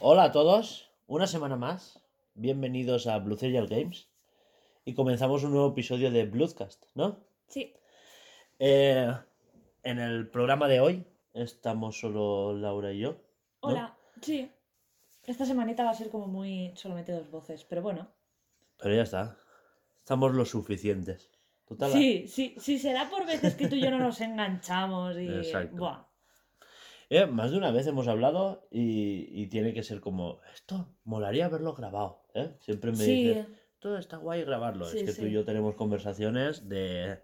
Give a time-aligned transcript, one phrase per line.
[0.00, 2.00] Hola a todos, una semana más.
[2.34, 4.08] Bienvenidos a Blue Serial Games.
[4.84, 7.20] Y comenzamos un nuevo episodio de Bloodcast, ¿no?
[7.46, 7.72] Sí,
[8.64, 9.12] Eh,
[9.82, 13.10] en el programa de hoy estamos solo Laura y yo.
[13.10, 13.18] ¿no?
[13.70, 14.48] hola, sí.
[15.26, 18.06] Esta semanita va a ser como muy solamente dos voces, pero bueno.
[18.80, 19.36] Pero ya está.
[19.98, 21.32] Estamos lo suficientes.
[21.66, 21.90] Total.
[21.90, 25.26] Sí, sí, sí, será por veces que tú y yo no nos enganchamos y...
[25.26, 25.76] Exacto.
[25.78, 26.04] Buah.
[27.10, 31.46] Eh, más de una vez hemos hablado y, y tiene que ser como, esto molaría
[31.46, 32.22] haberlo grabado.
[32.34, 32.54] ¿eh?
[32.60, 33.46] Siempre me Sí, dices,
[33.80, 34.84] todo está guay grabarlo.
[34.84, 35.26] Sí, es que tú sí.
[35.26, 37.18] y yo tenemos conversaciones de,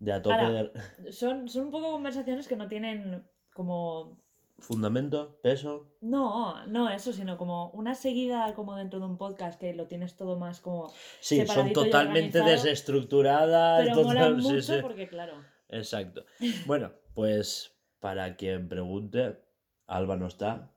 [0.00, 4.18] de a tope Ahora- de son, son un poco conversaciones que no tienen como...
[4.58, 5.86] fundamento, peso.
[6.00, 10.16] No, no eso, sino como una seguida como dentro de un podcast que lo tienes
[10.16, 10.92] todo más como...
[11.20, 13.84] Sí, son totalmente desestructuradas.
[13.84, 14.78] Pero total- sí, mucho sí.
[14.82, 15.34] porque claro...
[15.68, 16.24] Exacto.
[16.66, 19.38] Bueno, pues para quien pregunte,
[19.86, 20.72] Alba no está.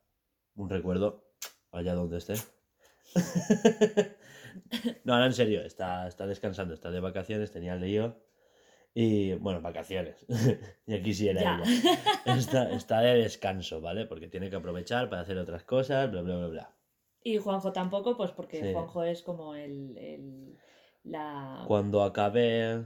[0.55, 1.25] Un recuerdo,
[1.71, 2.35] allá donde esté.
[5.03, 8.17] no, ahora en serio, está, está descansando, está de vacaciones, tenía lío.
[8.95, 10.23] Y bueno, vacaciones.
[10.85, 11.63] ya quisiera Ya.
[11.65, 11.99] ella.
[12.37, 14.05] Está, está de descanso, ¿vale?
[14.05, 16.75] Porque tiene que aprovechar para hacer otras cosas, bla, bla, bla, bla.
[17.23, 18.71] Y Juanjo tampoco, pues porque Sí.
[18.73, 19.97] Juanjo es como el...
[19.97, 20.57] el-
[21.03, 21.63] la...
[21.67, 22.85] Cuando acabe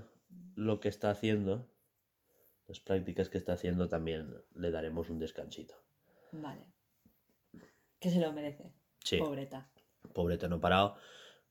[0.56, 1.68] lo que está haciendo,
[2.68, 5.76] las prácticas que está haciendo, también le daremos un descansito.
[6.32, 6.66] Vale.
[8.00, 8.72] Que se lo merece.
[9.04, 9.18] Sí.
[9.18, 9.70] Pobreta.
[10.14, 10.96] pobre no parado.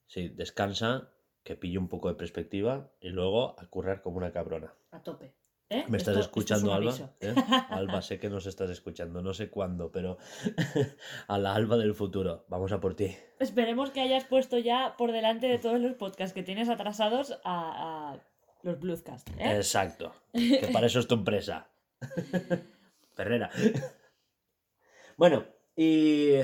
[0.06, 1.10] Sí, descansa,
[1.46, 4.74] que pille un poco de perspectiva y luego a currar como una cabrona.
[4.90, 5.32] A tope.
[5.70, 5.84] ¿Eh?
[5.88, 6.94] ¿Me estás Esto- esto es escuchando, Alba?
[7.20, 7.34] ¿Eh?
[7.70, 10.16] Alba, sé que nos estás escuchando, no sé cuándo, pero
[11.28, 13.16] a la Alba del futuro, vamos a por ti.
[13.40, 18.12] Esperemos que hayas puesto ya por delante de todos los podcasts que tienes atrasados a,
[18.12, 18.20] a
[18.62, 19.28] los Bluescast.
[19.38, 19.56] ¿eh?
[19.56, 21.68] Exacto, que para eso es tu empresa.
[23.14, 23.50] Ferrera.
[25.16, 25.44] Bueno,
[25.76, 26.40] y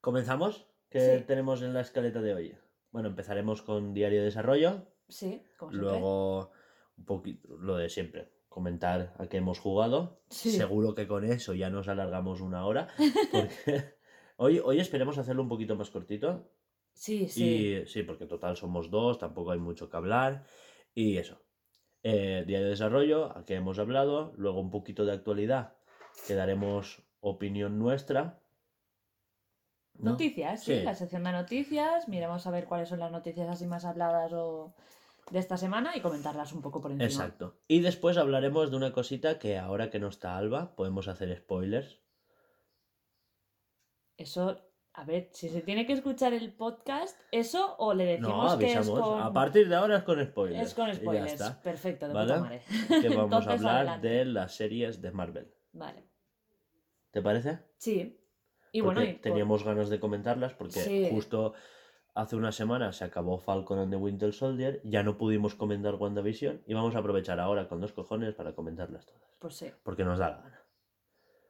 [0.00, 0.66] comenzamos.
[0.90, 1.24] ¿Qué Sí.
[1.26, 2.56] tenemos en la escaleta de hoy?
[2.90, 4.86] Bueno, empezaremos con diario de desarrollo.
[5.08, 5.72] Sí, como.
[5.72, 6.50] Luego,
[6.96, 10.22] un poquito lo de siempre, comentar a qué hemos jugado.
[10.30, 10.50] Sí.
[10.50, 12.88] Seguro que con eso ya nos alargamos una hora.
[13.30, 13.94] Porque
[14.36, 16.50] hoy, hoy esperemos hacerlo un poquito más cortito.
[16.92, 17.44] Sí, sí.
[17.44, 20.44] Y sí, porque total somos dos, tampoco hay mucho que hablar.
[20.94, 21.40] Y eso.
[22.02, 24.32] Eh, día de desarrollo, a qué hemos hablado.
[24.36, 25.76] Luego un poquito de actualidad,
[26.26, 28.40] que daremos opinión nuestra.
[29.98, 30.12] ¿No?
[30.12, 30.82] Noticias, sí, Sí.
[30.84, 32.08] la sección de noticias.
[32.08, 34.74] Miremos a ver cuáles son las noticias así más habladas o
[35.30, 37.06] de esta semana y comentarlas un poco por encima.
[37.06, 37.58] Exacto.
[37.68, 42.00] Y después hablaremos de una cosita que ahora que no está Alba, podemos hacer spoilers.
[44.16, 44.60] Eso,
[44.94, 48.72] a ver, si se tiene que escuchar el podcast, eso o le decimos No, que
[48.72, 49.20] es con...
[49.20, 50.68] A partir de ahora es con spoilers.
[50.68, 51.32] Es con ya spoilers.
[51.34, 51.60] está.
[51.62, 52.32] Perfecto, de ¿Vale?
[52.34, 52.62] puta madre.
[53.02, 54.08] Que vamos a hablar adelante.
[54.08, 55.54] de las series de Marvel.
[55.72, 56.04] Vale.
[57.10, 57.58] ¿Te parece?
[57.76, 58.18] Sí.
[58.78, 61.08] Y Porque bueno, y por- teníamos ganas de comentarlas porque Sí.
[61.10, 61.54] justo
[62.14, 66.62] hace una semana se acabó Falcon and the Winter Soldier, ya no pudimos comentar WandaVision
[66.66, 69.22] y vamos a aprovechar ahora con dos cojones para comentarlas todas.
[69.38, 70.62] Pues sí, Porque nos da la gana.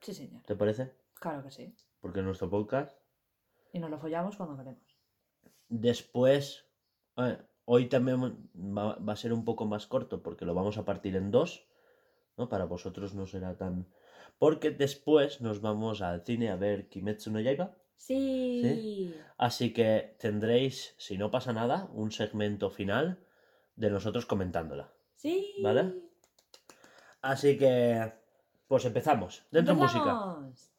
[0.00, 0.42] sí señor.
[0.44, 0.94] ¿Te parece?
[1.20, 1.74] Claro que sí.
[2.00, 2.96] Porque nuestro podcast
[3.72, 4.82] Y nos lo follamos cuando queremos.
[5.68, 6.64] Después,
[7.16, 10.84] eh, hoy también va, va a ser un poco más corto porque lo vamos a
[10.84, 11.66] partir en dos,
[12.36, 12.48] ¿no?
[12.48, 13.86] Para vosotros no será tan...
[14.38, 17.74] Porque después nos vamos al cine a ver Kimetsu no Yaiba.
[17.96, 19.14] Sí.
[19.36, 23.18] Así que tendréis, si no pasa nada, un segmento final
[23.76, 24.92] de nosotros comentándola.
[25.16, 25.54] Sí.
[25.62, 25.94] ¿Vale?
[27.20, 28.12] Así que,
[28.68, 29.44] pues empezamos.
[29.50, 29.98] Dentro música.
[29.98, 30.70] ¡Empezamos!
[30.70, 30.77] I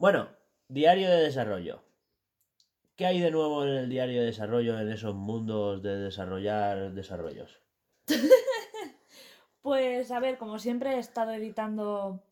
[0.00, 0.30] Bueno,
[0.66, 1.84] diario de desarrollo.
[2.96, 7.60] ¿Qué hay de nuevo en el diario de desarrollo en esos mundos de desarrollar desarrollos?
[9.62, 12.24] Pues a ver, como siempre he estado editando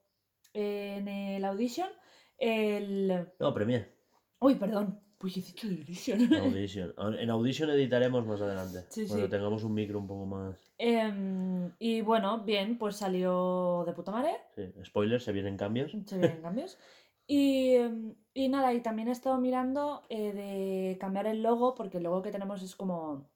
[0.55, 1.91] en el Audition.
[2.39, 3.29] El.
[3.39, 3.93] No, Premiere.
[4.39, 4.99] Uy, perdón.
[5.19, 6.35] Pues he dicho Audition.
[6.35, 6.95] Audition.
[7.19, 8.87] En Audition editaremos más adelante.
[8.89, 9.31] Sí, cuando sí.
[9.31, 10.73] tengamos un micro un poco más.
[10.79, 14.37] Em, y bueno, bien, pues salió de puta madre.
[14.55, 14.73] Sí.
[14.87, 15.93] Spoiler, se vienen cambios.
[16.07, 16.79] Se vienen cambios.
[17.29, 21.99] Y, em, y nada, y también he estado mirando eh, de cambiar el logo, porque
[21.99, 23.31] el logo que tenemos es como,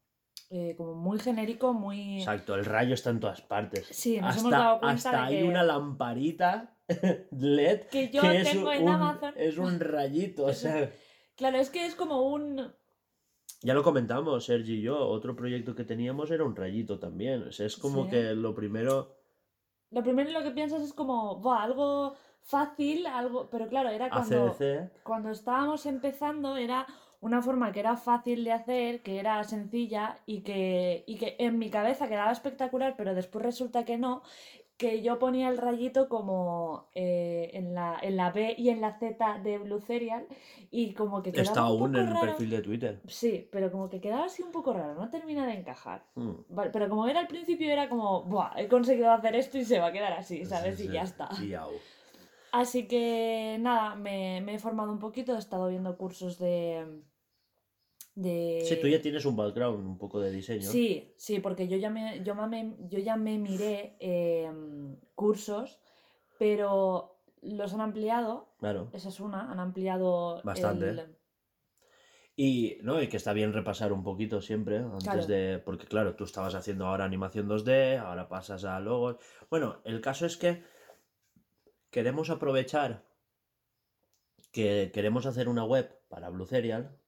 [0.51, 2.19] eh, como muy genérico, muy...
[2.21, 3.87] Exacto, el rayo está en todas partes.
[3.91, 6.75] Sí, nos hasta hemos dado cuenta hasta de hay una lamparita
[7.31, 9.35] LED Que yo que es tengo en Amazon.
[9.37, 10.47] es un rayito.
[10.47, 10.91] O sea,
[11.37, 12.73] Claro, es que es como un...
[13.63, 14.99] ya lo comentamos, Sergi y yo.
[15.07, 17.43] Otro proyecto que teníamos era un rayito también.
[17.49, 18.11] O sea, es como Sí.
[18.11, 19.17] que lo primero.
[19.91, 23.49] Lo primero en lo que piensas es como, "Buah, algo fácil, algo...
[23.51, 24.47] Pero claro, era cuando...
[24.49, 25.03] ACDC.
[25.03, 26.87] cuando estábamos empezando era
[27.21, 31.59] una forma que era fácil de hacer, que era sencilla y que, y que en
[31.59, 34.23] mi cabeza quedaba espectacular, pero después resulta que no,
[34.77, 38.99] que yo ponía el rayito como eh, en, la, en la B y en la
[38.99, 40.27] Z de Blue Cereal
[40.73, 42.21] y como que quedaba Está un aún poco en el raro.
[42.27, 43.01] perfil de Twitter.
[43.07, 46.03] Sí, pero como que quedaba así un poco raro, no termina de encajar.
[46.17, 46.31] Mm.
[46.49, 49.79] Vale, pero como era al principio era como, Buah, he conseguido hacer esto y se
[49.79, 50.77] va a quedar así, ¿sabes?
[50.77, 50.93] Sí, Y sí.
[50.95, 51.29] ya está.
[51.41, 51.55] Y.
[52.53, 57.03] Así que nada, me, me he formado un poquito, he estado viendo cursos de...
[58.15, 58.61] de...
[58.63, 60.63] Sí, tú ya tienes un background un poco de diseño.
[60.63, 65.81] Sí, sí, porque yo ya me, yo me, yo ya me miré em, cursos,
[66.39, 68.91] pero los han ampliado, Claro.
[68.93, 70.91] esa es una, han ampliado Bastante.
[70.91, 71.17] el-
[72.37, 73.01] Y, ¿no?
[73.03, 75.27] y que está bien repasar un poquito siempre, antes Claro.
[75.27, 75.59] de.
[75.59, 79.17] Porque, claro, tú estabas haciendo ahora animación 2D, ahora pasas a logos.
[79.51, 80.63] Bueno, el caso es que
[81.93, 83.05] queremos aprovechar
[84.51, 86.99] que queremos hacer una web para Blue Serial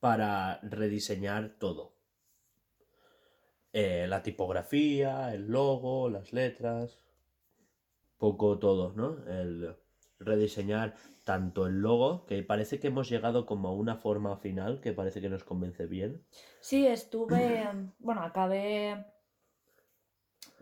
[0.00, 1.94] para rediseñar todo.
[3.72, 6.98] Eh, la tipografía, el logo, las letras,
[8.18, 9.24] poco todo, ¿no?
[9.26, 9.76] El
[10.18, 14.92] rediseñar tanto el logo, que parece que hemos llegado como a una forma final que
[14.92, 16.24] parece que nos convence bien.
[16.60, 17.68] Sí, estuve,
[17.98, 19.06] bueno, acabé,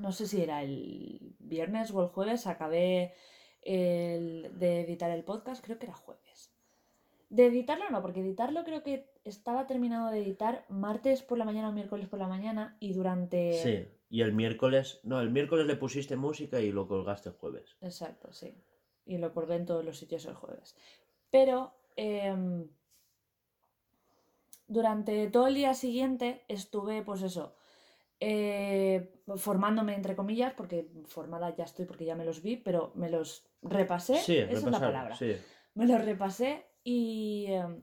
[0.00, 3.14] no sé si era el viernes o el jueves, acabé
[3.62, 6.52] el, de editar el podcast, creo que era jueves.
[7.28, 11.68] De editarlo no, porque editarlo creo que estaba terminado de editar martes por la mañana
[11.68, 13.52] o miércoles por la mañana y durante...
[13.62, 17.76] Sí, y el miércoles, no, el miércoles le pusiste música y lo colgaste el jueves.
[17.80, 18.56] Exacto, sí.
[19.06, 20.74] Y lo colgué en todos los sitios el jueves.
[21.30, 22.68] Pero em,
[24.66, 27.54] durante todo el día siguiente estuve, pues eso,
[28.20, 33.08] eh, formándome entre comillas, porque formada ya estoy porque ya me los vi, pero me
[33.08, 34.16] los repasé.
[34.16, 35.16] Sí, esa es la palabra.
[35.16, 35.36] sí.
[35.74, 37.82] Me los repasé y, em,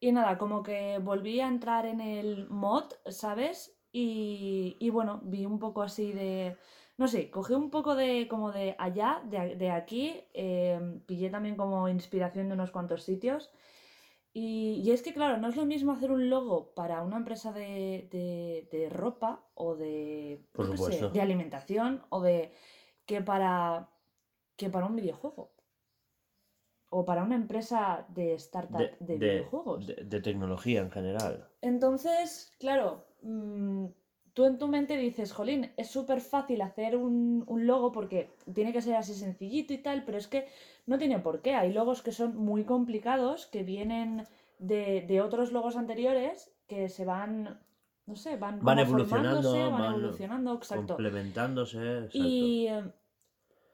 [0.00, 3.76] y nada, como que volví a entrar en el mod, ¿sabes?
[3.92, 6.56] Y, y bueno, vi un poco así de,
[6.96, 11.56] no sé, cogí un poco de como de allá, de, de aquí, em, pillé también
[11.56, 13.50] como inspiración de unos cuantos sitios.
[14.32, 17.52] Y, y es que, claro, no es lo mismo hacer un logo para una empresa
[17.52, 22.52] de, de- de ropa o de, Por sé, de alimentación o de
[23.06, 23.88] que para,
[24.56, 25.50] que para un videojuego.
[26.90, 29.86] O para una empresa de startup de, De, de- videojuegos.
[29.86, 31.48] de- de tecnología en general.
[31.60, 33.86] Entonces, claro, mm,
[34.38, 38.72] tú en tu mente dices, jolín, es súper fácil hacer un, un logo porque tiene
[38.72, 40.46] que ser así sencillito y tal, pero es que
[40.86, 41.56] no tiene por qué.
[41.56, 44.28] Hay logos que son muy complicados, que vienen
[44.60, 47.58] de, de otros logos anteriores, que se van,
[48.06, 50.94] no sé, van, Van evolucionando, van van evolucionando, exacto.
[50.94, 51.78] Complementándose.
[51.78, 52.18] exacto.
[52.18, 52.68] Y,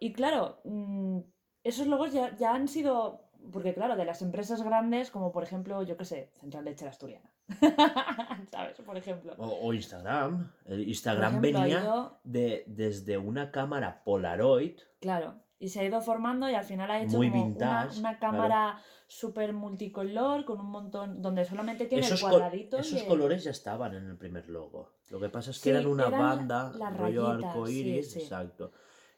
[0.00, 1.18] y claro, mm,
[1.62, 5.82] esos logos ya, ya han sido, porque claro, de las empresas grandes, como por ejemplo,
[5.82, 7.30] yo qué sé, Central Lechera Asturiana.
[8.50, 8.76] ¿Sabes?
[8.84, 9.34] Por ejemplo.
[9.38, 10.50] O, o Instagram.
[10.64, 14.78] El Instagram ejemplo, venía ido- de, desde una cámara Polaroid.
[15.00, 18.18] claro, y se ha ido formando y al final ha hecho Muy como vintage, una,
[18.18, 18.36] claro.
[18.36, 22.76] cámara súper multicolor con un montón, donde solamente tiene Esos, el col- cuadradito.
[22.78, 24.92] y esos colores ya estaban en el primer logo.
[25.10, 28.10] Lo que pasa es que Sí, eran una eran banda, rollo rayitas, arco sí, iris,
[28.12, 28.18] sí.
[28.20, 28.72] exacto.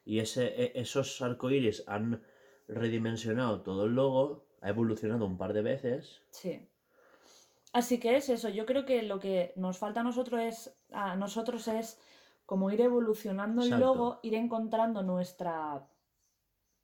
[0.05, 2.23] Y ese, e- esos arcoíris han
[2.69, 6.23] redimensionado todo el logo, ha evolucionado un par de veces.
[6.31, 6.69] Sí.
[7.73, 11.15] Así que es eso, yo creo que lo que nos falta a nosotros es, a
[11.17, 12.01] nosotros es
[12.47, 15.87] como ir evolucionando el logo, ir encontrando nuestra,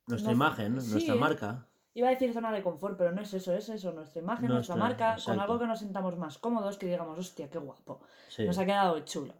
[0.07, 1.17] Nuestra imagen, sí, nuestra ¿eh?
[1.17, 1.67] marca.
[1.95, 4.75] iba a decir zona de confort, pero no es eso, es eso, nuestra imagen, nuestra,
[4.75, 8.45] Nuestra- marca, con algo que nos sintamos más cómodos, que digamos, hostia, qué guapo, Sí.
[8.45, 9.33] nos ha quedado chulo.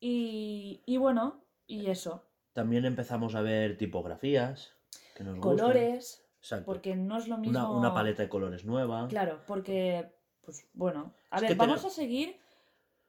[0.00, 2.22] Y, y bueno, y eso.
[2.52, 4.74] También empezamos a ver tipografías,
[5.18, 6.64] que nos colores, Exacto.
[6.64, 7.58] porque no es lo mismo...
[7.58, 9.08] Una, una paleta de colores nueva.
[9.08, 12.38] Claro, porque, pues bueno, a Es ver, que vamos a seguir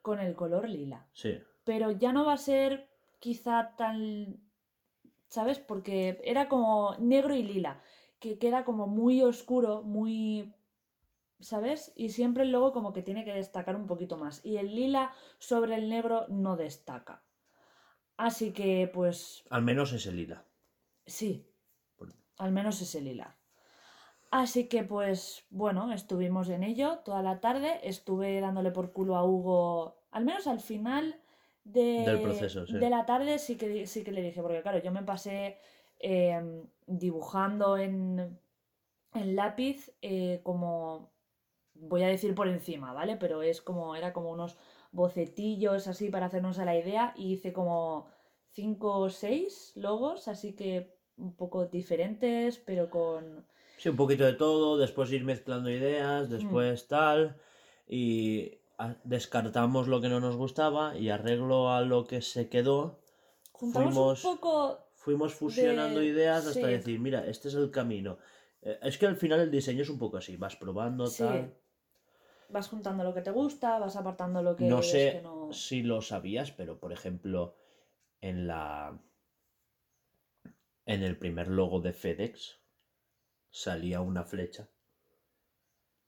[0.01, 1.37] con el color lila, Sí.
[1.63, 2.89] pero ya no va a ser
[3.19, 4.41] quizá tan,
[5.27, 5.59] ¿sabes?
[5.59, 7.81] Porque era como negro y lila,
[8.19, 10.53] que queda como muy oscuro, muy,
[11.39, 11.91] ¿sabes?
[11.95, 14.43] Y siempre el logo como que tiene que destacar un poquito más.
[14.45, 17.23] Y el lila sobre el negro no destaca.
[18.17, 20.43] Así que, pues, Al menos ese lila.
[21.05, 21.45] sí,
[22.39, 23.35] al menos ese lila.
[24.31, 29.23] Así que pues bueno, estuvimos en ello toda la tarde, estuve dándole por culo a
[29.23, 31.19] Hugo, al menos al final
[31.63, 32.77] de, Del proceso, sí.
[32.77, 35.57] de la tarde sí que, sí que le dije, porque claro, yo me pasé
[35.99, 36.41] eh,
[36.87, 38.39] dibujando en,
[39.13, 41.11] en lápiz eh, como,
[41.73, 43.17] voy a decir por encima, ¿vale?
[43.17, 44.57] Pero es como, era como unos
[44.91, 48.07] bocetillos así para hacernos a la idea y hice como
[48.51, 53.45] cinco o seis logos, así que un poco diferentes, pero con...
[53.77, 55.73] Sí, un poquito de todo, después ir mezclando Mm.
[55.73, 57.37] ideas, después tal,
[57.87, 58.57] y
[59.03, 62.99] descartamos lo que no nos gustaba y arreglo a lo que se quedó.
[63.51, 64.79] Juntamos Fuimos- un poco...
[64.95, 66.73] Fuimos fusionando De- ideas hasta sí.
[66.73, 68.17] decir, mira, este es el camino.
[68.61, 71.23] Eh, Es que al final el diseño es un poco así, vas probando Sí.
[71.23, 71.53] tal.
[72.49, 75.53] Vas juntando lo que te gusta, vas apartando lo que No sé que no...
[75.53, 77.55] si lo sabías, pero por ejemplo,
[78.21, 78.99] en la.
[80.89, 82.63] En el primer logo de FedEx
[83.51, 84.71] salía una flecha.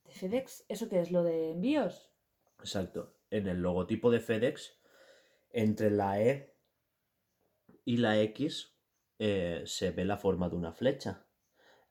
[0.04, 0.64] ¿De FedEx?
[0.68, 1.12] ¿Eso qué es?
[1.12, 2.10] ¿Lo de envíos?
[2.58, 3.14] Exacto.
[3.30, 4.76] En el logotipo de FedEx,
[5.50, 6.56] entre la E
[7.84, 8.74] y la X,
[9.20, 11.28] eh, se ve la forma de una flecha.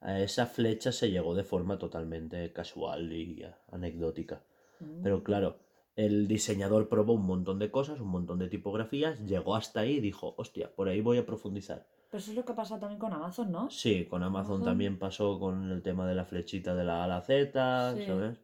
[0.01, 4.43] A esa flecha se llegó de forma totalmente casual y anecdótica.
[4.81, 5.01] Mm.
[5.01, 5.61] Pero claro,
[5.95, 10.01] el diseñador probó un montón de cosas, un montón de tipografías, llegó hasta ahí y
[10.01, 11.87] dijo, hostia, por ahí voy a profundizar.
[12.11, 13.69] Pero eso es lo que pasa también con Amazon, ¿no?
[13.71, 14.65] Sí, con Amazon Amazon.
[14.65, 18.05] también pasó con el tema de la flechita de la A a la Z, Sí.
[18.05, 18.37] ¿sabes?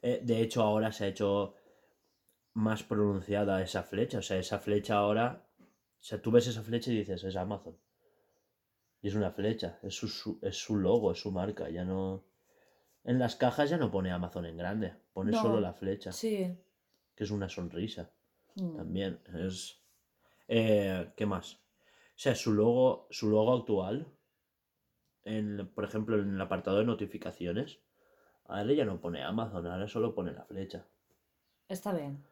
[0.00, 1.54] Eh, de hecho, ahora se ha hecho
[2.54, 4.18] más pronunciada esa flecha.
[4.18, 5.46] O sea, esa flecha ahora.
[5.60, 7.76] O sea, tú ves esa flecha y dices, es Amazon.
[9.02, 11.68] Y es una flecha, es su, su- es su logo, es su marca.
[11.68, 12.24] Ya no.
[13.04, 15.42] En las cajas ya no pone Amazon en grande, pone No.
[15.42, 16.56] solo la flecha, Sí.
[17.14, 18.10] que es una sonrisa.
[18.56, 18.76] Mm.
[18.76, 19.82] También es.
[20.48, 21.58] eh, ¿Qué más?
[22.22, 24.06] O sea, su logo, su logo actual,
[25.24, 27.80] en, por ejemplo, en el apartado de notificaciones,
[28.44, 30.86] ahora ya no pone Amazon, ahora solo pone la flecha.
[31.68, 32.22] Está bien.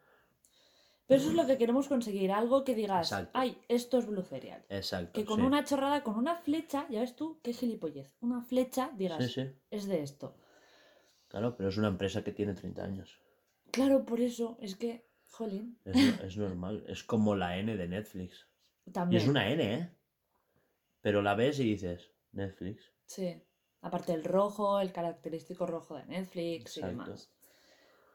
[1.09, 3.33] Pero eso es lo que queremos conseguir, algo que digas, Exacto.
[3.35, 4.65] ay, esto es Blue Cereal.
[4.69, 5.11] Exacto.
[5.13, 5.47] Que con sí.
[5.47, 8.17] una chorrada, con una flecha, ya ves tú, qué gilipollez.
[8.21, 9.51] Una flecha, digas, Sí, sí.
[9.73, 10.37] es de esto.
[11.27, 13.19] Claro, pero es una empresa que tiene 30 años.
[13.73, 16.85] Claro, por eso, es que, jolín, es normal.
[16.87, 18.50] Es como la N de Netflix.
[19.11, 19.91] Y es una N, ¿eh?
[21.01, 22.93] Pero la ves y dices, Netflix.
[23.07, 23.43] Sí.
[23.83, 27.33] Aparte el rojo, el característico rojo de Netflix y demás.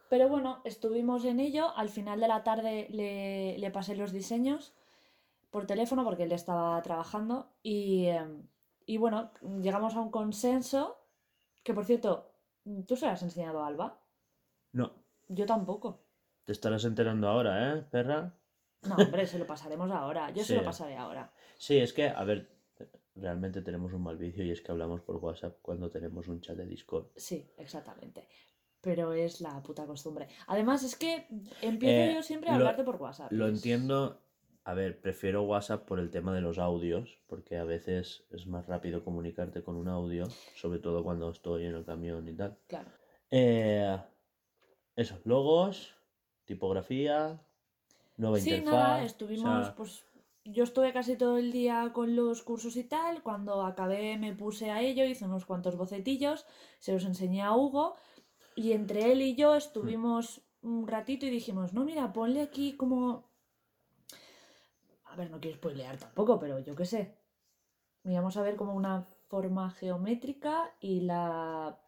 [0.09, 1.75] Pero bueno, estuvimos en ello.
[1.75, 4.75] Al final de la tarde le, le pasé los diseños
[5.49, 7.49] por teléfono porque él estaba trabajando.
[7.63, 8.47] Y, em,
[8.85, 9.31] y bueno,
[9.61, 10.97] llegamos a un consenso.
[11.63, 12.31] Que por cierto,
[12.87, 13.99] ¿tú se lo has enseñado a Alba?
[14.73, 14.93] No,
[15.27, 16.03] Yo tampoco.
[16.43, 18.37] te estarás enterando ahora, ¿eh, perra?
[18.87, 20.29] No, hombre, se lo pasaremos ahora.
[20.31, 21.31] Yo se lo pasaré ahora.
[21.57, 22.49] Sí, es que, a ver,
[23.15, 26.55] realmente tenemos un mal vicio y es que hablamos por WhatsApp cuando tenemos un chat
[26.57, 27.07] de Discord.
[27.15, 28.27] Sí, exactamente.
[28.81, 30.27] Pero es la puta costumbre.
[30.47, 31.27] Además, es que
[31.61, 33.31] empiezo Eh, yo siempre a lo- hablarte por WhatsApp.
[33.31, 34.21] Lo entiendo.
[34.67, 38.65] A ver, prefiero WhatsApp por el tema de los audios, porque a veces es más
[38.65, 40.25] rápido comunicarte con un audio,
[40.55, 42.57] sobre todo cuando estoy en el camión y tal.
[42.67, 42.89] Claro.
[43.29, 43.95] Eh,
[44.95, 45.93] eso, logos,
[46.45, 47.39] tipografía,
[48.17, 48.65] nueva Sí, interfaz.
[48.65, 50.05] nada, o estuvimos, sea, pues
[50.43, 54.71] yo estuve casi todo el día con los cursos y tal, cuando acabé me puse
[54.71, 56.45] a ello, hice unos cuantos bocetillos,
[56.79, 57.95] se los enseñé a Hugo
[58.55, 63.29] y entre él y yo estuvimos un ratito y dijimos, no, mira, ponle aquí como...
[65.05, 67.17] A ver, no quiero spoilear tampoco, pero yo qué sé.
[68.03, 71.79] Miramos a ver como una forma geométrica y la...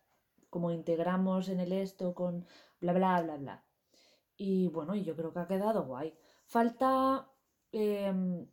[0.50, 2.46] como integramos en el esto con
[2.80, 3.64] bla, bla, bla, bla.
[4.38, 6.14] Y bueno, y yo creo que ha quedado guay.
[6.46, 7.28] Falta.
[7.74, 8.48] em,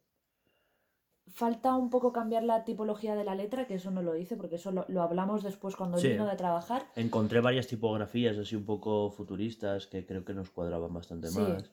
[1.33, 4.57] falta un poco cambiar la tipología de la letra, que eso no lo hice, porque
[4.57, 6.09] eso lo, lo hablamos después cuando Sí.
[6.09, 6.87] vino de trabajar.
[6.97, 11.39] Encontré varias tipografías así un poco futuristas que creo que nos cuadraban bastante Sí.
[11.41, 11.71] más.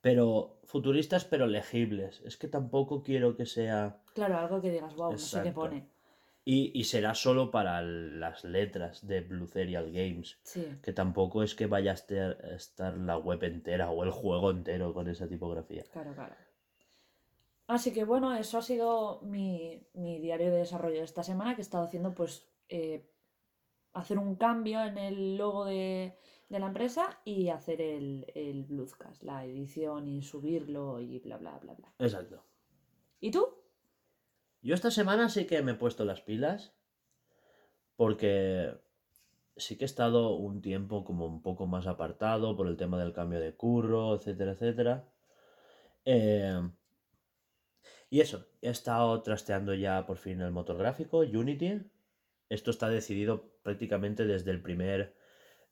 [0.00, 2.20] Pero futuristas pero legibles.
[2.24, 4.02] Es que tampoco quiero que sea...
[4.12, 5.88] Claro, algo que digas, wow, no sé qué pone.
[6.46, 10.38] Y, y será solo para las letras de Blue Serial Games.
[10.42, 14.10] Sí, Que tampoco es que vaya a estar, a estar la web entera o el
[14.10, 15.84] juego entero con esa tipografía.
[15.92, 16.34] claro, claro.
[17.66, 21.62] Así que bueno, eso ha sido mi, mi diario de desarrollo de esta semana, que
[21.62, 23.10] he estado haciendo pues eh,
[23.94, 26.18] hacer un cambio en el logo de,
[26.50, 31.58] de la empresa y hacer el, el Bluescast, la edición y subirlo y bla bla
[31.58, 31.90] bla bla.
[31.98, 32.44] Exacto.
[33.18, 33.48] ¿Y tú?
[34.64, 36.72] Yo esta semana sí que me he puesto las pilas
[37.96, 38.74] porque
[39.58, 43.12] sí que he estado un tiempo como un poco más apartado por el tema del
[43.12, 45.04] cambio de curro, etcétera, etcétera.
[46.06, 46.66] Eh,
[48.08, 51.82] y eso, he estado trasteando ya por fin el motor gráfico, Unity.
[52.48, 55.14] Esto está decidido prácticamente desde el primer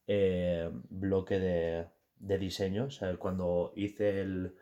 [0.06, 2.84] eh, bloque de, de diseño.
[2.84, 4.54] O sea, cuando hice el,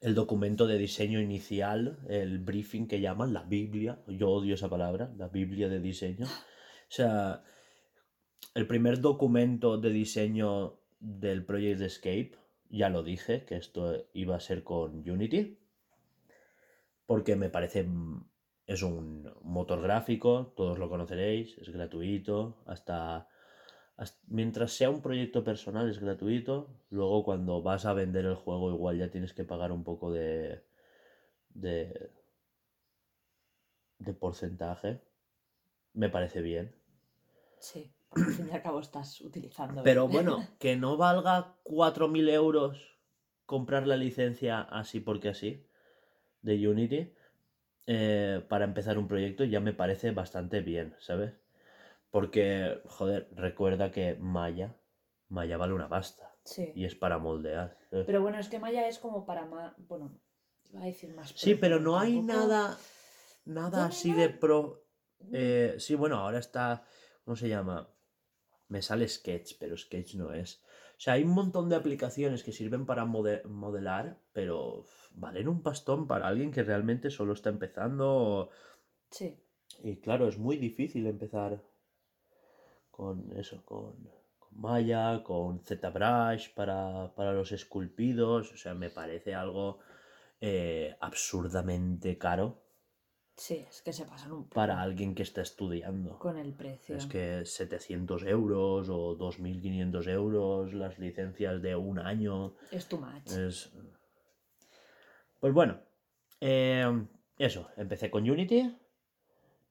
[0.00, 5.12] el documento de diseño inicial, el briefing que llaman, la Biblia, yo odio esa palabra,
[5.16, 6.26] la Biblia de diseño.
[6.90, 7.42] O sea,
[8.54, 12.32] el primer documento de diseño del Project Escape,
[12.70, 15.58] ya lo dije, que esto iba a ser con Unity,
[17.04, 18.24] porque me parece, mm,
[18.66, 23.37] es un motor gráfico, todos lo conoceréis, es gratuito, hasta, hasta-
[24.28, 28.98] mientras sea un proyecto personal es gratuito, luego cuando vas a vender el juego igual
[28.98, 30.62] ya tienes que pagar un poco de,
[31.50, 32.10] de,
[33.98, 35.00] de porcentaje,
[35.94, 36.74] me parece bien.
[37.58, 39.82] Sí, porque al fin y al cabo estás utilizando.
[39.82, 42.98] Pero bueno, que no valga 4.000 euros
[43.46, 45.64] comprar la licencia así porque así
[46.42, 47.12] de Unity
[47.86, 51.34] eh, para empezar un proyecto ya me parece bastante bien, ¿sabes?
[52.10, 54.76] Porque, joder, recuerda que Maya,
[55.28, 56.72] Maya vale una pasta Sí.
[56.74, 57.76] y es para moldear.
[57.90, 58.06] ¿sabes?
[58.06, 59.74] Pero bueno, es que Maya es como para más.
[59.86, 60.18] Bueno,
[60.70, 61.30] iba a decir más.
[61.36, 62.78] Sí, pero no hay nada,
[63.44, 64.84] nada así de pro.
[65.32, 66.84] eh, sí, bueno, ahora está,
[67.24, 67.92] ¿cómo se llama?
[68.68, 70.62] Me sale Sketch, pero Sketch no es.
[70.96, 75.62] O sea, hay un montón de aplicaciones que sirven para mode- modelar, pero valen un
[75.62, 78.50] pastón para alguien que realmente solo está empezando.
[79.10, 79.38] Sí.
[79.82, 81.62] Y claro, es muy difícil empezar
[82.98, 83.94] con eso, con,
[84.38, 88.52] con Maya, con ZBrush para, para los esculpidos.
[88.52, 89.78] O sea, me parece algo
[90.40, 92.68] eh, absurdamente caro
[93.38, 96.18] Sí, es que se pasan un poco para alguien que está estudiando.
[96.18, 96.96] con el precio.
[96.96, 102.56] Es que 700 euros o 2.500 euros las licencias de un año.
[102.72, 103.30] Es too much.
[103.30, 103.70] Es...
[105.38, 105.78] Pues bueno,
[106.40, 107.06] eh,
[107.38, 108.76] eso, empecé con Unity,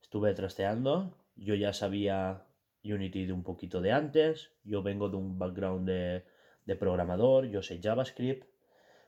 [0.02, 2.46] estuve trasteando, yo ya sabía
[2.93, 6.26] Unity de un poquito de antes, yo vengo de un background de,
[6.65, 8.47] de programador, yo sé JavaScript,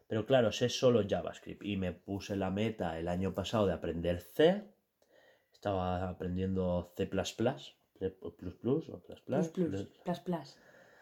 [0.07, 4.21] pero claro, sé solo JavaScript y me puse la meta el año pasado de aprender
[4.21, 4.63] C,
[5.53, 10.57] estaba aprendiendo C++, C++ o Plus, plus, plus, plus, plus.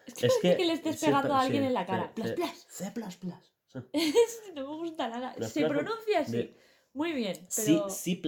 [0.06, 1.86] Es que Es que, que le estés sí, pegando a sí, alguien en la sí,
[1.86, 2.14] cara.
[2.14, 2.34] Plus, sí.
[2.34, 2.66] plus.
[2.68, 2.92] C++.
[3.20, 4.52] sí.
[4.54, 5.34] no me gusta nada.
[5.34, 6.54] Plus, Se plus, pronuncia así.
[6.94, 7.36] Muy bien.
[7.48, 8.22] Sí, Pero, C++.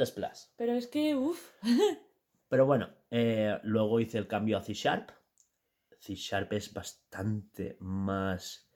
[0.56, 1.52] pero es que, uff.
[2.50, 5.12] Pero bueno, eh, luego hice el cambio a C Sharp.
[5.98, 8.70] C Sharp es bastante más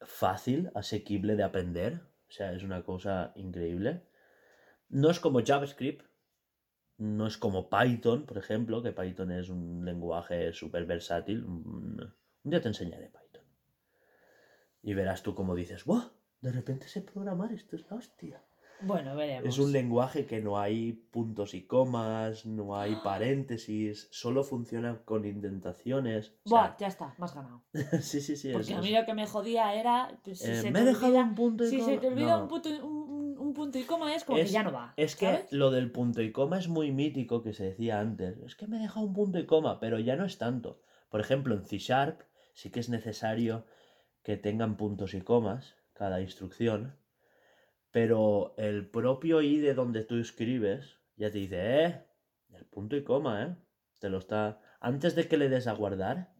[0.00, 2.00] fácil, asequible de aprender.
[2.28, 4.06] O sea, es una cosa increíble.
[4.88, 6.06] No es como JavaScript.
[6.96, 11.44] No es como Python, por ejemplo, que Python es un lenguaje súper versátil.
[11.44, 12.14] Un
[12.48, 13.44] un día te enseñaré Python.
[14.82, 16.12] Y verás tú cómo dices, ¡Buah!
[16.40, 18.42] De repente sé programar, esto es la hostia.
[18.80, 19.48] Bueno, veremos.
[19.48, 25.24] Es un lenguaje que no hay puntos y comas, no hay paréntesis, solo funciona con
[25.24, 26.34] indentaciones.
[26.44, 27.62] o Buah, sea, ya está, más ganado.
[28.02, 28.52] sí, sí, sí.
[28.52, 30.18] Porque a mí lo que me jodía era.
[30.22, 31.88] pues, si eh, se me he dejado olvida- un punto y Si coma.
[31.92, 34.38] se te olvida No, un, punto, y- un, un- un punto y coma, es como
[34.38, 34.94] Es- que ya no va.
[34.96, 35.52] Es que ¿sabes?
[35.52, 38.38] lo del punto y coma es muy mítico que se decía antes.
[38.38, 40.80] Es que me he dejado un punto y coma, pero ya no es tanto.
[41.08, 42.20] Por ejemplo, en C Sharp
[42.54, 43.64] sí que es necesario
[44.22, 46.96] que tengan puntos y comas cada instrucción,
[47.90, 52.04] pero el propio i de donde tú escribes ya te dice, eh,
[52.54, 53.56] el punto y coma, eh.
[53.98, 54.60] Te lo está.
[54.80, 56.32] Antes de que le des a guardar,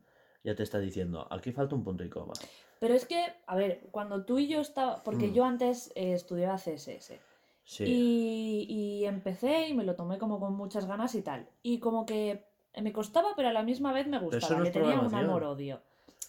[0.45, 2.35] ya te está diciendo, aquí falta un punto y coma.
[2.79, 5.03] Pero es que, a ver, cuando tú y yo estaba.
[5.03, 5.33] Porque Mm.
[5.35, 7.19] yo antes eh, estudiaba CSS.
[7.65, 7.85] Sí.
[7.85, 11.49] Y, y empecé y me lo tomé como con muchas ganas y tal.
[11.63, 12.45] Y como que
[12.81, 14.59] me costaba, pero a la misma vez me gustaba.
[14.59, 15.83] no Le tenía un amor-odio.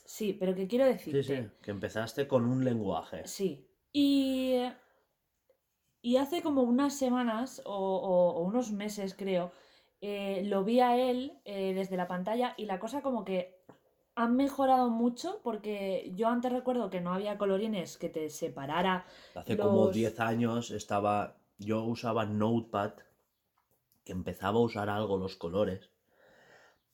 [0.05, 1.23] Sí, pero que quiero Sí, decirte.
[1.23, 3.21] sí, que empezaste con un lenguaje.
[3.27, 3.67] Sí.
[3.93, 4.55] Y,
[6.01, 9.51] y hace como unas semanas o, o- o unos meses, creo,
[10.01, 13.59] eh, lo vi a él eh, desde la pantalla y la cosa como que
[14.15, 19.05] han mejorado mucho porque yo antes recuerdo que no había colorines que te separara.
[19.35, 21.37] Hace como los- 10 años estaba.
[21.57, 22.93] Yo usaba Notepad,
[24.05, 25.89] que empezaba a usar algo los colores.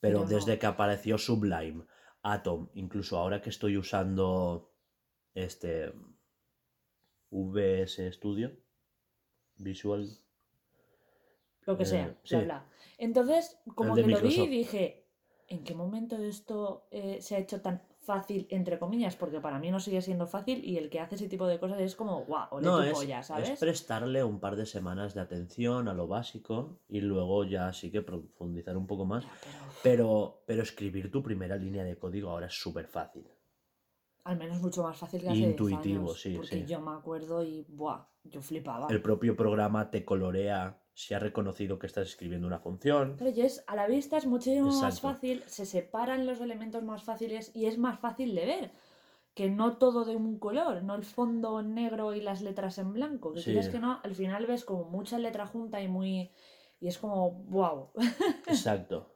[0.00, 0.26] Pero Pero no.
[0.26, 1.84] desde que apareció Sublime,
[2.22, 4.72] Atom, incluso ahora que estoy usando
[5.34, 5.92] este.
[7.30, 8.52] VS Studio,
[9.58, 10.08] Visual.
[11.66, 12.36] Lo que Eh, sea, sí.
[12.36, 12.66] bla, bla.
[12.98, 15.06] Entonces, como que lo vi y dije,
[15.48, 19.16] ¿en qué momento esto eh, se ha hecho tan fácil, entre comillas?
[19.16, 21.80] Porque para mí no sigue siendo fácil y el que hace ese tipo de cosas
[21.80, 23.58] es como, guau, ole No, es, polla, es ¿sabes?
[23.58, 28.02] prestarle un par de semanas de atención a lo básico y luego ya sí que
[28.02, 29.24] profundizar un poco más.
[29.24, 33.26] Ya, pero Pero, pero escribir tu primera línea de código ahora es súper fácil.
[34.24, 36.66] al menos mucho más fácil que hace 10 Intuitivo, años, sí, Porque sí.
[36.66, 38.86] yo me acuerdo y, buah, yo flipaba.
[38.90, 43.16] El propio programa te colorea si ha reconocido que estás escribiendo una función.
[43.18, 45.08] Pero es, a la vista es muchísimo más Exacto.
[45.08, 48.70] fácil, se separan los elementos más fáciles y es más fácil de ver.
[49.34, 53.34] Que no todo de un color, no el fondo negro y las letras en blanco.
[53.34, 53.50] Que Sí.
[53.50, 56.30] quieras que no, al final ves como mucha letra junta y muy.
[56.80, 57.90] Y es como, wow.
[58.46, 59.12] Exacto.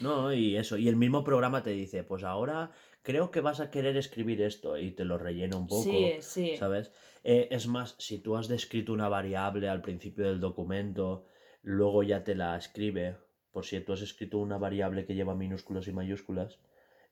[0.00, 0.76] No, y eso.
[0.76, 2.70] Y el mismo programa te dice, pues ahora
[3.06, 5.84] creo que vas a querer escribir esto y te lo rellena un poco.
[5.84, 6.56] Sí, sí.
[6.56, 6.90] ¿Sabes?
[7.22, 11.24] Eh, es más, si tú has descrito una variable al principio del documento,
[11.62, 13.16] luego ya te la escribe,
[13.52, 16.58] por si tú has escrito una variable que lleva minúsculas y mayúsculas,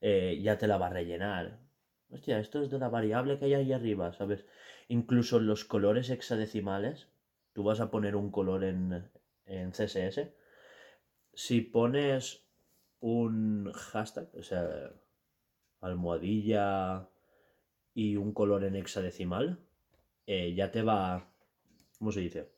[0.01, 1.61] eh, ya te la va a rellenar.
[2.09, 4.45] Hostia, esto es de la variable que hay ahí arriba, ¿sabes?
[4.89, 7.07] Incluso los colores hexadecimales,
[7.53, 9.09] tú vas a poner un color en,
[9.45, 10.27] en CSS.
[11.33, 12.49] Si pones
[12.99, 14.91] un hashtag, o sea,
[15.85, 17.09] almohadilla
[17.93, 19.59] y un color en hexadecimal,
[20.27, 21.29] eh, ya te va,
[21.97, 22.51] ¿cómo se dice?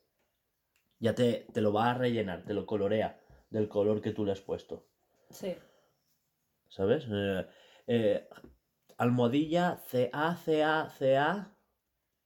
[1.00, 4.32] Ya te, te lo va a rellenar, te lo colorea del color que tú le
[4.32, 4.88] has puesto,
[5.30, 5.56] Sí.
[6.70, 7.08] ¿sabes?
[7.12, 7.46] Eh,
[7.88, 8.30] eh,
[8.98, 11.54] almohadilla CA, CA, CA,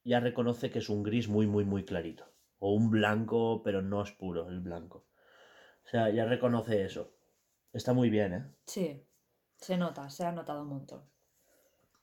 [0.03, 2.25] ya reconoce que es un gris muy, muy, muy clarito.
[2.59, 5.05] O un blanco, pero no es puro el blanco.
[5.83, 7.11] O sea, ya reconoce eso.
[7.73, 8.45] Está muy bien, ¿eh?
[8.65, 9.03] Sí.
[9.61, 11.03] Se nota, se ha notado un montón.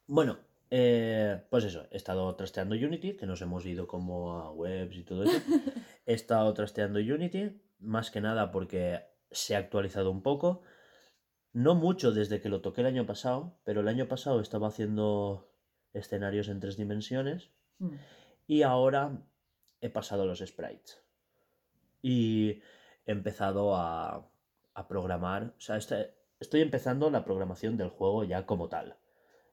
[0.06, 0.38] Bueno,
[0.70, 5.02] eh, pues eso, he estado trasteando Unity, que nos hemos ido como a webs y
[5.04, 5.38] todo eso.
[6.06, 10.62] He estado trasteando Unity, más que nada porque se ha actualizado un poco.
[11.52, 15.50] No mucho desde que lo toqué el año pasado, pero el año pasado estaba haciendo
[15.92, 17.94] escenarios en tres dimensiones Mm.
[18.48, 19.22] y ahora
[19.80, 21.00] he pasado los sprites.
[22.02, 22.60] Y
[23.06, 24.28] he empezado a,
[24.74, 25.54] a programar.
[25.56, 28.96] O sea, este- estoy empezando la programación del juego ya como tal.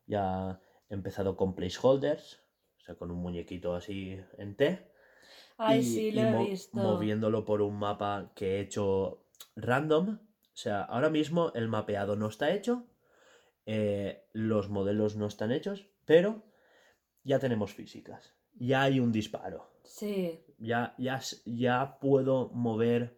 [0.07, 2.41] Ya he empezado con placeholders,
[2.77, 4.91] o sea, con un muñequito así en T.
[5.57, 6.79] Ay, y- sí, lo y he mo- visto.
[6.79, 10.19] moviéndolo por un mapa que he hecho random.
[10.19, 12.87] O sea, ahora mismo el mapeado no está hecho,
[13.65, 16.43] eh, los modelos no están hechos, pero
[17.23, 18.33] ya tenemos físicas.
[18.53, 19.71] Ya hay un disparo.
[19.83, 20.39] Sí.
[20.57, 23.17] Ya, ya, ya puedo mover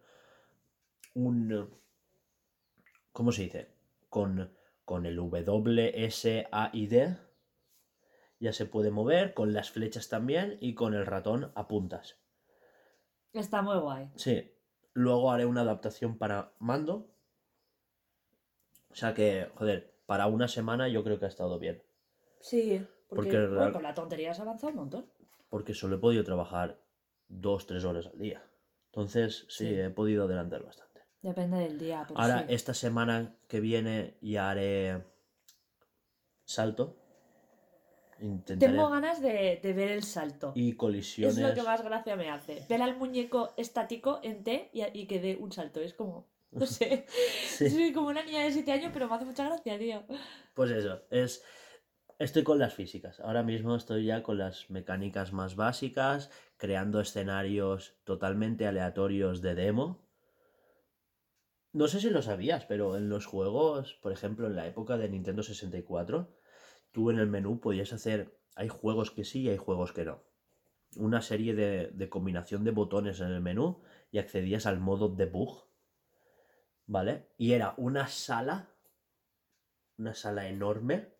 [1.14, 1.70] un...
[3.18, 3.66] ¿Cómo se dice?
[4.10, 4.48] Con,
[4.84, 7.16] con el W, S, A y D.
[8.38, 12.16] Ya se puede mover, con las flechas también y con el ratón a puntas.
[13.32, 14.08] Está muy guay.
[14.14, 14.52] Sí.
[14.92, 17.10] Luego haré una adaptación para mando.
[18.88, 21.82] O sea que, joder, para una semana yo creo que ha estado bien.
[22.38, 22.86] Sí.
[23.08, 25.06] Porque, Porque bueno, con la tontería se avanzado un montón.
[25.48, 26.78] Porque solo he podido trabajar
[27.26, 28.48] dos, tres horas al día.
[28.92, 29.74] Entonces, sí, Sí.
[29.74, 30.87] he podido adelantar bastante.
[31.22, 32.54] Depende del día, pero Ahora, sí.
[32.54, 35.02] esta semana que viene ya haré
[36.44, 36.96] salto.
[38.20, 38.72] Intentaré.
[38.72, 40.52] Tengo ganas de, de ver el salto.
[40.54, 41.38] Y Es colisiones.
[41.38, 42.64] lo que más gracia me hace.
[42.68, 45.80] Ver al muñeco estático en T y, y que dé un salto.
[45.80, 47.06] Es como, no sé.
[47.48, 47.70] Sí.
[47.70, 50.02] Soy como una niña de 7 años, pero me hace mucha gracia, tío.
[50.54, 51.44] Pues eso, es.
[52.18, 53.20] Estoy con las físicas.
[53.20, 60.07] Ahora mismo estoy ya con las mecánicas más básicas, creando escenarios totalmente aleatorios de demo.
[61.78, 65.08] No sé si lo sabías, pero en los juegos, por ejemplo, en la época de
[65.08, 66.28] Nintendo 64,
[66.90, 68.36] tú en el menú podías hacer.
[68.56, 70.24] Hay juegos que sí y hay juegos que no.
[70.96, 75.68] Una serie de, de combinación de botones en el menú y accedías al modo debug.
[76.86, 77.28] ¿Vale?
[77.38, 78.74] Y era una sala
[79.98, 81.12] una sala enorme,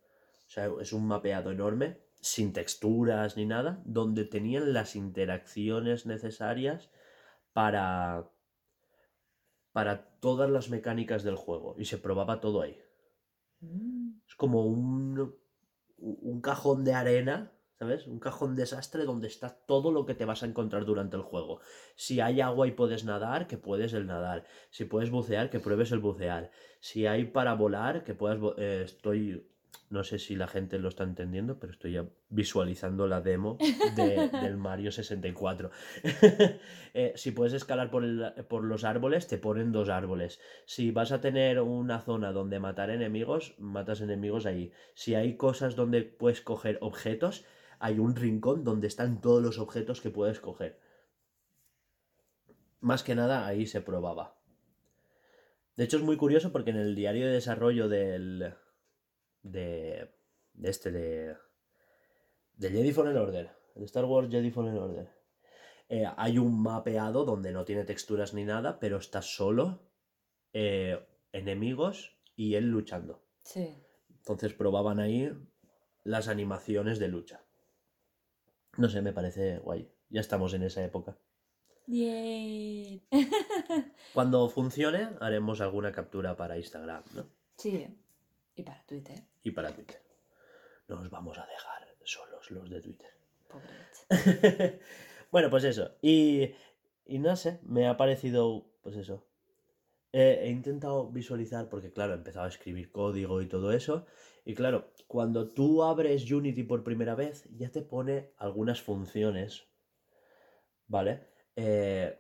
[0.47, 6.91] o sea, es un mapeado enorme, sin texturas ni nada, donde tenían las interacciones necesarias
[7.53, 8.29] para
[9.79, 12.77] para todas las mecánicas del juego y se probaba todo ahí.
[13.61, 14.23] Mm.
[14.27, 15.37] Es como un
[15.99, 18.07] un cajón de arena, ¿sabes?
[18.07, 21.61] Un cajón desastre donde está todo lo que te vas a encontrar durante el juego.
[21.97, 24.45] Si hay agua y puedes nadar, que puedes el nadar.
[24.71, 26.51] Si puedes bucear, que pruebes el bucear.
[26.81, 28.39] Si hay para volar, que puedas...
[28.59, 29.49] eh, estoy...
[29.91, 33.57] No sé si la gente lo está entendiendo, pero estoy ya visualizando la demo
[33.97, 35.71] de- del Mario 64.
[36.95, 40.41] Eh, si puedes escalar por, el- por los árboles, te ponen dos árboles.
[40.65, 44.73] Si vas a tener una zona donde matar enemigos, matas enemigos ahí.
[44.95, 47.45] Si hay cosas donde puedes coger objetos,
[47.79, 50.81] hay un rincón donde están todos los objetos que puedes coger.
[52.81, 54.35] Más que nada ahí se probaba.
[55.77, 58.55] De hecho es muy curioso porque en el diario de desarrollo del...
[59.43, 60.11] de...
[60.55, 61.37] de este de...
[62.55, 65.09] de Jedi Fallen Order, de Star Wars Jedi Fallen Order.
[65.89, 69.81] eh, hay un mapeado donde no tiene texturas ni nada, pero está solo
[70.53, 73.23] eh, enemigos y él luchando.
[73.43, 73.75] Sí.
[74.11, 75.33] Entonces probaban ahí
[76.05, 77.45] las animaciones de lucha.
[78.77, 79.91] No sé, me parece guay.
[80.11, 81.19] Ya estamos en esa época.
[84.13, 87.27] Cuando funcione, haremos alguna captura para Instagram, ¿no?
[87.57, 87.87] sí.
[88.59, 89.23] Y para Twitter.
[89.45, 90.03] Y para Twitter.
[90.89, 93.11] No os vamos a dejar solos los de Twitter.
[93.49, 94.81] Pobre.
[95.31, 95.93] bueno, pues eso.
[96.03, 96.55] Y,
[97.07, 99.25] y no sé, me ha parecido, pues eso.
[100.13, 104.07] Eh, he intentado visualizar, porque claro, he empezado a escribir código y todo eso.
[104.45, 109.67] Y claro, cuando tú abres Unity por primera vez, ya te pone algunas funciones.
[110.87, 111.29] ¿Vale?
[111.55, 112.19] Eh,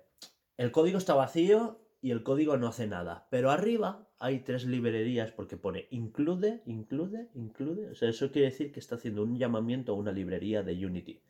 [0.58, 3.26] el código está vacío y el código no hace nada.
[3.28, 7.90] Pero arriba hay tres librerías porque pone include, include, include.
[7.90, 11.22] O sea, eso quiere decir que está haciendo un llamamiento a una librería de Unity.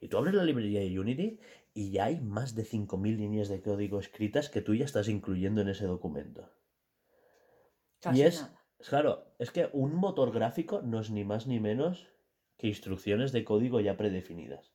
[0.00, 1.40] Y tú abres la librería de Unity
[1.74, 5.62] y ya hay más de 5.000 líneas de código escritas que tú ya estás incluyendo
[5.62, 6.48] en ese documento.
[8.00, 8.62] Casi y es, nada.
[8.88, 12.06] claro, es que un motor gráfico no es ni más ni menos
[12.56, 14.70] que instrucciones de código ya predefinidas.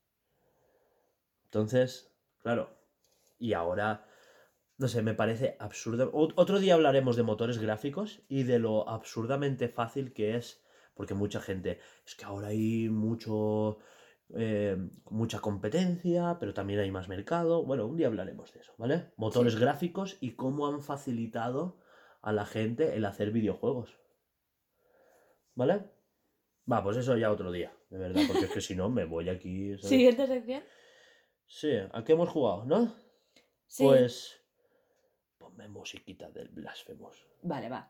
[1.45, 2.77] Entonces, claro,
[3.39, 4.05] y ahora,
[4.79, 6.11] no sé, me parece absurdo.
[6.13, 10.63] Ot- Otro día hablaremos de motores gráficos y de lo absurdamente fácil que es,
[10.95, 13.77] porque mucha gente, es que ahora hay mucho,
[14.35, 14.75] eh,
[15.11, 17.63] mucha competencia, pero también hay más mercado.
[17.63, 19.11] Bueno, un día hablaremos de eso, ¿vale?
[19.17, 21.77] Motores gráficos y cómo han facilitado
[22.21, 23.97] a la gente el hacer videojuegos.
[25.55, 25.83] ¿Vale?
[26.71, 29.27] Va, pues eso ya otro día, de verdad, porque es que si no me voy
[29.29, 29.69] aquí.
[29.77, 29.81] ¿sabes?
[29.89, 30.63] Siguiente sección.
[31.47, 32.93] Sí, ¿a qué hemos jugado, no?
[33.67, 33.83] Sí.
[33.83, 34.35] Pues.
[35.49, 37.25] Ponme musiquita del Blasphemous.
[37.41, 37.81] Vale, va.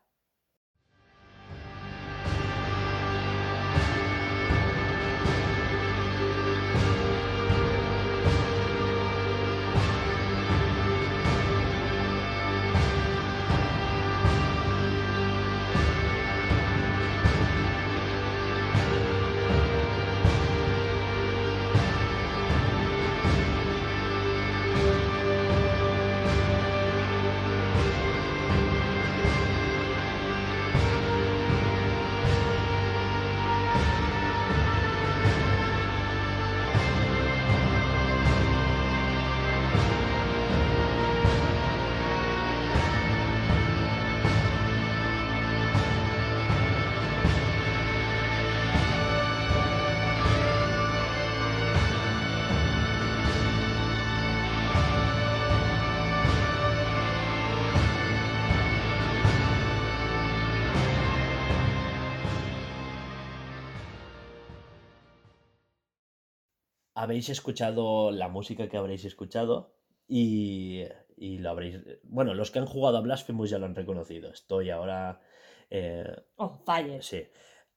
[67.02, 69.74] Habéis escuchado la música que habréis escuchado
[70.08, 70.84] y,
[71.16, 71.78] y lo habréis.
[72.04, 74.32] Bueno, los que han jugado a Blasphemous ya lo han reconocido.
[74.32, 75.22] Estoy ahora.
[75.70, 76.04] eh,
[76.36, 77.02] Oh, fire.
[77.02, 77.26] Sí.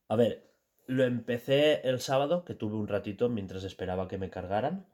[0.08, 0.50] A ver,
[0.86, 4.86] lo empecé el sábado, que tuve un ratito mientras esperaba que me cargaran.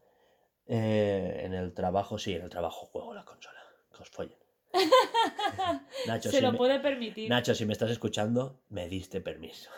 [0.67, 3.61] Eh, en el trabajo, sí, en el trabajo juego la consola.
[3.97, 4.37] Que os follen.
[6.07, 7.31] Nacho, Se si lo me, puede permitir.
[7.31, 9.71] Nacho, si me estás escuchando, me diste permiso.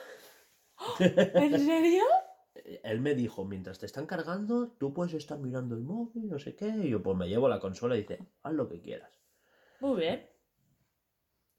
[0.98, 2.02] ¿En serio?
[2.54, 6.56] Él me dijo, mientras te están cargando, tú puedes estar mirando el móvil, no sé
[6.56, 6.68] qué.
[6.68, 9.20] Y yo, pues me llevo la consola y dice, haz lo que quieras.
[9.80, 10.28] Muy bien.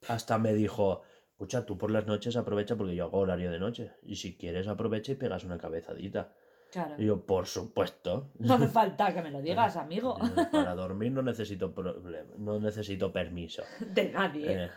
[0.07, 3.93] Hasta me dijo, escucha, tú por las noches aprovecha porque yo hago horario de noche.
[4.03, 6.33] Y si quieres aprovecha y pegas una cabezadita.
[6.71, 6.95] Claro.
[6.97, 8.31] Y yo, por supuesto.
[8.39, 10.17] No me falta que me lo digas, amigo.
[10.51, 13.63] Para dormir no necesito problema, no necesito permiso.
[13.93, 14.65] De nadie.
[14.65, 14.69] Eh,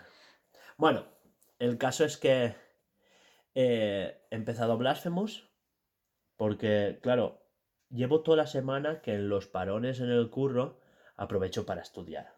[0.77, 1.07] bueno,
[1.59, 2.55] el caso es que
[3.55, 5.54] eh, he empezado Blasphemous
[6.37, 7.43] porque, claro,
[7.91, 10.81] llevo toda la semana que en los parones en el curro
[11.17, 12.35] aprovecho para estudiar.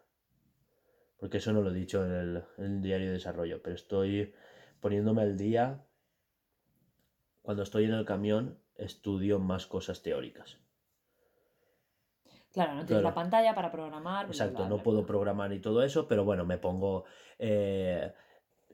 [1.17, 4.33] Porque eso no lo he dicho en el, en el diario de desarrollo, pero estoy
[4.79, 5.83] poniéndome al día.
[7.41, 10.57] Cuando estoy en el camión, estudio más cosas teóricas.
[12.53, 13.09] Claro, no tienes claro.
[13.09, 14.25] la pantalla para programar.
[14.25, 17.05] bla, Exacto, bla, no puedo programar y todo eso, pero bueno, me pongo
[17.37, 18.13] eh,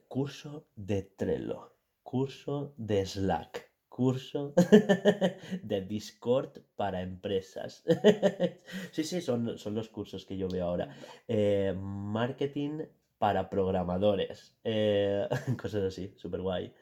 [0.08, 4.52] curso de Trello, curso de Slack, curso
[5.62, 7.84] de Discord para empresas.
[8.90, 10.88] sí, sí, son, son los cursos que yo veo ahora.
[11.28, 12.86] Eh, marketing
[13.18, 15.28] para programadores, eh,
[15.62, 16.74] cosas así, súper guay.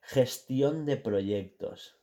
[0.00, 1.98] Gestión de proyectos.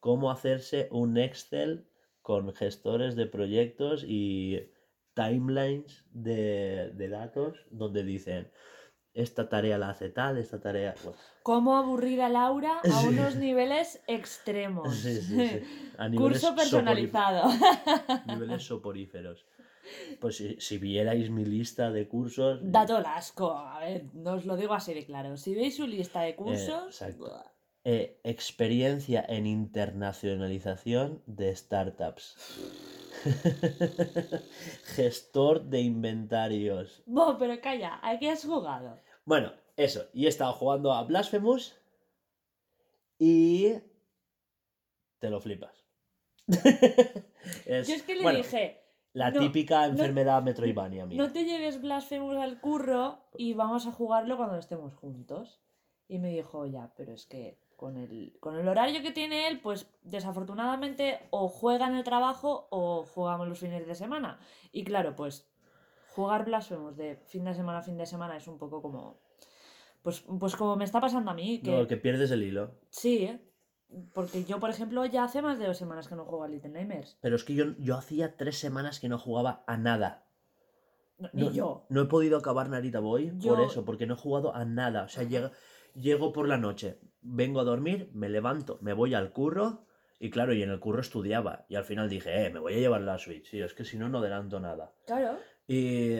[0.00, 1.88] cómo hacerse un Excel
[2.20, 4.70] con gestores de proyectos y
[5.14, 8.50] timelines de, de datos donde dicen
[9.14, 10.94] esta tarea la hace tal, esta tarea...
[11.02, 13.08] bueno, Cómo aburrir a Laura a Sí.
[13.08, 14.94] unos niveles extremos.
[14.96, 15.60] sí, sí, sí.
[15.98, 17.50] A niveles Curso personalizado.
[18.26, 19.44] niveles soporíferos.
[20.20, 22.60] Pues si, si vierais mi lista de cursos...
[22.62, 23.52] Da todo el asco.
[23.56, 25.36] A ver, no os lo digo así de claro.
[25.36, 26.86] Si veis su lista de cursos.
[26.86, 27.24] exacto.
[27.24, 27.44] buah.
[27.84, 32.36] eh, experiencia en internacionalización de startups.
[34.96, 37.02] Gestor de inventarios.
[37.06, 38.98] Buah, pero calla, ¿a qué has jugado?
[39.24, 40.06] Bueno, eso.
[40.12, 41.76] Y he estado jugando a Blasphemous
[43.18, 43.74] y
[45.18, 45.84] te lo flipas.
[47.66, 48.80] Es- Yo es que le bueno, dije,
[49.12, 51.16] La no, típica no- enfermedad Metroidvania mía.
[51.18, 55.60] no te lleves Blasphemous al curro y vamos a jugarlo cuando estemos juntos.
[56.08, 59.60] Y me dijo, ya, pero es que con el, con el horario que tiene él,
[59.60, 64.40] pues desafortunadamente o juega en el trabajo o jugamos los fines de semana.
[64.72, 65.48] Y claro, pues
[66.14, 69.20] jugar Blasphemous de fin de semana a fin de semana es un poco como...
[70.02, 72.72] Pues, pues como me está pasando a mí, que, No, que pierdes el hilo.
[72.90, 73.40] sí, ¿eh?
[74.12, 76.70] Porque yo, por ejemplo, ya hace más de dos semanas que no juego a Little
[76.70, 77.16] Nightmares.
[77.22, 80.26] Pero es que yo, yo hacía tres semanas que no jugaba a nada.
[81.18, 81.86] No, ni No, yo.
[81.88, 85.04] no he podido acabar Narita Boy por eso, porque no he jugado a nada.
[85.04, 85.52] O sea, llega-
[85.94, 89.84] llego por la noche, vengo a dormir, me levanto, me voy al curro.
[90.20, 91.64] Y claro, y en el curro estudiaba.
[91.68, 93.48] Y al final dije, eh, me voy a llevar la Switch.
[93.48, 94.92] Sí, es que si no, no adelanto nada.
[95.06, 95.38] Claro.
[95.68, 96.18] Y.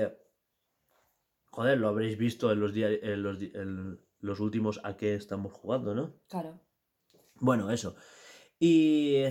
[1.46, 6.14] Joder, lo habréis visto en los, en los últimos a qué estamos jugando, ¿no?
[6.28, 6.60] Claro.
[7.34, 7.96] Bueno, eso.
[8.60, 9.24] Y.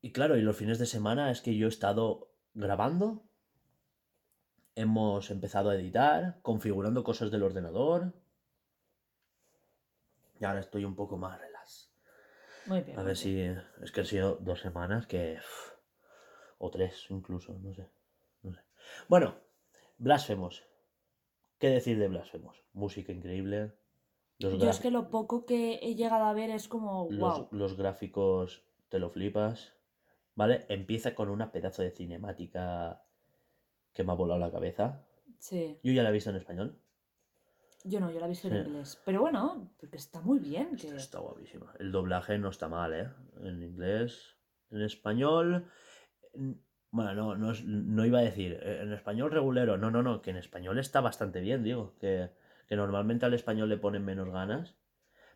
[0.00, 3.24] Y claro, y los fines de semana es que yo he estado grabando.
[4.74, 8.12] Hemos empezado a editar, configurando cosas del ordenador.
[10.40, 11.92] Y ahora estoy un poco más relax.
[12.66, 12.98] Muy bien.
[12.98, 13.40] A ver si.
[13.82, 15.38] Es que han sido dos semanas que.
[16.58, 17.88] O tres incluso, no sé.
[18.42, 18.60] No sé.
[19.08, 19.36] Bueno,
[19.98, 20.64] Blasphemous.
[21.58, 22.62] ¿Qué decir de Blasphemous?
[22.72, 23.72] Música increíble.
[24.38, 27.48] Los, Yo es que lo poco que he llegado a ver es como, los, wow.
[27.52, 29.72] los gráficos te lo flipas.
[30.36, 30.66] ¿Vale?
[30.68, 33.04] Empieza con una pedazo de cinemática
[33.92, 35.06] que me ha volado la cabeza.
[35.38, 35.78] Sí.
[35.84, 36.80] Yo ya la he visto en español.
[37.86, 39.00] Yo no, yo la he visto en inglés.
[39.04, 40.70] Pero bueno, porque está muy bien.
[40.74, 40.96] Está, Que...
[40.96, 41.72] está guapísima.
[41.78, 43.10] El doblaje no está mal, ¿eh?
[43.42, 44.36] En inglés.
[44.70, 45.66] En español.
[46.90, 48.58] Bueno, no, no, es- no iba a decir.
[48.62, 49.76] eh, En español regulero.
[49.76, 50.22] No, no, no.
[50.22, 51.94] Que en español está bastante bien, digo.
[52.00, 52.30] Que,
[52.68, 54.76] que normalmente al español le ponen menos ganas.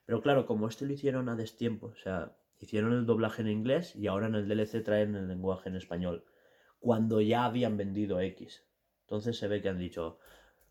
[0.07, 1.89] Pero claro, como este lo hicieron a destiempo.
[1.89, 5.69] O sea, hicieron el doblaje en inglés y ahora en el DLC traen el lenguaje
[5.69, 6.25] en español.
[6.81, 8.65] Cuando ya habían vendido X.
[9.03, 10.19] Entonces se ve que han dicho.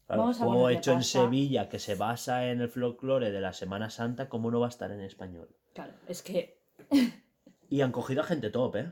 [0.07, 1.19] Claro, Vamos a juego hecho en pasta".
[1.19, 4.69] Sevilla que se basa en el folclore de la Semana Santa, ¿cómo no va a
[4.69, 5.49] estar en español?
[5.73, 6.57] Claro, es que
[7.69, 8.91] Y han cogido a gente top, ¿eh?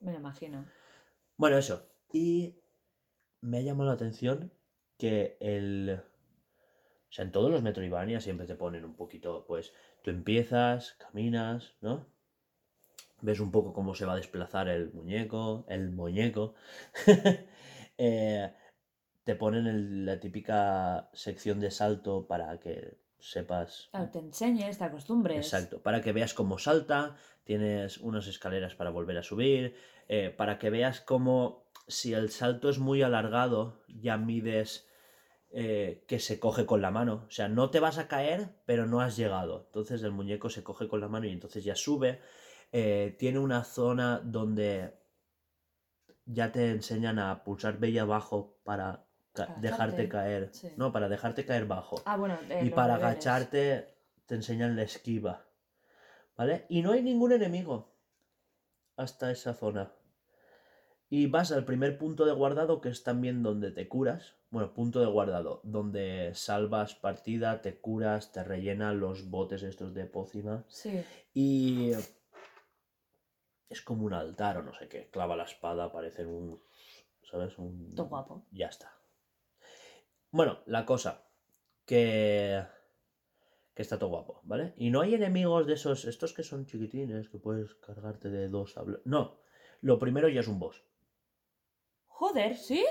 [0.00, 0.64] me lo imagino.
[1.36, 1.88] Bueno, eso.
[2.12, 2.54] Y
[3.40, 4.52] me ha llamado la atención
[4.98, 6.00] que el...
[7.08, 11.74] O sea, en todos los Metroidvania siempre te ponen un poquito, pues, tú empiezas, caminas,
[11.80, 12.06] ¿no?
[13.20, 16.54] Ves un poco cómo se va a desplazar el muñeco, el muñeco.
[17.96, 18.52] Eh,
[19.24, 24.84] te ponen el- la típica sección de salto para que sepas Claro, te enseñes, te
[24.84, 25.38] acostumbres.
[25.38, 29.74] Exacto, para que veas cómo salta, tienes unas escaleras para volver a subir,
[30.08, 34.86] eh, para que veas cómo si el salto es muy alargado, ya mides
[35.56, 37.24] eh, que se coge con la mano.
[37.28, 39.64] O sea, no te vas a caer, pero no has llegado.
[39.66, 42.20] Entonces el muñeco se coge con la mano y entonces ya sube.
[42.72, 44.94] Eh, tiene una zona donde
[46.26, 49.03] ya te enseñan a pulsar B y abajo para
[49.34, 50.48] ca- dejarte caer.
[50.52, 50.72] sí.
[50.76, 52.38] No, para dejarte caer bajo Ah, bueno.
[52.62, 53.12] y para niveles.
[53.12, 53.94] agacharte
[54.26, 55.44] te enseñan la esquiva.
[56.36, 56.64] ¿Vale?
[56.68, 57.94] Y no hay ningún enemigo
[58.96, 59.92] hasta esa zona.
[61.10, 64.34] Y vas al primer punto de guardado, que es también donde te curas.
[64.50, 70.06] Bueno, punto de guardado, donde salvas partida, te curas, te rellenan los botes estos de
[70.06, 70.64] pócima.
[70.68, 71.04] Sí.
[71.34, 71.92] Y
[73.68, 75.08] es como un altar o no sé qué.
[75.10, 76.60] Clava la espada, parece un...
[77.30, 77.58] ¿Sabes?
[77.58, 77.94] Un...
[77.94, 78.46] Todo guapo.
[78.52, 78.92] Ya está.
[80.34, 81.28] Bueno, la cosa,
[81.86, 82.60] que...
[83.72, 84.74] Que está todo guapo, ¿vale?
[84.76, 88.76] Y no hay enemigos de esos, estos que son chiquitines, que puedes cargarte de dos
[88.76, 88.84] a...
[89.04, 89.38] No,
[89.80, 90.82] lo primero ya es un boss.
[92.06, 92.84] Joder, ¿sí?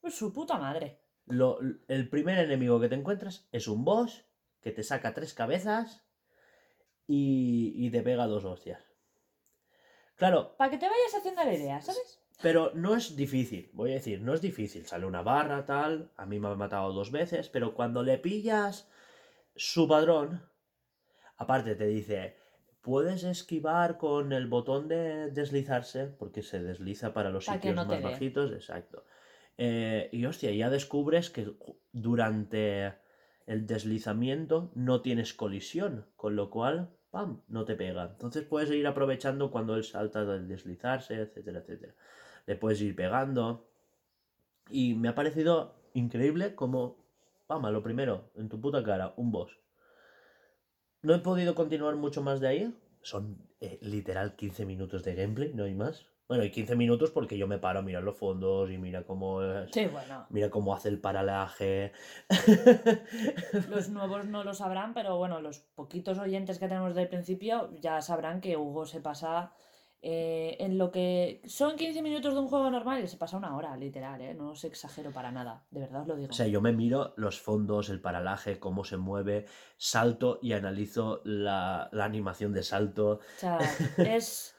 [0.00, 1.00] Pues su puta madre.
[1.26, 1.58] Lo-
[1.88, 4.24] el primer enemigo que te encuentras es un boss
[4.60, 6.04] que te saca tres cabezas
[7.08, 8.84] y, y te pega dos hostias.
[10.14, 12.20] Claro, Para que te vayas haciendo la idea, ¿sabes?
[12.42, 14.86] Pero no es difícil, voy a decir, no es difícil.
[14.86, 16.10] Sale una barra, tal.
[16.16, 18.88] A mí me ha matado dos veces, pero cuando le pillas
[19.54, 20.42] su padrón,
[21.36, 22.36] aparte te dice,
[22.80, 28.02] puedes esquivar con el botón de deslizarse, porque se desliza para los sitios no más
[28.02, 29.04] bajitos, exacto.
[29.58, 31.52] Eh, y hostia, ya descubres que
[31.92, 32.94] durante
[33.46, 38.04] el deslizamiento no tienes colisión, con lo cual, ¡pam!, no te pega.
[38.04, 41.94] Entonces puedes ir aprovechando cuando él salta del deslizarse, etcétera, etcétera.
[42.50, 43.70] Le puedes ir pegando.
[44.68, 46.96] Y me ha parecido increíble como,
[47.48, 49.56] a lo primero, en tu puta cara, un boss.
[51.02, 52.74] No he podido continuar mucho más de ahí.
[53.02, 56.06] Son eh, literal 15 minutos de gameplay, no hay más.
[56.26, 59.42] Bueno, y 15 minutos porque yo me paro a mirar los fondos y mira cómo
[59.44, 60.26] es- Sí, bueno.
[60.30, 61.92] Mira cómo hace el paralaje.
[63.68, 68.00] Los nuevos no lo sabrán, pero bueno, los poquitos oyentes que tenemos del principio ya
[68.02, 69.52] sabrán que Hugo se pasa
[70.02, 73.54] eh, en lo que son 15 minutos de un juego normal y se pasa una
[73.54, 74.32] hora, literal, ¿eh?
[74.32, 76.30] No os exagero para nada, de verdad os lo digo.
[76.30, 79.44] O sea, yo me miro los fondos, el paralaje, cómo se mueve,
[79.76, 83.20] salto y analizo la, la animación de salto.
[83.36, 83.58] O sea,
[83.98, 84.56] es.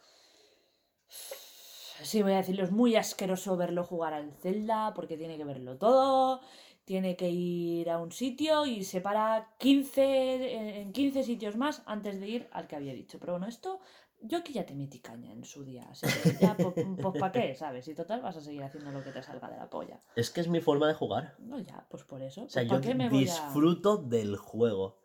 [1.08, 5.78] Sí, voy a decirlo, es muy asqueroso verlo jugar al Zelda porque tiene que verlo
[5.78, 6.42] todo,
[6.86, 12.20] tiene que ir a un sitio y se para 15, en 15 sitios más antes
[12.20, 13.20] de ir al que había dicho.
[13.20, 13.80] Pero bueno, esto
[14.22, 16.74] yo aquí ya te metí caña en su día, así que ya, pues,
[17.20, 17.56] ¿para qué?
[17.56, 17.88] ¿Sabes?
[17.88, 20.02] Y total vas a seguir haciendo lo que te salga de la polla.
[20.16, 21.36] Es que es mi forma de jugar.
[21.40, 22.44] No, ya, pues por eso.
[22.44, 25.00] O sea, pues, yo ¿para qué me voy a- disfruto del juego.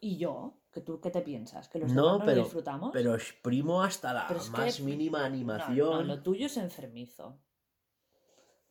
[0.00, 0.58] ¿Y yo?
[0.72, 1.68] ¿Que tú qué te piensas?
[1.68, 2.90] ¿Que los No, demás no pero- lo disfrutamos?
[2.92, 5.90] Pero exprimo hasta la que- más mínima No, animación.
[5.90, 7.38] No, lo tuyo es enfermizo.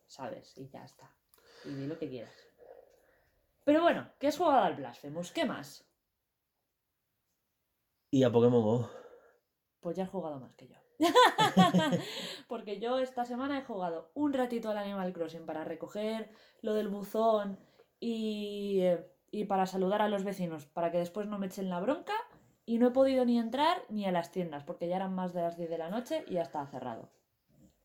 [0.07, 0.53] ¿Sabes?
[0.57, 1.15] Y ya está.
[1.65, 2.33] Y di lo que quieras.
[3.63, 5.31] Pero bueno, ¿qué has jugado al Blasphemous?
[5.31, 5.85] ¿Qué más?
[8.09, 8.89] Y a Pokémon Go.
[9.81, 10.77] Pues ya has jugado más que yo.
[12.47, 16.29] Porque yo esta semana he jugado un ratito al Animal Crossing para recoger
[16.61, 17.59] lo del buzón
[17.99, 18.83] y,
[19.31, 22.13] y para saludar a los vecinos, para que después no me echen la bronca.
[22.63, 25.41] Y no he podido ni entrar ni a las tiendas, porque ya eran más de
[25.41, 27.11] las 10 de la noche y ya estaba cerrado.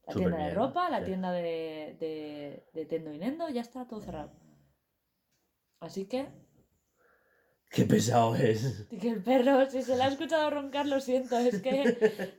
[0.07, 1.07] La tienda de ropa, la sí.
[1.07, 4.30] tienda de, de, de Tendo y Nendo, ya está todo cerrado.
[5.80, 6.28] Así que,
[7.71, 8.87] Qué pesado es.
[9.01, 12.39] que el perro, si se le ha escuchado roncar, lo siento, es que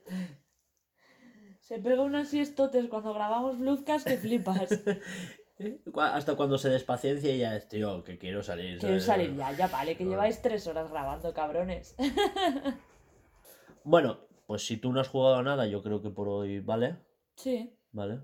[1.61, 4.69] se pega unas siestotes cuando grabamos Bluescast que flipas.
[5.95, 8.79] Hasta cuando se despaciencia y ya es, tío, que quiero salir.
[8.79, 10.11] Quiero salir ya, ya vale, que No.
[10.11, 11.95] lleváis tres horas grabando, cabrones.
[13.83, 16.97] Bueno, pues si tú no has jugado a nada, yo creo que por hoy vale.
[17.35, 18.19] Sí, ¿Vale?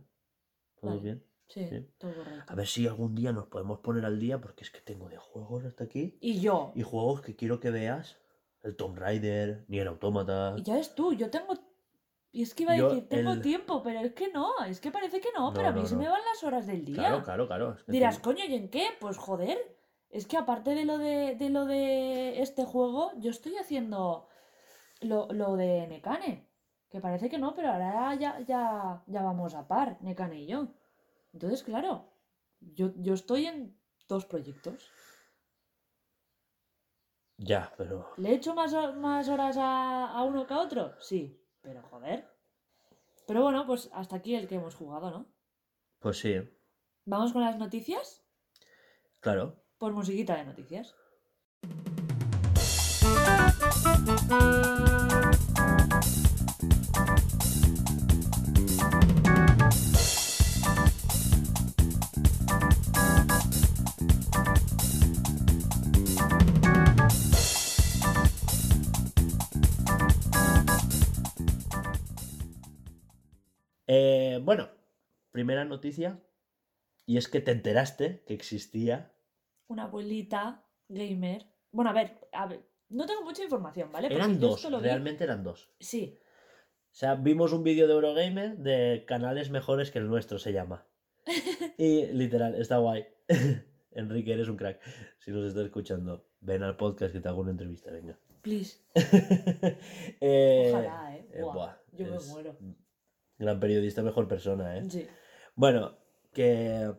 [0.79, 1.01] ¿Todo Vale.
[1.01, 1.23] bien?
[1.47, 1.87] Sí, Sí.
[1.97, 2.51] todo correcto.
[2.51, 5.17] A ver si algún día nos podemos poner al día, porque es que tengo de
[5.17, 6.17] juegos hasta aquí.
[6.21, 8.17] Y yo, Y juegos que quiero que veas.
[8.63, 10.55] El Tomb Raider, ni el Autómata.
[10.57, 11.53] y ya ves tú, yo tengo...
[12.31, 14.89] Y es que iba a decir, tengo el- tiempo, pero es que no, es que
[14.89, 16.01] parece que no, No, pero a mí no, se no.
[16.01, 16.95] me van las horas del día.
[16.95, 17.73] Claro, claro, claro.
[17.73, 18.87] es que Dirás, coño, ¿y en qué?
[18.99, 19.59] Pues joder,
[20.09, 24.27] es que aparte de lo de, de lo de este juego, yo estoy haciendo
[25.01, 26.47] lo, lo de Nekane.
[26.89, 30.69] Que parece que no, pero ahora ya, ya, ya vamos a par, Nekane y yo.
[31.33, 32.13] Entonces, claro,
[32.59, 33.77] yo, yo estoy en
[34.07, 34.89] dos proyectos.
[37.37, 38.11] Ya, pero.
[38.17, 40.93] ¿Le he hecho más, más horas a, a uno que a otro?
[41.01, 42.29] Sí, pero joder.
[43.25, 45.25] Pero bueno, pues hasta aquí el que hemos jugado, ¿no?
[45.99, 46.35] Pues sí,
[47.05, 48.23] ¿Vamos con las noticias?
[49.19, 49.61] claro.
[49.77, 50.95] Por musiquita de noticias.
[73.95, 74.69] Eh, bueno,
[75.31, 76.19] primera noticia.
[77.05, 79.11] Y es que te enteraste que existía.
[79.67, 81.45] una abuelita gamer.
[81.71, 84.07] Bueno, a ver, a ver, no tengo mucha información, ¿vale?
[84.07, 85.69] Porque Eran dos, vi- realmente eran dos.
[85.79, 86.17] Sí,
[86.91, 90.85] O sea, vimos un vídeo de Eurogamer de canales mejores que el nuestro, se llama.
[91.77, 93.05] Y literal, está guay.
[93.91, 94.79] Enrique, eres un crack.
[95.19, 98.17] Si nos estás escuchando, ven al podcast que te hago una entrevista, venga.
[98.41, 98.79] please.
[100.21, 101.27] Eh, Ojalá, ¿eh?
[101.33, 102.57] eh, Buah, yo me muero.
[103.43, 104.89] Gran periodista, mejor persona, ¿eh?
[104.89, 105.05] Sí.
[105.55, 105.97] Bueno,
[106.33, 106.91] que.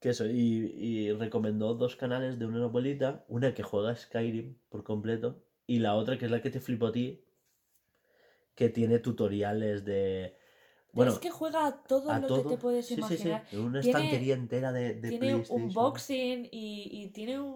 [0.00, 4.82] Que eso, y, y recomendó dos canales de una abuelita, una que juega Skyrim por
[4.82, 7.24] completo, y la otra que es la que te flipo a ti,
[8.56, 10.36] que tiene tutoriales de.
[10.92, 12.42] Bueno, es que juega a todo a lo todo.
[12.42, 13.44] que te puedes Sí, sí, sí, imaginar.
[13.52, 15.62] en una Tiene- estantería entera de, de Tiene PlayStation.
[15.62, 17.54] un boxing y, y tiene un,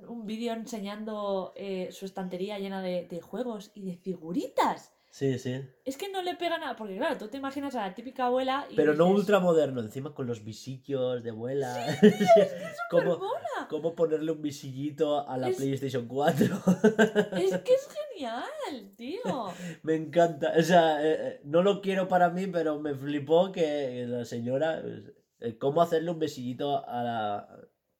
[0.00, 4.94] un- un vídeo enseñando eh, su estantería llena de, de juegos y de figuritas.
[5.18, 5.60] Sí, sí.
[5.84, 8.66] Es que no le pega nada, porque claro, tú te imaginas a la típica abuela
[8.70, 11.74] y Pero no dices, ultramoderno, encima con los visillos de abuela.
[12.88, 13.66] ¿Cómo, "Supermona".
[13.68, 16.46] cómo ponerle un visillito a la Es- PlayStation 4?
[17.36, 19.48] Es que es genial, tío.
[19.82, 20.52] me encanta.
[20.56, 24.80] O sea, eh, eh, no lo quiero para mí, pero me flipó que la señora.
[25.40, 27.58] eh, ¿Cómo hacerle un besillito a la.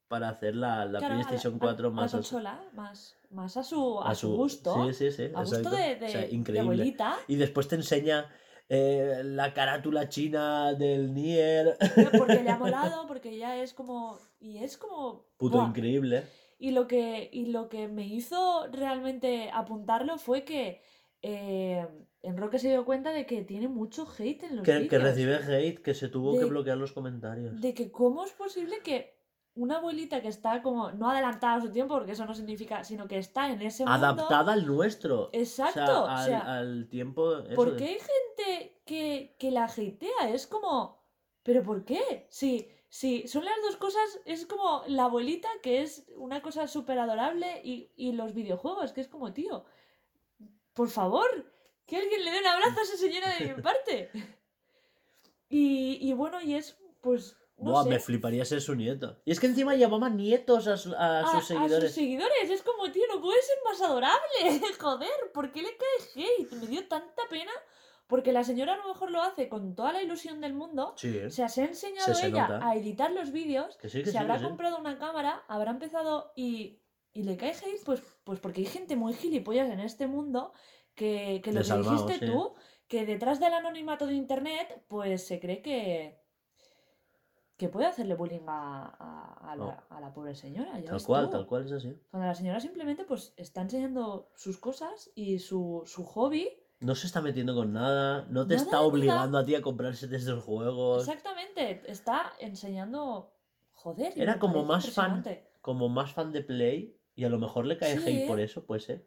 [0.09, 2.13] Para hacer la, la Claro, a PlayStation a- 4 a más.
[2.13, 4.91] a- consola, más, más a su, a su gusto.
[4.91, 5.31] Sí, sí, sí.
[5.33, 6.59] a gusto de, de, O sea, de increíble.
[6.61, 7.17] abuelita.
[7.27, 8.27] Y después te enseña
[8.67, 11.77] eh, la carátula china del Nier.
[12.17, 14.19] Porque le ha molado, porque ya es como.
[14.41, 15.25] Y es como.
[15.37, 15.67] Puto ¡buah!
[15.69, 16.23] increíble.
[16.57, 20.81] Y lo que, y lo que me hizo realmente apuntarlo fue que
[21.21, 21.87] eh,
[22.21, 25.79] Enroque se dio cuenta de que tiene mucho hate en los Que, que recibe hate,
[25.81, 27.61] que se tuvo que bloquear los comentarios.
[27.61, 29.18] De que cómo es posible que
[29.61, 33.07] una abuelita que está como no adelantada a su tiempo, porque eso no significa, sino
[33.07, 34.05] que está en ese mundo.
[34.05, 35.29] Adaptada al nuestro.
[35.33, 37.37] Exacto, O sea, o al, sea, al tiempo.
[37.39, 40.29] eso ¿Por de- qué hay gente que, que la hatea?
[40.33, 40.97] Es como.
[41.43, 42.27] ¿Pero por qué?
[42.29, 46.99] Si, si son las dos cosas, es como la abuelita, que es una cosa súper
[46.99, 49.65] adorable, y, y los videojuegos, que es como, tío,
[50.73, 51.27] por favor,
[51.85, 54.09] que alguien le dé un abrazo a esa señora de mi parte.
[55.49, 59.17] Y, y bueno, y es, pues, no Buah, sé, me fliparía ser su nieto.
[59.25, 61.83] Y es que encima llamaba nietos a, su- a a, sus a seguidores.
[61.91, 62.49] sus seguidores.
[62.49, 64.61] Es como, tío, no puede ser más adorable.
[64.79, 66.51] Joder, ¿por qué le cae hate?
[66.53, 67.51] Me dio tanta pena.
[68.07, 70.93] Porque la señora a lo mejor lo hace con toda la ilusión del mundo.
[70.97, 71.27] Sí, ¿eh?
[71.27, 73.77] O sea, se ha enseñado Se- se ella a editar los vídeos.
[73.77, 76.79] Que sí, que se sí, habrá comprado una cámara, habrá empezado y,
[77.13, 80.53] y le cae hate, pues, pues porque hay gente muy gilipollas en este mundo
[80.95, 82.55] que, que lo que dijiste tú,
[82.87, 86.18] que detrás del anonimato de internet, pues se cree que
[87.59, 89.77] que puede hacerle bullying a, a- a la, No.
[89.89, 90.79] a la pobre señora.
[90.79, 91.31] ya Tal cual, tú.
[91.33, 91.93] tal cual es así.
[92.09, 96.49] Cuando la señora simplemente pues está enseñando sus cosas y su, su hobby.
[96.79, 98.87] No se está metiendo con nada, no te Nada, está nada.
[98.87, 101.05] obligando a ti a comprarse de esos juegos.
[101.07, 103.33] Exactamente, está enseñando.
[103.73, 105.23] Joder, Era como más fan.
[105.61, 108.27] Como más fan de Play y a lo mejor le cae Sí, hate ¿eh?
[108.27, 109.05] por eso, pues eh.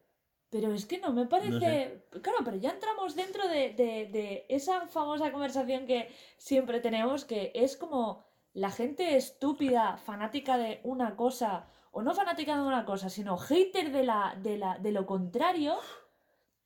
[0.50, 2.05] Pero es que no me parece.
[2.22, 7.53] Claro, pero ya entramos dentro de, de- de esa famosa conversación que siempre tenemos, que
[7.55, 13.09] es como la gente estúpida, fanática de una cosa, o no fanática de una cosa,
[13.09, 15.76] sino hater de, la, de, la, de lo contrario,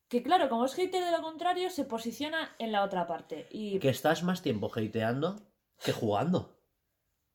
[0.09, 3.47] que claro, como es hater de lo contrario, se posiciona en la otra parte.
[3.51, 5.37] Y, Que estás más tiempo hateando
[5.85, 6.53] que jugando.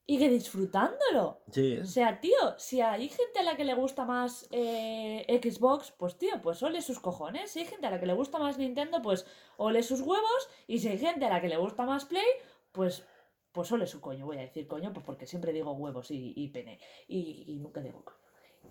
[0.05, 1.41] y que disfrutándolo.
[1.51, 5.91] Sí, O sea, tío, si hay gente a la que le gusta más eh, Xbox,
[5.91, 7.51] pues tío, pues ole sus cojones.
[7.51, 9.25] Si hay gente a la que le gusta más Nintendo, pues
[9.57, 10.49] ole sus huevos.
[10.67, 12.25] Y si hay gente a la que le gusta más Play,
[12.73, 13.05] pues,
[13.51, 14.25] pues ole su coño.
[14.25, 16.79] Voy a decir coño, pues porque siempre digo huevos y, y pene.
[17.07, 18.17] Y, y nunca digo coño.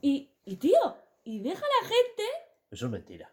[0.02, 3.32] Y, y tío, y deja a la gente eso es mentira.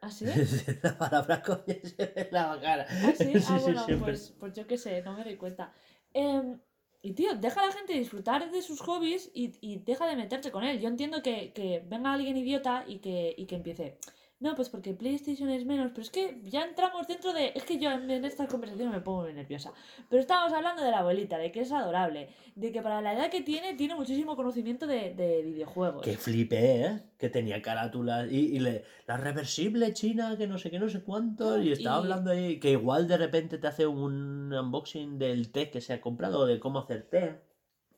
[0.00, 0.24] así.
[0.82, 2.86] la palabra coño se ve en la cara.
[2.88, 3.32] ¿Ah, sí?
[3.34, 5.72] Ah, sí, bueno, pues, pues yo qué sé, no me doy cuenta.
[6.14, 6.58] Em,
[7.02, 10.50] y tío, deja a la gente disfrutar de sus hobbies y, y deja de meterte
[10.50, 10.80] con él.
[10.80, 13.98] Yo entiendo que, que venga alguien idiota y que, y que empiece.
[14.40, 17.52] No, pues porque PlayStation es menos, pero es que ya entramos dentro de...
[17.54, 19.70] Es que yo en, estas conversaciones me pongo muy nerviosa.
[20.08, 23.30] Pero estábamos hablando de la abuelita, de que es adorable, de que para la edad
[23.30, 26.00] que tiene, tiene muchísimo conocimiento de, de videojuegos.
[26.02, 27.02] Que flipé, ¿eh?
[27.18, 31.02] Que tenía carátulas y, y le, la reversible china, que no sé qué, no sé
[31.02, 31.60] cuánto.
[31.60, 35.70] Y estaba Y- hablando ahí, que igual de repente te hace un unboxing del té
[35.70, 37.40] que se ha comprado, de cómo hacer té.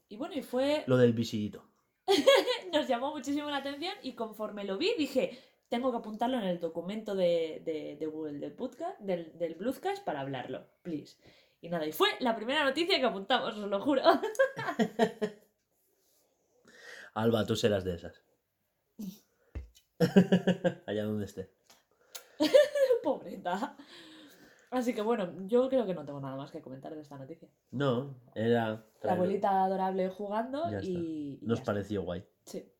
[0.09, 0.83] Y bueno, y fue...
[0.89, 1.69] Lo del visillito.
[2.73, 5.39] nos llamó muchísimo la atención y conforme lo vi dije,
[5.73, 10.05] tengo que apuntarlo en el documento de, de- de Google del podcast, del, del Bluescast
[10.05, 11.17] para hablarlo, please.
[11.63, 14.03] Y nada, y fue la primera noticia que apuntamos, os lo juro.
[17.15, 18.23] Alba, tú serás de esas.
[20.87, 21.51] Allá donde esté.
[23.03, 23.77] Pobreta.
[24.71, 27.49] Así que bueno, yo creo que no tengo nada más que comentar de esta noticia.
[27.71, 28.85] No, era.
[29.03, 31.39] La abuelita adorable jugando Ya y...
[31.43, 31.73] y Nos está.
[31.73, 32.25] pareció guay.
[32.47, 32.72] Sí.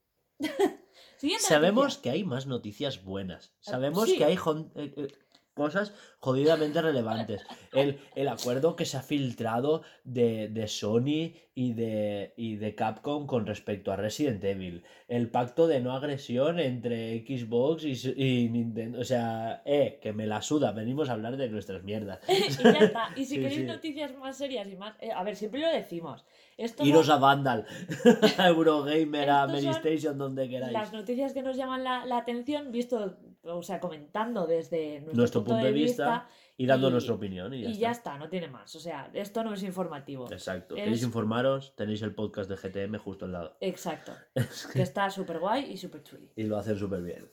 [1.39, 3.53] Sabemos que hay más noticias buenas.
[3.67, 4.19] Ah, Sabemos sí.
[4.19, 5.09] que hay eh, eh,
[5.55, 7.45] cosas jodidamente relevantes.
[7.73, 13.27] El, el acuerdo que se ha filtrado de, de Sony y de, y de Capcom
[13.27, 14.85] con respecto a Resident Evil.
[15.09, 19.01] El pacto de no agresión entre Xbox y, Nintendo.
[19.01, 20.73] O sea, eh, que me la suda.
[20.73, 22.21] Venimos a hablar de nuestras mierdas.
[22.29, 23.09] y ya está.
[23.17, 23.67] Y si Sí, queréis sí.
[23.67, 24.95] noticias más serias y más...
[25.01, 26.25] eh, a ver, siempre lo decimos.
[26.57, 27.67] Esto Iros a Vandal,
[28.39, 30.73] a Eurogamer, a Medistation, donde queráis.
[30.73, 35.45] las noticias que nos llaman la, la atención, visto, o sea, comentando desde nuestro, Nuestro
[35.45, 37.53] punto de vista y dando y- nuestra opinión.
[37.55, 37.81] Y ya y está.
[37.81, 38.75] ya está, no tiene más.
[38.77, 40.31] O sea, esto no es informativo.
[40.33, 40.77] Exacto.
[40.77, 41.75] Es- ¿Queréis informaros?
[41.77, 43.57] Tenéis el podcast de GTM justo al lado.
[43.61, 44.13] Exacto.
[44.73, 46.31] Que está súper guay y súper chuli.
[46.37, 47.31] Y lo hacen súper bien.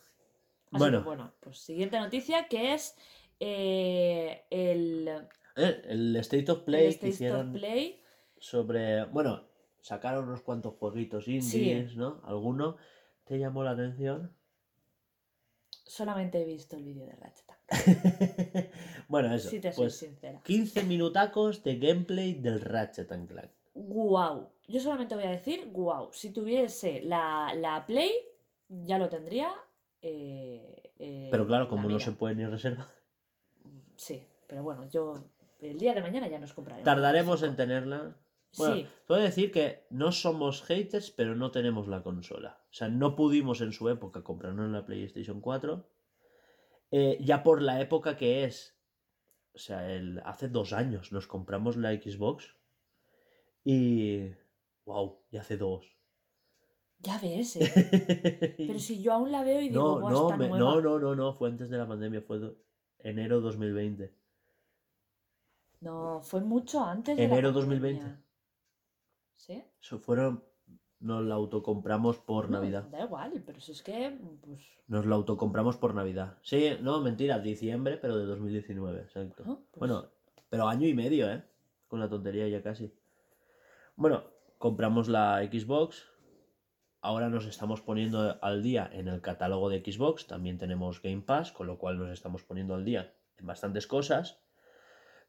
[0.71, 0.99] Así Bueno.
[0.99, 2.95] que bueno, pues siguiente noticia que es
[3.39, 5.07] eh, el,
[5.55, 8.01] Eh, El State of el Play State que hicieron of Play.
[8.37, 9.05] sobre.
[9.05, 9.43] Bueno,
[9.81, 12.21] sacaron unos cuantos jueguitos indies, ¿no?
[12.25, 12.77] ¿Alguno
[13.25, 14.35] te llamó la atención?
[15.89, 17.49] Solamente he visto el vídeo de Ratchet.
[19.07, 19.49] bueno, eso.
[19.49, 20.39] Si te soy pues sincera.
[20.43, 23.49] 15 minutacos de gameplay del Ratchet Clank.
[23.73, 24.51] Guau.
[24.67, 26.11] Yo solamente voy a decir guau.
[26.13, 28.11] Si tuviese la, la Play,
[28.67, 29.51] ya lo tendría.
[30.03, 32.85] eh, eh, Pero claro, la como no se puede ni reservar.
[33.95, 35.23] Sí, pero bueno, yo
[35.59, 36.85] el día de mañana ya nos compraremos.
[36.85, 38.15] Tardaremos en tenerla.
[38.57, 42.61] Bueno, Sí, puedo decir que no somos haters, pero no tenemos la consola.
[42.69, 45.87] O sea, no pudimos en su época comprarnos la PlayStation 4.
[46.91, 48.75] Eh, ya por la época que es.
[49.53, 52.55] O sea, el, hace dos años nos compramos la Xbox.
[53.63, 54.31] Y.
[54.85, 55.19] ¡Wow!
[55.31, 55.85] Ya hace dos.
[56.99, 58.55] ya ves, ¿eh?
[58.57, 60.65] Pero si yo aún la veo y digo, no, "Buah, no, está me- nueva".
[60.75, 62.57] no, no, no, no, fue antes de la pandemia, fue do-
[62.99, 64.13] enero 2020.
[65.81, 67.99] No, fue mucho antes de Enero la 2020.
[68.01, 68.25] pandemia.
[69.39, 69.63] ¿Sí?
[69.81, 70.43] Eso fueron.
[70.99, 72.83] Nos la autocompramos por No, Navidad.
[72.89, 76.37] Da igual, pero si es que, pues, Nos la autocompramos por Navidad.
[76.41, 79.43] Sí, no, mentira, diciembre, pero de 2019, exacto.
[79.45, 80.09] Bueno, pues- Bueno,
[80.49, 81.41] pero año y medio, ¿eh?
[81.87, 82.93] Con la tontería ya casi.
[83.95, 84.25] Bueno,
[84.57, 86.05] compramos la Xbox.
[87.01, 90.27] Ahora nos estamos poniendo al día en el catálogo de Xbox.
[90.27, 94.41] También tenemos Game Pass, con lo cual nos estamos poniendo al día en bastantes cosas.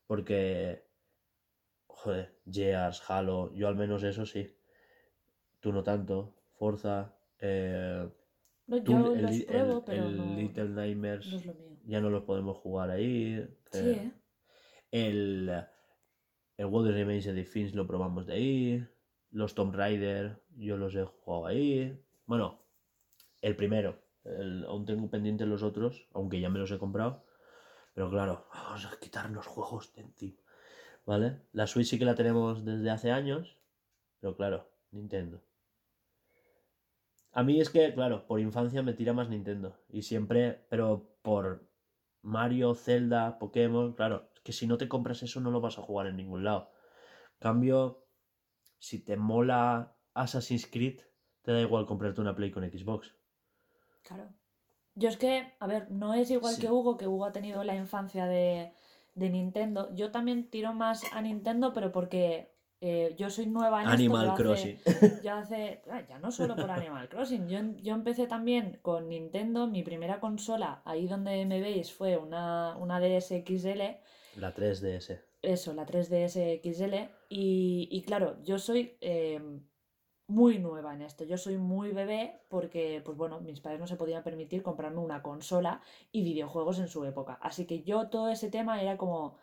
[0.08, 0.89] Porque,
[2.02, 4.46] joder, Gears, Halo, yo al menos eso sí.
[5.60, 6.34] Tú no tanto.
[6.58, 8.08] Forza, eh,
[8.66, 11.46] no, tú yo el, los li- pruebo, el- pero el no, Little Nightmares no es
[11.46, 11.76] lo mío.
[11.86, 13.46] ya no los podemos jugar ahí.
[13.70, 14.12] Sí, eh, ¿eh?
[14.92, 15.50] El,
[16.58, 18.86] el What Remains of the Fins lo probamos de ahí.
[19.30, 21.98] Los Tomb Raider, yo los he jugado ahí.
[22.26, 22.58] Bueno,
[23.42, 24.02] el primero.
[24.24, 27.24] el- aún tengo pendientes los otros, aunque ya me los he comprado.
[27.94, 30.38] Pero claro, vamos a quitarnos juegos de encima.
[31.06, 31.40] ¿Vale?
[31.52, 33.58] La Switch sí que la tenemos desde hace años.
[34.20, 35.42] Pero claro, Nintendo.
[37.32, 39.76] A mí es que, claro, por infancia me tira más Nintendo.
[39.88, 41.68] Y siempre, pero por
[42.22, 45.82] Mario, Zelda, Pokémon, claro, es que si no te compras eso no lo vas a
[45.82, 46.70] jugar en ningún lado.
[47.38, 48.04] Cambio,
[48.78, 51.00] si te mola Assassin's Creed,
[51.42, 53.14] te da igual comprarte una Play con Xbox.
[54.02, 54.28] Claro.
[54.96, 56.62] Yo es que, a ver, no es igual Sí.
[56.62, 58.74] que Hugo, que Hugo ha tenido la infancia de,
[59.14, 59.94] de Nintendo.
[59.94, 64.30] Yo también tiro más a Nintendo, pero porque eh, yo soy nueva en esto, Animal
[64.30, 64.78] hace- Crossing.
[65.22, 69.66] Yo hace, ah, ya no solo por Animal Crossing, yo, yo empecé también con Nintendo,
[69.66, 73.82] mi primera consola, ahí donde me veis, fue una, una DS XL,
[74.36, 75.20] La 3DS.
[75.42, 76.94] eso, la 3DS XL,
[77.28, 79.40] y, y claro, yo soy eh,
[80.30, 83.96] muy nueva en esto, yo soy muy bebé porque, pues bueno, mis padres no se
[83.96, 85.80] podían permitir comprarme una consola
[86.12, 89.36] y videojuegos en su época, así que yo todo ese tema era como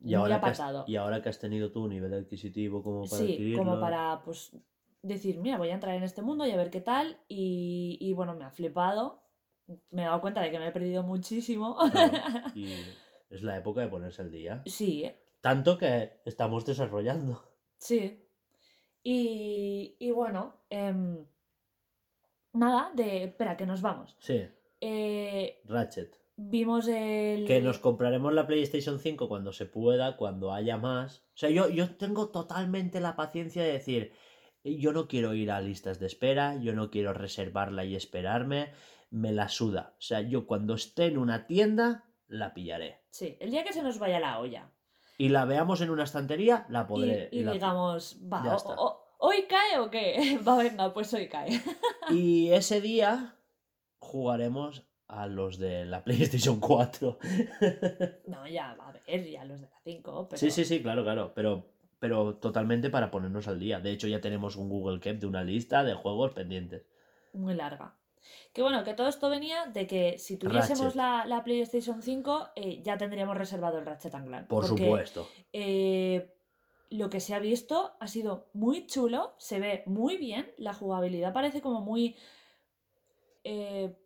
[0.00, 0.84] Y muy ahora, que has, apartado.
[0.88, 3.62] y ahora que has tenido tu nivel adquisitivo como para Sí, adquirirlo.
[3.62, 4.50] como para pues
[5.02, 7.18] decir, mira, voy a entrar en este mundo y a ver qué tal.
[7.28, 9.22] Y, y, bueno, me ha flipado.
[9.90, 11.76] Me he dado cuenta de que me he perdido muchísimo.
[11.90, 12.12] Claro,
[12.54, 12.72] y
[13.30, 14.62] es la época de ponerse al día.
[14.66, 15.16] Sí, ¿eh?
[15.40, 17.42] Tanto que estamos desarrollando.
[17.78, 18.18] sí.
[19.02, 21.24] Y, y bueno, em,
[22.52, 23.24] nada, de...
[23.24, 24.16] Espera, que nos vamos.
[24.20, 24.42] Sí,
[24.80, 26.16] Eh, Ratchet.
[26.36, 27.46] vimos el...
[27.46, 31.18] Que nos compraremos la PlayStation 5 cuando se pueda, cuando haya más.
[31.34, 34.12] O sea, yo, yo tengo totalmente la paciencia de decir,
[34.64, 38.72] yo no quiero ir a listas de espera, yo no quiero reservarla y esperarme,
[39.10, 39.94] me la suda.
[39.98, 43.00] O sea, yo cuando esté en una tienda, la pillaré.
[43.10, 44.70] Sí, el día que se nos vaya la olla.
[45.18, 47.28] Y la veamos en una estantería, la Y, podré.
[47.32, 50.38] y la- digamos, va, Ya o- ¿hoy cae o qué?
[50.48, 51.60] Va, venga, pues hoy cae.
[52.10, 53.36] Y ese día
[53.98, 57.18] jugaremos a los de la PlayStation 4.
[58.26, 60.38] No, ya, va a ver, ya los de la 5, pero...
[60.40, 61.32] Sí, sí, sí, claro, claro.
[61.34, 61.66] Pero,
[61.98, 63.78] pero totalmente para ponernos al día.
[63.80, 66.84] De hecho, ya tenemos un Google Keep de una lista de juegos pendientes.
[67.34, 67.94] muy larga.
[68.52, 72.82] Que bueno, que todo esto venía de que si tuviésemos la, la PlayStation 5, eh,
[72.82, 74.46] ya tendríamos reservado el Ratchet and Clank.
[74.48, 75.28] Por porque, supuesto.
[75.52, 76.32] eh,
[76.90, 81.32] lo que se ha visto ha sido muy chulo, se ve muy bien, la jugabilidad
[81.32, 82.16] parece como muy...
[83.44, 83.96] eh,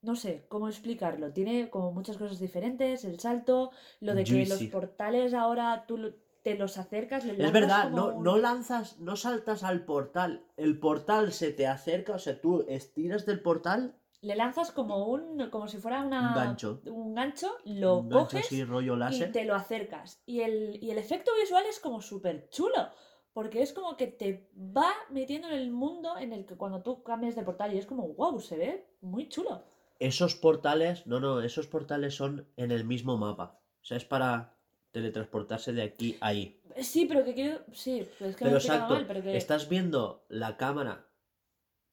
[0.00, 4.62] no sé cómo explicarlo, tiene como muchas cosas diferentes, el salto, lo de que los
[4.64, 6.14] portales ahora tú
[6.52, 10.44] te los acercas, le Es verdad, no, un- no lanzas, no saltas al portal.
[10.56, 15.48] El portal se te acerca, o sea, tú estiras del portal, le lanzas como un
[15.50, 16.80] como si fuera una, Un gancho.
[16.86, 19.30] un gancho, lo un gancho coges así, rollo y láser.
[19.32, 20.20] te lo acercas.
[20.26, 22.88] Y el, y el efecto visual es como súper chulo.
[23.32, 27.04] Porque es como que te va metiendo en el mundo en el que cuando tú
[27.04, 29.62] cambias de portal y es como, wow, se ve muy chulo.
[30.00, 33.60] esos portales, no, no, esos portales son en el mismo mapa.
[33.80, 34.57] O sea, es para
[34.92, 36.60] teletransportarse de aquí a ahí.
[36.82, 37.60] Sí, pero que quiero.
[37.72, 39.36] Sí, pero es que me Pero explicado exacto, mal, pero que.
[39.36, 41.06] estás viendo la cámara,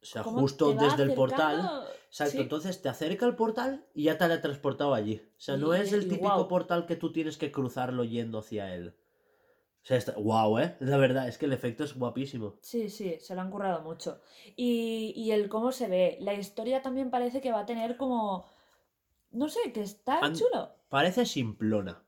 [0.01, 1.87] o sea, ¿cómo justo desde el portal.
[2.07, 2.37] Exacto, Sí.
[2.41, 5.21] entonces te acerca al portal y ya te ha transportado allí.
[5.37, 8.95] O sea, no es el típico portal que tú tienes que cruzarlo yendo hacia él.
[9.83, 10.13] O sea, está...
[10.13, 10.77] wow, ¿eh?
[10.79, 12.55] La verdad, es que el efecto es guapísimo.
[12.61, 14.19] Sí, sí, se lo han currado mucho.
[14.55, 16.17] Y, y el cómo se ve.
[16.21, 18.45] La historia también parece que va a tener como.
[19.31, 20.71] No sé, que está Han- chulo.
[20.89, 22.01] Parece simplona,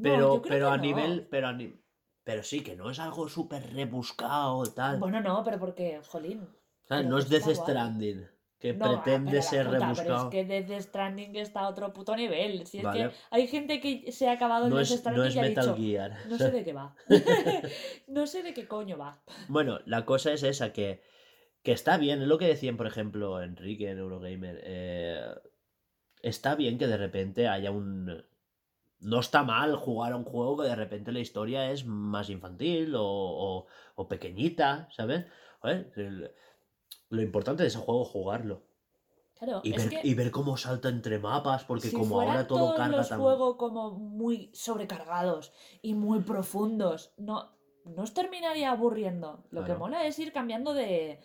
[0.00, 0.82] pero, pero a no.
[0.82, 1.26] nivel...
[1.30, 1.74] Pero, a ni-
[2.22, 4.98] pero sí, que no es algo súper rebuscado, tal.
[4.98, 6.48] Bueno, no, pero porque, jolín.
[6.88, 7.54] No es Death guay.
[7.56, 8.26] Stranding,
[8.58, 10.30] que No, ah, pretende ser puta, rebuscado.
[10.30, 12.66] Pero es que Death Stranding está a otro puto nivel.
[12.66, 15.34] Si es que hay gente que se ha acabado No Death es, Stranding no es
[15.34, 16.16] y ha Metal dicho, Gear.
[16.28, 16.94] no sé de qué va.
[18.08, 19.22] no sé de qué coño va.
[19.48, 21.02] Bueno, la cosa es esa, que,
[21.62, 24.60] que está bien, es lo que decían, por ejemplo, Enrique en Eurogamer.
[24.64, 25.34] eh,
[26.22, 28.24] está bien que de repente haya un...
[29.04, 32.94] No está mal jugar a un juego que de repente la historia es más infantil
[32.96, 35.26] o, o- o pequeñita, ¿sabes?
[35.60, 36.32] Joder, el-
[37.10, 38.62] lo importante de ese juego es jugarlo.
[39.38, 42.46] Claro, Y es ver, que y ver cómo salta entre mapas, porque si como ahora
[42.46, 43.20] todo todos carga los tan...
[43.20, 45.52] juegos como muy sobrecargados
[45.82, 47.50] y muy profundos, no,
[47.84, 49.44] no os terminaría aburriendo.
[49.50, 51.20] Lo que mola es ir cambiando de...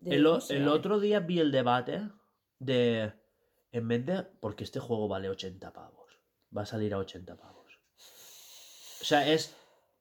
[0.00, 2.10] de El, o- no sé, el otro día vi el debate
[2.58, 3.12] de...
[3.72, 4.22] En vez de...
[4.40, 6.03] Porque este juego vale 80 pavos.
[6.56, 7.78] Va a salir a 80 pavos.
[9.00, 9.54] O sea, es...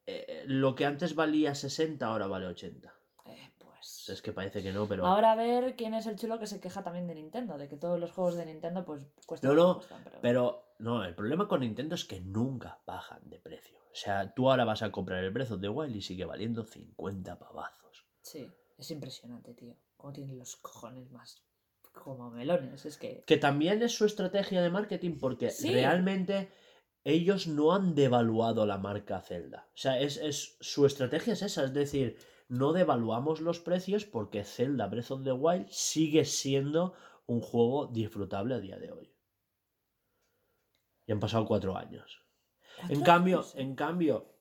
[0.05, 2.93] eh, lo que antes valía 60, ahora vale 80.
[3.25, 4.09] eh, pues...
[4.09, 5.05] Es que parece que no, pero...
[5.05, 7.77] Ahora a ver quién es el chulo que se queja también de Nintendo, de que
[7.77, 9.55] todos los juegos de Nintendo pues cuestan.
[9.55, 10.19] No, no, cuestan, pero...
[10.21, 13.79] Pero no, el problema con Nintendo es que nunca bajan de precio.
[13.91, 16.63] O sea, tú ahora vas a comprar el Breath of the Wild y sigue valiendo
[16.63, 18.05] 50 pavazos.
[18.21, 19.75] Sí, es impresionante, tío.
[19.97, 21.43] Cómo tienen los cojones más
[21.93, 23.23] como melones, es que...
[23.25, 25.71] Que también es su estrategia de marketing porque Sí.
[25.71, 26.51] realmente
[27.05, 29.67] ellos no han devaluado la marca Zelda.
[29.69, 32.17] O sea, es, es- su estrategia es esa, es decir,
[32.49, 36.93] no devaluamos los precios porque Zelda Breath of the Wild sigue siendo
[37.25, 39.13] un juego disfrutable a día de hoy.
[41.05, 42.23] Y han pasado cuatro años.
[42.81, 43.55] En ¿Cuántos cambio, años?
[43.55, 44.35] en cambio,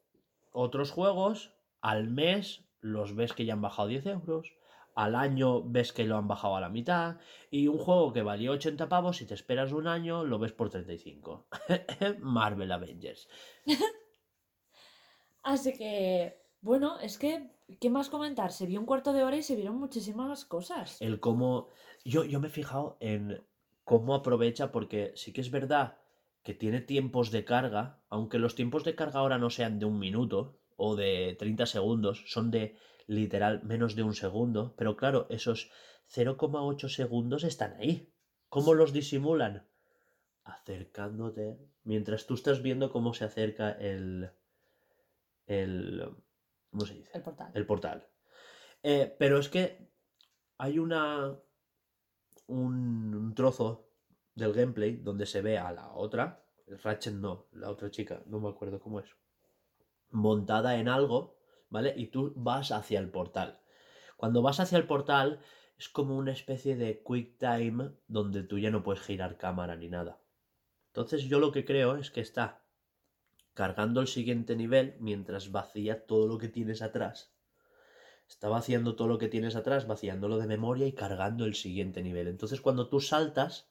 [0.53, 4.53] otros juegos al mes los ves que ya han bajado 10 euros,
[4.95, 7.17] al año ves que lo han bajado a la mitad,
[7.51, 10.71] y un juego que valía 80 pavos, si te esperas un año, lo ves por
[10.71, 11.47] 35.
[12.21, 13.29] Marvel Avengers.
[15.43, 18.53] Así que, bueno, es que, ¿qué más comentar?
[18.53, 21.01] Se vio un cuarto de hora y se vieron muchísimas cosas.
[21.01, 21.69] El cómo.
[22.05, 23.43] Yo, yo me he fijado en
[23.85, 25.97] cómo aprovecha, porque sí que es verdad
[26.43, 29.99] que tiene tiempos de carga, aunque los tiempos de carga ahora no sean de un
[29.99, 32.77] minuto o de 30 segundos, son de
[33.07, 35.71] literal menos de un segundo, pero claro, esos
[36.15, 38.13] 0,8 segundos están ahí.
[38.49, 39.67] ¿Cómo los disimulan?
[40.45, 44.31] Acercándote, mientras tú estás viendo cómo se acerca el...
[45.47, 46.11] el
[46.71, 47.11] ¿Cómo se dice?
[47.15, 47.51] El portal.
[47.55, 48.09] el portal.
[48.83, 49.91] Eh, pero es que
[50.59, 51.39] hay una.
[52.47, 53.89] Un, un trozo
[54.35, 56.45] del gameplay donde se ve a la otra.
[56.67, 59.11] Ratchet no, la otra chica, no me acuerdo cómo es.
[60.11, 61.37] Montada en algo,
[61.73, 61.95] ¿vale?
[61.97, 63.59] Y tú vas hacia el portal.
[64.17, 65.41] Cuando vas hacia el portal,
[65.77, 69.89] es como una especie de quick time donde tú ya no puedes girar cámara ni
[69.89, 70.21] nada.
[70.89, 72.63] Entonces, yo lo que creo es que está
[73.55, 77.33] cargando el siguiente nivel mientras vacía todo lo que tienes atrás.
[78.29, 82.29] Está vaciando todo lo que tienes atrás, vaciándolo de memoria y cargando el siguiente nivel.
[82.29, 83.69] Entonces cuando tú saltas,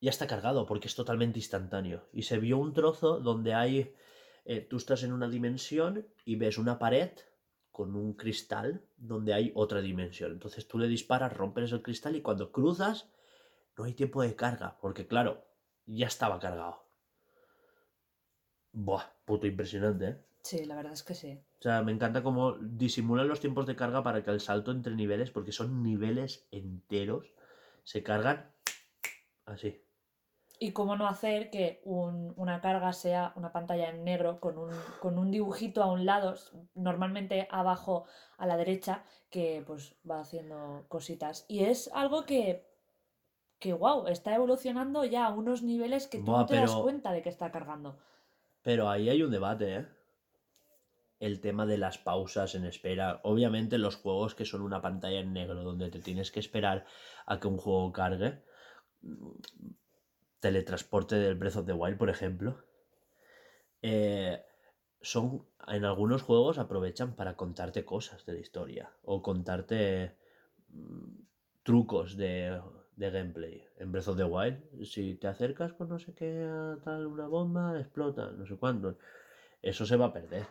[0.00, 2.08] ya está cargado porque es totalmente instantáneo.
[2.12, 3.94] Y se vio un trozo donde hay...
[4.46, 7.10] eh, tú estás en una dimensión y ves una pared
[7.72, 10.32] con un cristal donde hay otra dimensión.
[10.32, 13.10] Entonces tú le disparas, rompes el cristal y cuando cruzas
[13.76, 14.78] no hay tiempo de carga.
[14.80, 15.44] Porque claro,
[15.84, 16.86] ya estaba cargado.
[18.72, 20.16] Buah, puto impresionante, ¿eh?
[20.42, 21.40] Sí, la verdad es que sí.
[21.58, 24.94] O sea, me encanta cómo disimulan los tiempos de carga para que el salto entre
[24.94, 27.32] niveles, porque son niveles enteros,
[27.82, 28.52] se cargan
[29.44, 29.82] así.
[30.58, 34.70] Y cómo no hacer que un- una carga sea una pantalla en negro con un,
[35.00, 36.34] con un dibujito a un lado,
[36.74, 38.06] normalmente abajo
[38.38, 41.44] a la derecha, que pues va haciendo cositas.
[41.48, 42.66] Y es algo que,
[43.58, 46.82] que wow, está evolucionando ya a unos niveles que tú Buah, no te das pero-
[46.82, 47.98] cuenta de que está cargando.
[48.62, 49.86] Pero ahí hay un debate, ¿eh?
[51.20, 53.20] El tema de las pausas en espera.
[53.24, 56.84] Obviamente los juegos que son una pantalla en negro donde te tienes que esperar
[57.26, 58.42] a que un juego cargue.
[60.40, 62.64] Teletransporte del Breath of the Wild, por ejemplo.
[63.82, 64.42] eh,
[65.00, 65.46] son.
[65.68, 68.90] En algunos juegos aprovechan para contarte cosas de la historia.
[69.04, 70.14] O contarte
[70.68, 71.20] mm,
[71.64, 72.60] trucos de,
[72.96, 73.64] de gameplay.
[73.78, 77.26] En Breath of the Wild, si te acercas con no sé qué, a tal, una
[77.26, 78.98] bomba, explota, no sé cuánto.
[79.62, 80.46] Eso se va a perder.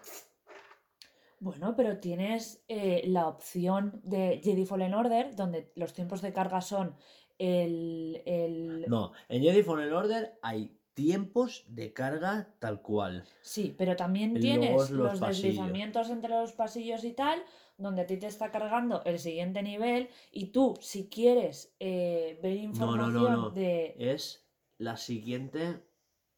[1.39, 6.61] Bueno, pero tienes eh, la opción de Jedi Fallen Order, donde los tiempos de carga
[6.61, 6.95] son
[7.37, 8.21] el...
[8.25, 8.85] el...
[8.87, 13.25] No, en Jedi Fallen Order hay tiempos de carga tal cual.
[13.41, 17.43] Sí, pero también Y tienes los deslizamientos entre los pasillos y tal,
[17.77, 22.55] donde a ti te está cargando el siguiente nivel y tú, si quieres eh, ver
[22.55, 23.49] información no, no, no.
[23.49, 23.95] de...
[23.99, 25.81] Es la siguiente.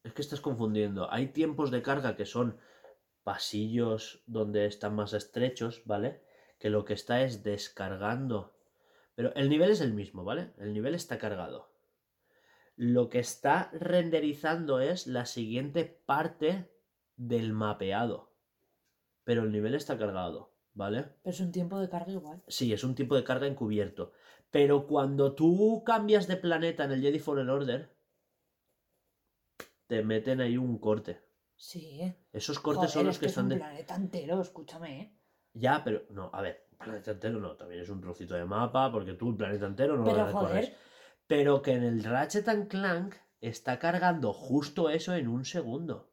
[0.02, 1.10] Es que estás confundiendo.
[1.12, 2.58] Hay tiempos de carga que son
[3.22, 6.22] pasillos donde están más estrechos, ¿vale?
[6.58, 8.57] Que lo que está es descargando.
[9.18, 10.52] Pero el nivel es el mismo, ¿vale?
[10.58, 11.72] El nivel está cargado.
[12.76, 16.70] Lo que está renderizando es la siguiente parte
[17.16, 18.32] del mapeado.
[19.24, 21.02] Pero el nivel está cargado, ¿vale?
[21.24, 22.44] Pero es un tiempo de carga igual.
[22.46, 24.12] Sí, es un tipo de carga encubierto.
[24.52, 27.92] Pero cuando tú cambias de planeta en el Jedi Fallen Order,
[29.88, 31.20] te meten ahí un corte.
[31.56, 32.14] Sí.
[32.32, 33.56] Esos cortes Joder, son los es que, es están un de...
[33.56, 35.18] planeta entero, escúchame, ¿eh?
[35.54, 39.14] Ya, pero no, a ver, planeta entero no, también es un trocito de mapa, porque
[39.14, 40.66] tú el planeta entero no lo Pero recorres.
[40.68, 40.76] joder,
[41.26, 46.08] Pero que en el Ratchet and Clank está cargando justo eso en un segundo.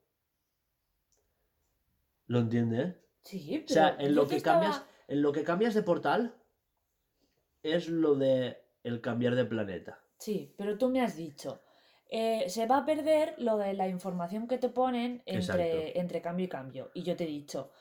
[2.28, 2.96] ¿Lo entiendes?
[3.24, 6.34] sí, O sea, pero en lo que cambias, estaba- en lo que cambias de portal
[7.64, 10.00] es lo de el cambiar de planeta.
[10.20, 11.60] Sí, pero tú me has dicho,
[12.10, 15.78] eh, se va a perder lo de la información que te ponen Exacto.
[15.96, 16.92] entre cambio y cambio.
[16.94, 17.72] Y yo te he dicho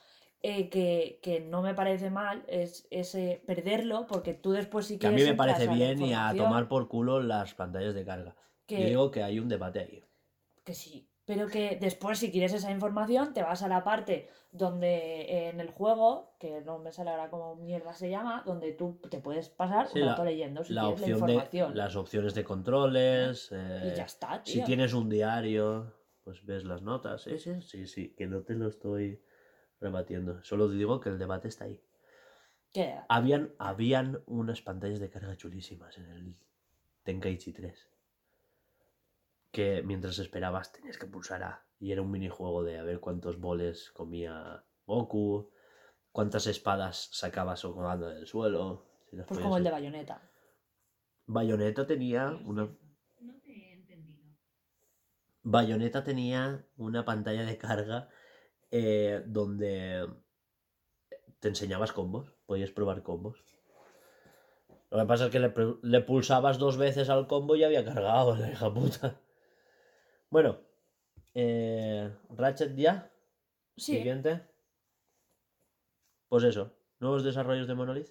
[0.47, 5.07] eh, que, que no me parece mal es, ese perderlo, porque tú después si Que
[5.07, 8.37] a mí me parece bien y a tomar por culo las pantallas de carga.
[8.67, 10.05] que, Yo digo que hay un debate ahí.
[10.63, 11.09] que sí.
[11.27, 15.59] Pero que después, si quieres esa información, te vas a la parte donde eh, en
[15.61, 19.49] el juego, que no me sale ahora como mierda se llama, donde tú te puedes
[19.49, 21.75] pasar Sí, un la- rato leyendo si La opción de información.
[21.75, 23.51] las opciones de controles.
[23.51, 24.65] Y eh, ya está, si tío.
[24.67, 27.23] tienes un diario, pues ves las notas.
[27.23, 29.23] Sí, sí, sí, sí, que no te lo estoy
[29.85, 30.43] rebatiendo.
[30.43, 31.81] Solo digo que el debate está ahí.
[32.73, 32.97] ¿Qué?
[33.09, 36.37] Habían, habían unas pantallas de carga chulísimas en el
[37.05, 37.89] Tenkaichi 3.
[39.53, 41.65] Que mientras esperabas tenías que pulsar A.
[41.79, 45.51] Y era un minijuego de a ver cuántos boles comía Goku,
[46.11, 48.87] cuántas espadas sacabas colgando del suelo.
[49.09, 49.71] si Pues como el de.
[49.71, 50.21] Bayonetta.
[51.27, 52.69] Bayonetta tenía una.
[55.43, 58.09] Bayonetta tenía una pantalla de carga
[58.77, 60.05] eh, donde
[61.39, 63.45] te enseñabas combos, podías probar combos.
[64.91, 68.51] Lo que pasa es que le, pulsabas dos veces al combo y había cargado, la
[68.51, 69.21] hija puta.
[70.29, 70.59] Bueno,
[71.35, 73.13] eh, Ratchet ya,
[73.77, 74.43] Sí, siguiente.
[76.29, 78.11] Pues eso, nuevos desarrollos de Monolith.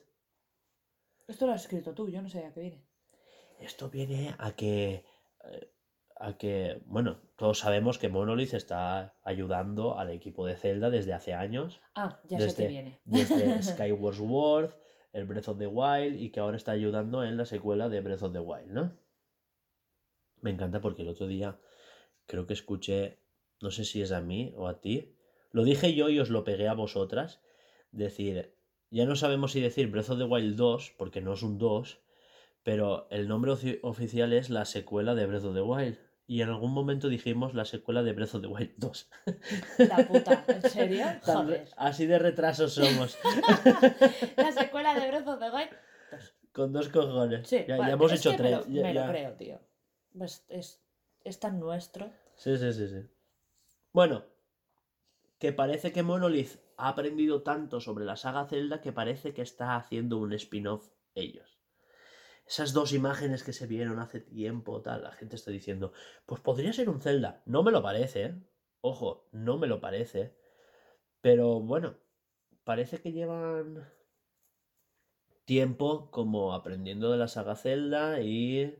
[1.28, 2.88] esto lo has escrito tú, yo no sé a qué viene.
[3.60, 5.04] Esto viene a que.
[5.44, 5.73] eh,
[6.24, 6.82] A que.
[6.86, 11.82] Bueno, todos sabemos que Monolith está ayudando al equipo de Zelda desde hace años.
[11.96, 13.02] Ah, ya sé desde, que viene.
[13.04, 14.72] desde Skyward Sword,
[15.12, 18.24] el Breath of the Wild, y que ahora está ayudando en la secuela de Breath
[18.24, 18.98] of the Wild, ¿no?
[20.40, 21.60] Me encanta porque el otro día
[22.26, 23.20] creo que escuché.
[23.60, 25.18] No sé si es a mí o a ti.
[25.52, 27.42] Lo dije yo y os lo pegué a vosotras.
[27.92, 28.56] Decir.
[28.90, 32.00] Ya no sabemos si decir Breath of the Wild 2, porque no es un 2,
[32.64, 33.52] pero el nombre
[33.82, 36.13] oficial es la secuela de Breath of the Wild.
[36.26, 39.10] Y en algún momento dijimos la secuela de Breath of the Wild 2.
[39.78, 41.06] La puta, ¿en serio?
[41.24, 41.68] Joder.
[41.76, 43.18] Así de retrasos somos.
[44.38, 45.70] La secuela de Breath of the Wild.
[46.54, 47.48] Con dos cojones.
[47.48, 48.52] Sí, ya, hemos es hecho que tres.
[48.52, 49.10] Me, lo, ya- me lo ya.
[49.10, 49.60] creo, tío.
[50.18, 50.82] Pues es,
[51.24, 52.10] es tan nuestro.
[52.36, 53.02] Sí, sí, sí, sí.
[53.92, 54.24] Bueno,
[55.40, 59.76] que parece que Monolith ha aprendido tanto sobre la saga Zelda que parece que está
[59.76, 61.53] haciendo un spin-off ellos.
[62.46, 65.94] Esas dos imágenes que se vieron hace tiempo, tal, la gente está diciendo,
[66.26, 67.42] pues podría ser un Zelda.
[67.46, 68.36] No me lo parece, ¿eh?
[68.82, 70.36] Ojo, no me lo parece.
[71.22, 71.96] Pero bueno,
[72.66, 73.90] parece que llevan
[75.46, 78.78] tiempo como aprendiendo de la saga Zelda y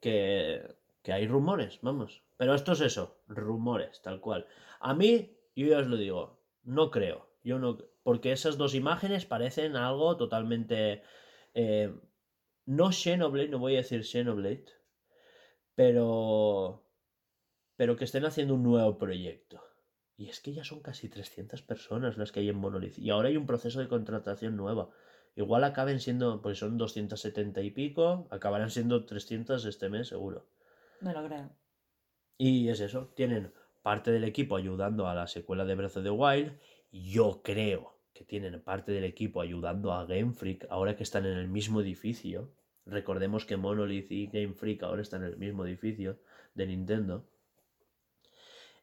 [0.00, 2.22] que, que hay rumores, vamos.
[2.38, 4.46] Pero esto es eso, rumores, tal cual.
[4.80, 7.28] A mí, yo ya os lo digo, no creo.
[7.44, 11.02] Yo no, porque esas dos imágenes parecen algo totalmente...
[11.54, 11.94] eh,
[12.68, 14.66] no Xenoblade, no voy a decir Xenoblade,
[15.74, 16.84] pero...
[17.76, 19.62] Pero que estén haciendo un nuevo proyecto.
[20.16, 22.98] Y es que ya son casi 300 personas las que hay en Monolith.
[22.98, 24.90] Y ahora hay un proceso de contratación nueva.
[25.34, 30.50] Igual acaben siendo, pues son 270 y pico, acabarán siendo 300 este mes seguro.
[31.00, 31.50] Me lo creo.
[32.36, 36.10] Y es eso, tienen parte del equipo ayudando a la secuela de Breath of the
[36.10, 36.58] Wild.
[36.90, 41.38] Yo creo que tienen parte del equipo ayudando a Game Freak ahora que están en
[41.38, 42.57] el mismo edificio.
[42.88, 46.18] Recordemos que Monolith y Game Freak ahora están en el mismo edificio
[46.54, 47.24] de Nintendo.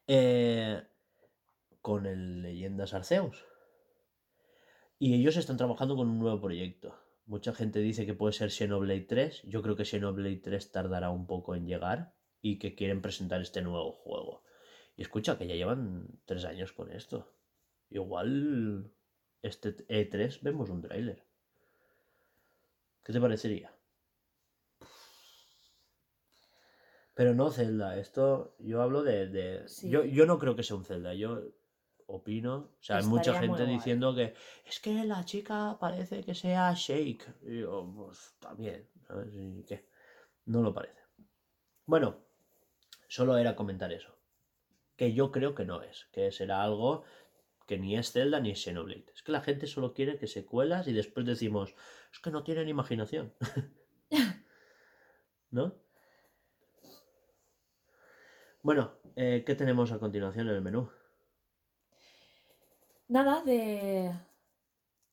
[0.08, 0.82] eh,
[1.82, 3.44] con el Leyendas Arceus.
[4.98, 6.98] Y ellos están trabajando con un nuevo proyecto.
[7.26, 9.42] Mucha gente dice que puede ser Xenoblade 3.
[9.44, 13.62] Yo creo que Xenoblade 3 tardará un poco en llegar y que quieren presentar este
[13.62, 14.42] nuevo juego.
[14.96, 17.32] Y escucha que ya llevan tres años con esto.
[17.90, 18.90] Igual
[19.42, 21.22] este E3 vemos un tráiler.
[23.04, 23.75] ¿Qué te parecería?
[27.16, 29.26] Pero no Zelda, esto yo hablo de...
[29.28, 29.88] de- Sí.
[29.88, 31.40] Yo, yo no creo que sea un Zelda, yo
[32.08, 34.34] opino, o sea, hay mucha gente diciendo que
[34.66, 37.26] es que la chica parece que sea Shake.
[37.42, 39.34] Y yo, pues también, ¿sabes?
[39.34, 39.88] ¿Y qué?
[40.44, 41.00] No lo parece.
[41.86, 42.18] Bueno,
[43.08, 44.14] solo era comentar eso.
[44.94, 47.02] Que yo creo que no es, que será algo
[47.66, 49.06] que ni es Zelda ni es Xenoblade.
[49.14, 51.74] Es que la gente solo quiere que secuelas y después decimos,
[52.12, 53.32] es que no tienen imaginación.
[55.50, 55.74] ¿No?
[58.66, 60.90] Bueno, eh, ¿qué tenemos a continuación en el menú?
[63.08, 64.12] Nada, de,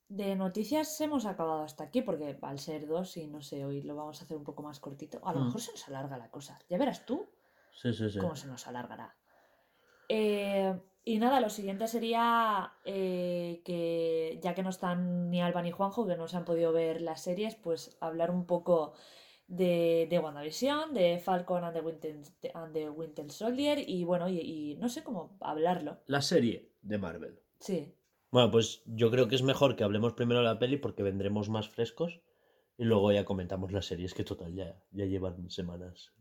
[0.09, 3.95] de noticias hemos acabado hasta aquí, porque al ser dos y no sé, hoy lo
[3.95, 5.19] vamos a hacer un poco más cortito.
[5.23, 5.45] A lo Mm.
[5.45, 6.59] mejor se nos alarga la cosa.
[6.69, 7.27] Ya verás tú
[7.81, 8.19] Sí, sí, sí.
[8.19, 9.15] cómo se nos alargará.
[10.09, 15.71] Eh, y nada, lo siguiente sería eh, que ya que no están ni Alba ni
[15.71, 18.93] Juanjo, que no se han podido ver las series, pues hablar un poco
[19.55, 22.15] de, de WandaVision, de Falcon and the, Winter,
[22.53, 25.99] and the Winter Soldier y bueno, y, y no sé cómo hablarlo.
[26.07, 27.39] La serie de Marvel.
[27.59, 27.93] Sí,
[28.31, 31.49] Bueno, pues yo creo que es mejor que hablemos primero de la peli porque vendremos
[31.49, 32.19] más frescos
[32.77, 36.11] y luego ya comentamos las series que total ya, ya llevan semanas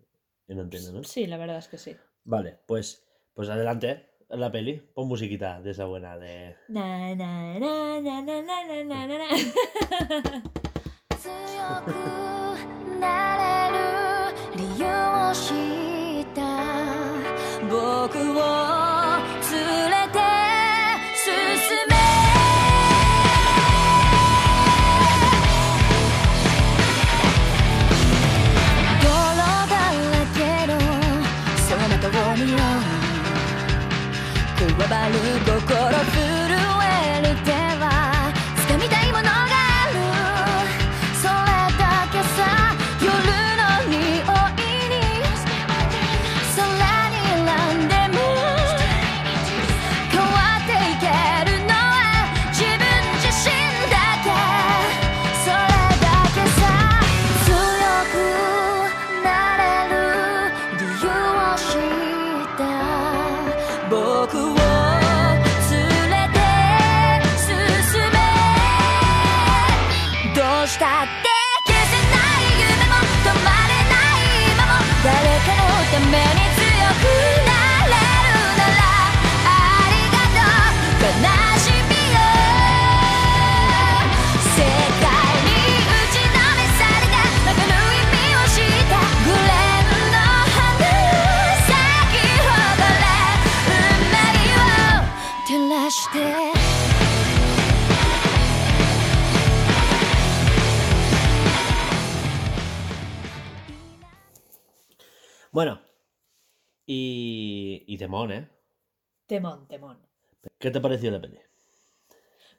[0.46, 1.04] en antena, ¿no?
[1.04, 1.96] sí, la verdad es que sí.
[2.24, 3.04] Vale, pues,
[3.34, 4.74] pues adelante, la peli.
[4.94, 6.54] Pon musiquita de esa buena de...
[6.68, 8.00] Na, na, na,
[13.02, 13.80] なれる
[14.56, 16.40] 理由を知った。
[17.68, 18.51] 僕を
[107.94, 108.48] y, temón, ¿eh?
[109.26, 109.98] Temón, temón.
[110.58, 111.38] ¿Qué te pareció la peli?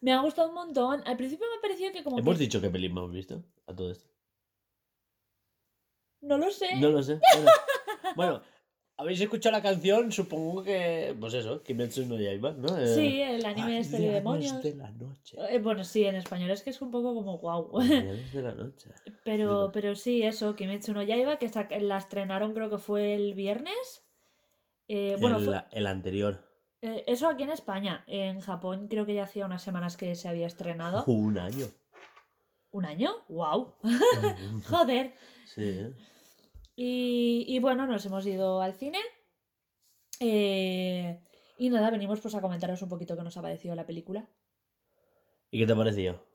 [0.02, 1.02] Me ha gustado un montón.
[1.06, 2.44] Al principio me pareció que como ¿Hemos que...
[2.44, 4.08] dicho qué peli hemos visto a todo esto?
[6.22, 6.76] No lo sé.
[6.80, 7.20] No lo sé.
[7.36, 7.52] Bueno,
[8.16, 8.42] Bueno,
[8.98, 12.78] habéis escuchado la canción, supongo que, pues eso, Kimetsu no Yaiba, ¿no?
[12.78, 14.62] Eh, Sí, el anime este de demonios.
[14.62, 15.38] de la noche.
[15.50, 17.70] Eh, bueno, sí, en español es que es un poco como guau.
[17.70, 18.90] Guardianes de la noche.
[19.24, 19.72] Pero, Digo.
[19.72, 21.50] pero sí, eso, Kimetsu no Yaiba, que
[21.82, 24.03] la estrenaron creo que fue el viernes.
[24.88, 26.44] Eh, bueno, el, fue- el anterior.
[26.82, 28.04] eh, eso aquí en España.
[28.08, 31.04] En Japón creo que ya hacía unas semanas que se había estrenado.
[31.08, 31.68] Un año.
[32.72, 33.12] ¿Un año?
[33.30, 33.76] ¡Wow!
[34.70, 35.14] Joder.
[35.46, 35.94] sí.
[36.76, 38.98] Y, y bueno, nos hemos ido al cine.
[40.20, 41.20] Eh,
[41.58, 44.28] y nada, venimos pues a comentaros un poquito qué nos ha parecido la película.
[45.52, 46.26] ¿Y qué te pareció?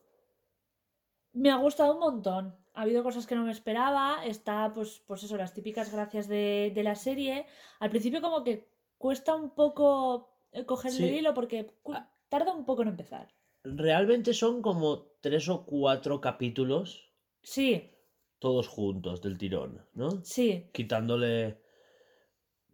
[1.32, 2.56] Me ha gustado un montón.
[2.78, 4.24] Ha habido cosas que no me esperaba.
[4.24, 7.44] Está, pues, pues eso, las típicas gracias de, de la serie.
[7.80, 8.68] Al principio como que
[8.98, 11.08] cuesta un poco eh, cogerle Sí.
[11.08, 12.08] el hilo porque Ah.
[12.28, 13.34] tarda un poco en empezar.
[13.64, 17.12] Realmente son como tres o cuatro capítulos,
[17.42, 17.90] Sí,
[18.38, 20.22] todos juntos, del tirón, ¿no?
[20.24, 20.70] sí.
[20.72, 21.60] Quitándole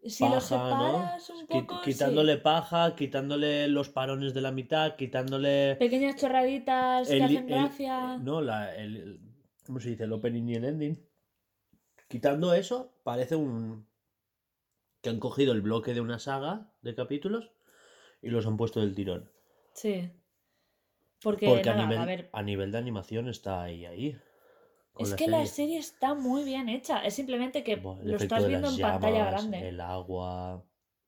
[0.05, 0.99] Si lo paja, ¿no?
[0.99, 1.91] separas un poco, sí.
[1.93, 5.77] quitándole paja, quitándole los parones de la mitad, quitándole...
[5.77, 8.19] Pequeñas chorraditas que el- hacen el- gracia.
[8.19, 9.19] no, la, el-
[9.67, 10.05] ¿Cómo se dice?
[10.05, 11.09] El opening y el ending.
[12.09, 13.87] Quitando eso, parece un.
[15.01, 17.51] que han cogido el bloque de una saga de capítulos
[18.23, 19.31] y los han puesto del tirón.
[19.73, 20.11] Sí.
[21.23, 24.19] Porque, Porque a nivel, a ver, a nivel de animación está ahí, ahí.
[24.99, 25.79] es la que la serie.
[25.79, 27.03] está muy bien hecha.
[27.05, 29.69] Es simplemente que lo estás viendo las en pantalla grande.
[29.69, 30.65] El agua.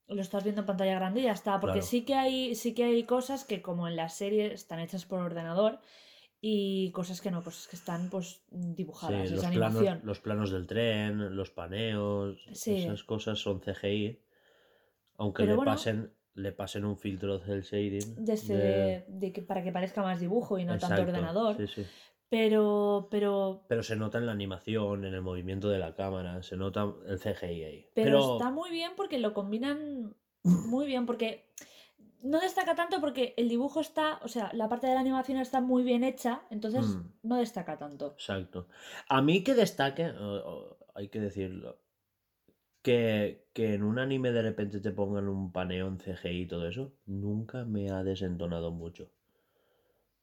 [0.09, 1.61] Lo estás viendo en pantalla grande y ya está.
[1.61, 1.87] Porque Claro.
[1.87, 5.21] sí que hay, sí que hay cosas que, como en la serie, están hechas por
[5.21, 5.81] ordenador.
[6.49, 9.29] Y cosas que no, cosas que están pues dibujadas.
[9.29, 9.83] Sí, los, animación.
[9.85, 12.85] planos, los planos del tren, los paneos, Sí.
[12.85, 14.21] esas cosas son CGI.
[15.19, 15.73] Aunque Pero le, bueno.
[15.73, 18.15] pasen, le pasen un filtro del shading.
[18.25, 21.57] Desde de- de que, para que parezca más dibujo y no tanto ordenador.
[21.69, 21.85] sí.
[22.29, 26.57] Pero, pero, Pero se nota en la animación, en el movimiento de la cámara, se
[26.57, 27.87] nota el CGI ahí.
[27.95, 31.07] pero, Pero, está muy bien porque lo combinan muy bien.
[31.07, 31.45] Porque
[32.31, 35.61] no destaca tanto porque el dibujo está, o sea, la parte de la animación está
[35.61, 36.43] muy bien hecha.
[36.51, 37.09] Entonces Mm.
[37.23, 38.07] no destaca tanto.
[38.19, 38.69] Exacto.
[39.09, 40.05] A mí que destaque,
[40.95, 41.79] hay que decirlo,
[42.83, 46.67] que, que en un anime de repente te pongan un paneo en CGI y todo
[46.69, 49.11] eso, nunca me ha desentonado mucho.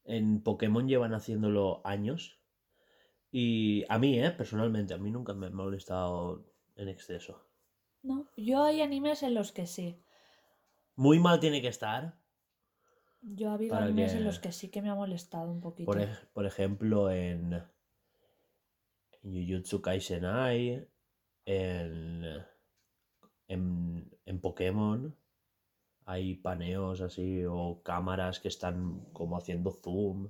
[0.05, 2.39] En Pokémon llevan haciéndolo años
[3.31, 6.45] y a mí, eh, personalmente, a mí nunca me ha molestado
[6.75, 7.45] en exceso.
[8.03, 10.02] No, yo hay animes en los que sí.
[10.95, 12.15] Muy mal tiene que estar,
[13.21, 15.85] Yo ha habido animes que- en los que sí que me ha molestado un poquito.
[15.91, 17.53] por, ej- por ejemplo, en,
[19.23, 20.87] en Jujutsu Kaisenai,
[21.45, 22.25] en,
[23.47, 25.15] en, en Pokémon,
[26.05, 30.29] hay paneos así o cámaras que están como haciendo zoom,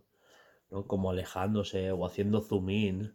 [0.70, 0.88] ¿no?
[0.88, 3.14] Como alejándose o haciendo zoom in,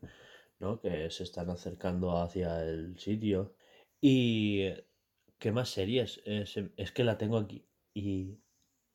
[0.58, 0.80] ¿no?
[0.80, 3.54] Que se están acercando hacia el sitio.
[4.00, 4.64] Y
[5.38, 6.20] ¿qué más series?
[6.24, 7.64] Es, es que la tengo aquí.
[7.94, 8.38] Y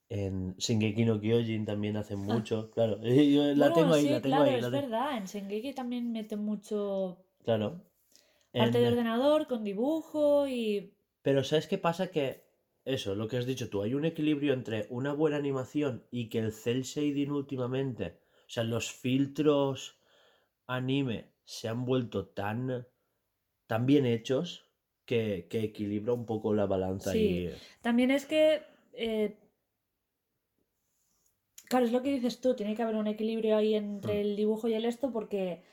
[0.09, 2.99] en Shingeki no Kyojin también hacen mucho, claro.
[3.03, 5.17] Yo la Bueno, tengo ahí, sí, la tengo claro, ahí, es la tengo- verdad.
[5.17, 7.81] En Shingeki también mete mucho Claro.
[8.51, 12.07] parte de En- ordenador con dibujo y Pero ¿sabes qué pasa?
[12.11, 12.43] Que
[12.85, 16.39] eso, lo que has dicho tú, hay un equilibrio entre una buena animación y que
[16.39, 19.97] el cel shading últimamente, o sea, los filtros
[20.67, 22.85] anime se han vuelto tan,
[23.67, 24.69] tan bien hechos
[25.05, 27.47] que, que equilibra un poco la balanza Sí.
[27.47, 27.49] y...
[27.81, 28.61] También es que.
[28.93, 29.37] eh,
[31.69, 34.17] claro, es lo que dices tú, tiene que haber un equilibrio ahí entre Mm.
[34.25, 35.63] el dibujo y el esto, porque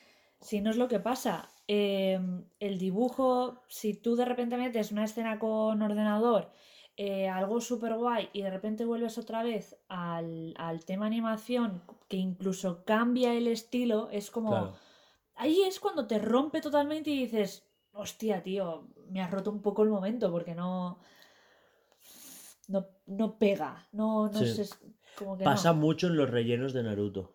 [0.41, 1.49] si no es lo que pasa.
[1.73, 6.51] em, el dibujo, si tú de repente metes una escena con ordenador,
[6.97, 12.17] eh, algo súper guay, y de repente vuelves otra vez al, al tema animación, que
[12.17, 14.51] incluso cambia el estilo, es como.
[14.51, 14.73] Claro,
[15.37, 19.83] Ahí es cuando te rompe totalmente y dices, hostia, tío, me has roto un poco
[19.83, 20.99] el momento porque no.
[22.69, 23.89] No, no pega.
[23.93, 24.47] No, no Sí.
[24.47, 24.63] sé.
[24.63, 24.79] es
[25.17, 25.81] Como que pasa no.
[25.81, 27.35] mucho en los rellenos de Naruto.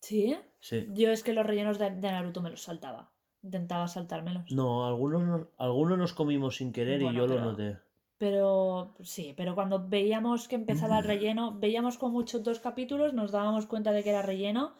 [0.00, 0.36] ¿Sí?
[0.60, 0.86] Sí.
[0.92, 3.12] Yo es que los rellenos de, de Naruto me los saltaba.
[3.42, 4.50] Intentaba saltármelos.
[4.52, 7.78] No, algunos, nos- algunos nos comimos sin querer Bueno, y yo lo noté.
[8.18, 13.30] Pero sí, pero cuando veíamos que empezaba el relleno, veíamos con muchos dos capítulos, nos
[13.30, 14.74] dábamos cuenta de que era relleno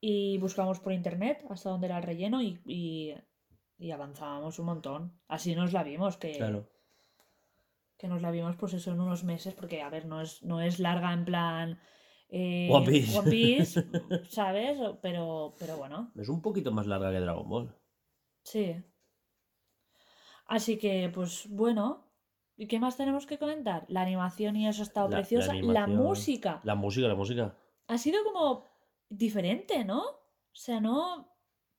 [0.00, 3.14] y buscábamos por internet hasta dónde era el relleno y, y,
[3.82, 5.20] y avanzábamos un montón.
[5.28, 6.68] Así nos la vimos, que, Claro.
[7.98, 10.60] que nos la vimos pues eso en unos meses, porque a ver, no es, no
[10.60, 11.80] es larga en plan
[12.28, 13.18] eh, One Piece.
[13.18, 13.82] One Piece,
[14.30, 14.78] ¿sabes?
[15.02, 17.74] Pero, pero bueno, Es un poquito más larga que Dragon Ball.
[18.42, 18.76] sí.
[20.46, 22.08] Así que, pues bueno.
[22.56, 23.86] ¿Y qué más tenemos que comentar?
[23.88, 25.46] La animación y eso ha estado La- la preciosa.
[25.54, 27.56] La, animación, música La música, la música.
[27.88, 28.68] ha sido como
[29.08, 30.02] diferente, ¿no?
[30.02, 31.28] O sea, no.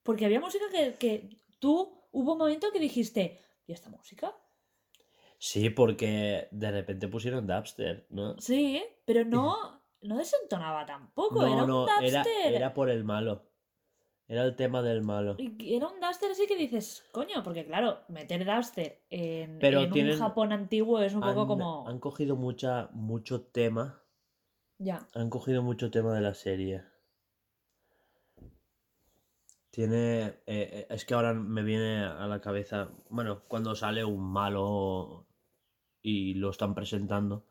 [0.01, 4.35] Porque había música que, que tú hubo un momento que dijiste, ¿y esta música?
[5.37, 8.37] Sí, porque de repente pusieron dubstep, ¿no?
[8.37, 11.45] Sí, pero no, no desentonaba tampoco.
[11.45, 13.49] era un no, era, por el malo.
[14.27, 15.35] Era el tema del malo.
[15.37, 19.91] Y Era un dubster así que dices, coño, porque claro, meter dubster en, Pero en
[19.91, 21.87] tienen- un Japón antiguo es un poco como.
[21.87, 24.03] han cogido mucha, mucho tema.
[24.79, 25.07] Ya.
[25.15, 26.83] Han cogido mucho tema de la serie.
[29.73, 30.25] Tiene.
[30.25, 32.91] eh, eh, es que ahora me viene a la cabeza.
[33.09, 35.25] Bueno, cuando sale un malo
[36.03, 37.47] y lo están presentando.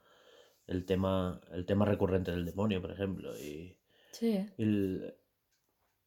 [0.69, 1.41] El tema.
[1.51, 3.37] El tema recurrente del demonio, por ejemplo.
[3.37, 3.77] Y.
[4.13, 4.49] Sí.
[4.57, 5.15] y el-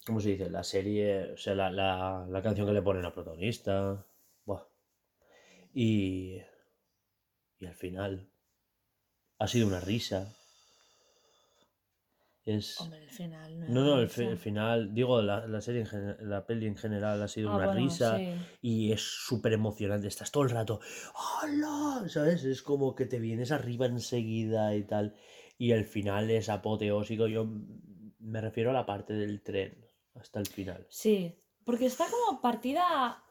[0.05, 0.49] ¿Cómo se dice?
[0.49, 1.33] La serie.
[1.33, 4.05] O sea, la, la, la canción que le ponen al protagonista.
[4.45, 4.63] Buah.
[5.73, 6.39] Y.
[7.59, 8.29] Y al final.
[9.37, 10.33] Ha sido una risa.
[12.45, 12.79] Es.
[12.79, 16.45] Hombre, el final no No, no, el, final, digo, la, la serie, en gen- la
[16.45, 18.47] peli en general ha sido Ah, una bueno, risa sí.
[18.61, 20.07] y es súper emocionante.
[20.07, 20.79] Estás todo el rato,
[21.43, 22.07] ¡Hola!
[22.07, 22.43] ¿Sabes?
[22.45, 25.15] Es como que te vienes arriba enseguida y tal.
[25.57, 27.27] Y el final es apoteósico.
[27.27, 27.45] Yo
[28.19, 29.89] me refiero a la parte del tren.
[30.13, 30.87] hasta el final.
[31.01, 33.23] Sí, porque está como partida,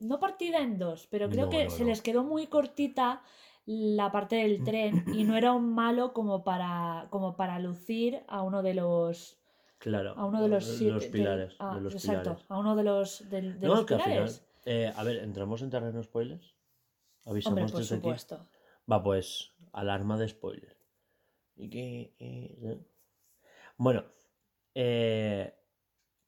[0.00, 3.22] no partida en dos, pero creo No, que no, se les quedó muy cortita
[3.66, 8.42] la parte del tren y no era un malo como para, como para lucir a
[8.42, 9.38] uno de los,
[9.78, 10.14] Claro.
[10.16, 11.56] a uno de los, de pilares.
[11.58, 12.46] ah, de los exacto, pilares.
[12.50, 14.14] a uno de los, de no, los que al final.
[14.14, 14.48] pilares.
[14.64, 16.54] eh, a ver, ¿entramos en terreno spoilers?
[17.24, 17.88] Avisamos Hombre, por aquí.
[17.88, 18.46] supuesto.
[18.90, 20.76] Va, pues, alarma de spoiler.
[21.56, 22.14] ¿Y qué?
[22.18, 22.78] eh?
[23.78, 24.04] Bueno,
[24.74, 25.54] eh,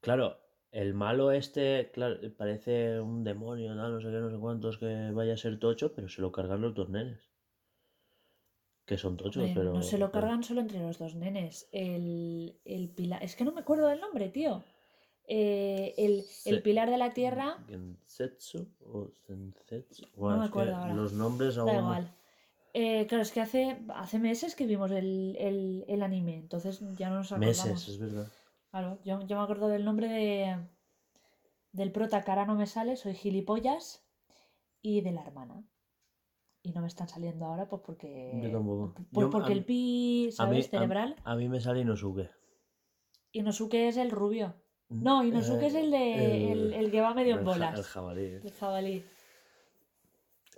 [0.00, 0.38] claro,
[0.72, 5.34] el malo este, claro, parece un demonio, no sé qué, no sé cuántos, que vaya
[5.34, 7.27] a ser tocho, pero se lo cargan los dos nenes.
[8.88, 9.74] Que son tochos, Hombre, pero...
[9.74, 11.68] no se lo cargan solo entre los dos nenes.
[11.72, 13.22] El, el pilar.
[13.22, 14.64] Es que no me acuerdo del nombre, tío.
[15.26, 17.58] Eh, el, el pilar de la tierra.
[17.68, 20.06] Gensetsu o Sensetsu.
[20.16, 20.94] Bueno, me es que acuerdo ahora.
[20.94, 21.72] los nombres Da aún...
[21.74, 22.14] no- igual.
[22.72, 27.10] Eh, claro, es que hace, hace meses que vimos el, el- el anime, entonces ya
[27.10, 27.64] no nos acordamos.
[27.66, 28.28] Meses, es verdad.
[28.70, 30.56] Claro, yo, yo me acuerdo del nombre de
[31.72, 34.02] del prota que ahora no me sale, soy gilipollas,
[34.80, 35.62] y de la hermana.
[36.62, 38.40] Y no me están saliendo ahora pues porque.
[38.42, 38.94] Yo tampoco.
[39.12, 40.66] pues Yo- porque a el pi, A mí, ¿sabes?
[40.66, 41.16] a- Cerebral.
[41.24, 42.30] A, mí me sale Inosuke.
[43.32, 44.54] Inosuke es el rubio.
[44.88, 47.78] No, Inosuke es el de el, el que va medio en ja- bolas.
[47.78, 48.24] El jabalí.
[48.42, 49.04] El jabalí.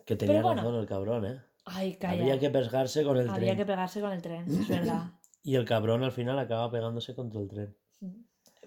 [0.06, 0.62] Que tenía bueno.
[0.62, 1.40] razón el cabrón, ¿eh?
[1.64, 2.22] Ay, calla.
[2.22, 3.56] Había que pescarse con el Había tren.
[3.58, 5.02] que pegarse con el tren, es verdad.
[5.42, 7.74] Y el cabrón al final acaba pegándose contra el tren.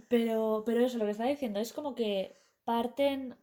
[0.08, 3.36] Pero, pero eso, lo que estaba diciendo es como que parten,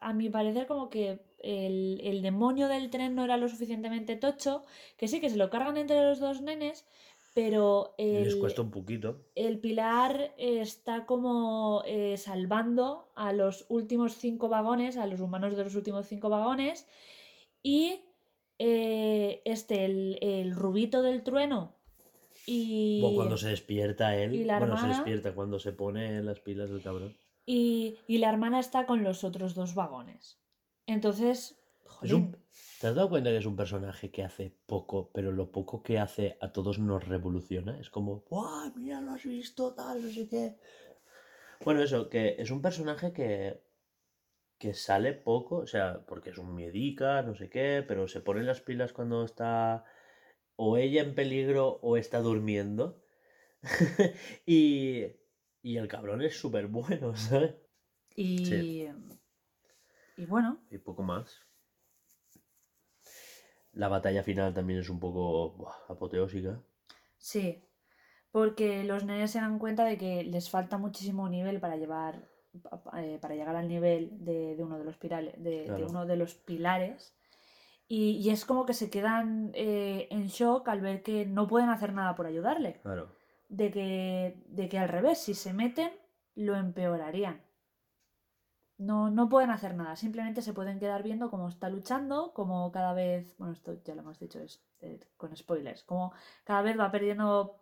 [0.00, 4.62] a mi parecer, como que el, el demonio del tren no era lo suficientemente tocho,
[4.96, 6.86] que sí, que se lo cargan entre los dos nenes,
[7.34, 9.20] pero Y les el, cuesta un poquito.
[9.34, 15.64] el pilar está como eh, salvando a los últimos cinco vagones, a los humanos de
[15.64, 16.86] los últimos cinco vagones,
[17.62, 18.00] y
[18.58, 21.74] eh, este, el, el rubito del trueno,
[22.46, 23.00] y...
[23.14, 24.34] Cuando se despierta él.
[24.34, 27.16] y la bueno, se despierta cuando se pone las pilas del cabrón.
[27.46, 30.38] Y, y la hermana está con los otros dos vagones.
[30.86, 31.56] Entonces,
[32.00, 32.36] Es un- jolín,
[32.78, 35.98] ¿Te has dado cuenta que es un personaje que hace poco, pero lo poco que
[35.98, 37.80] hace a todos nos revoluciona?
[37.80, 38.72] Es como, ¡guau!
[38.76, 40.56] Mira, lo has visto, tal, no sé qué.
[41.64, 43.60] Bueno, eso, que es un personaje que,
[44.58, 48.42] que sale poco, o sea, porque es un miedica, no sé qué, pero se pone
[48.44, 49.84] las pilas cuando está
[50.56, 53.02] o ella en peligro o está durmiendo.
[54.46, 55.04] y,
[55.62, 57.54] y el cabrón es súper bueno, ¿sabes?
[58.16, 58.68] y, sí.
[60.16, 61.40] Y bueno, Y poco más.
[63.72, 66.62] La batalla final también es un poco buah, apoteósica.
[67.18, 67.62] sí,
[68.30, 72.28] porque los nenes se dan cuenta de que les falta muchísimo nivel para llevar
[72.96, 76.34] eh, para llegar al nivel de, de uno de los pirales, de, uno de los
[76.34, 77.16] pilares.
[77.88, 81.68] Y, y es como que se quedan eh, en shock al ver que no pueden
[81.70, 82.80] hacer nada por ayudarle.
[82.82, 83.08] Claro.
[83.48, 85.90] de que, de que al revés, si se meten,
[86.34, 87.42] lo empeorarían.
[88.76, 92.92] No, no pueden hacer nada, simplemente se pueden quedar viendo cómo está luchando, como cada
[92.92, 96.90] vez, bueno, esto ya lo hemos dicho es, eh, con spoilers, como cada vez va
[96.90, 97.60] perdiendo,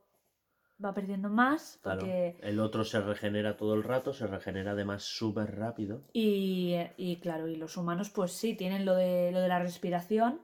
[0.83, 2.01] va perdiendo más, Claro.
[2.01, 6.01] porque, El otro se regenera todo el rato, se regenera además súper rápido.
[6.15, 10.41] y, y claro, y los humanos pues sí, tienen lo de, lo de la respiración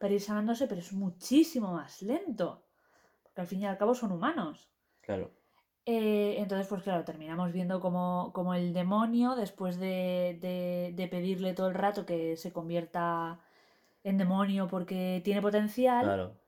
[0.00, 2.64] para ir sanándose, pero es muchísimo más lento,
[3.22, 4.68] porque al fin y al cabo son humanos.
[5.00, 5.30] Claro.
[5.90, 11.54] Eh, entonces, pues claro, terminamos viendo como, como el demonio, después de, de- de pedirle
[11.54, 13.40] todo el rato que se convierta
[14.04, 16.40] en demonio porque tiene potencial, Claro.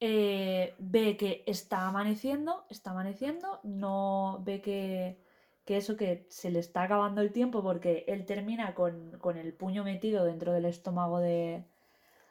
[0.00, 5.24] eh, ve que está amaneciendo, está amaneciendo, no ve que,
[5.64, 9.54] que eso que se le está acabando el tiempo porque él termina con, con el
[9.56, 11.70] puño metido dentro del estómago de...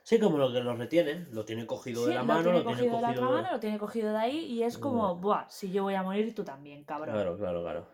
[0.04, 2.58] Sí, como lo que lo retiene, lo tiene cogido de Sí, la lo mano, tiene
[2.60, 5.48] lo tiene cogido de la mano, lo tiene cogido de ahí y es como, buah,
[5.50, 7.16] si yo voy a morir, tú también, cabrón.
[7.16, 7.88] Claro, claro, claro.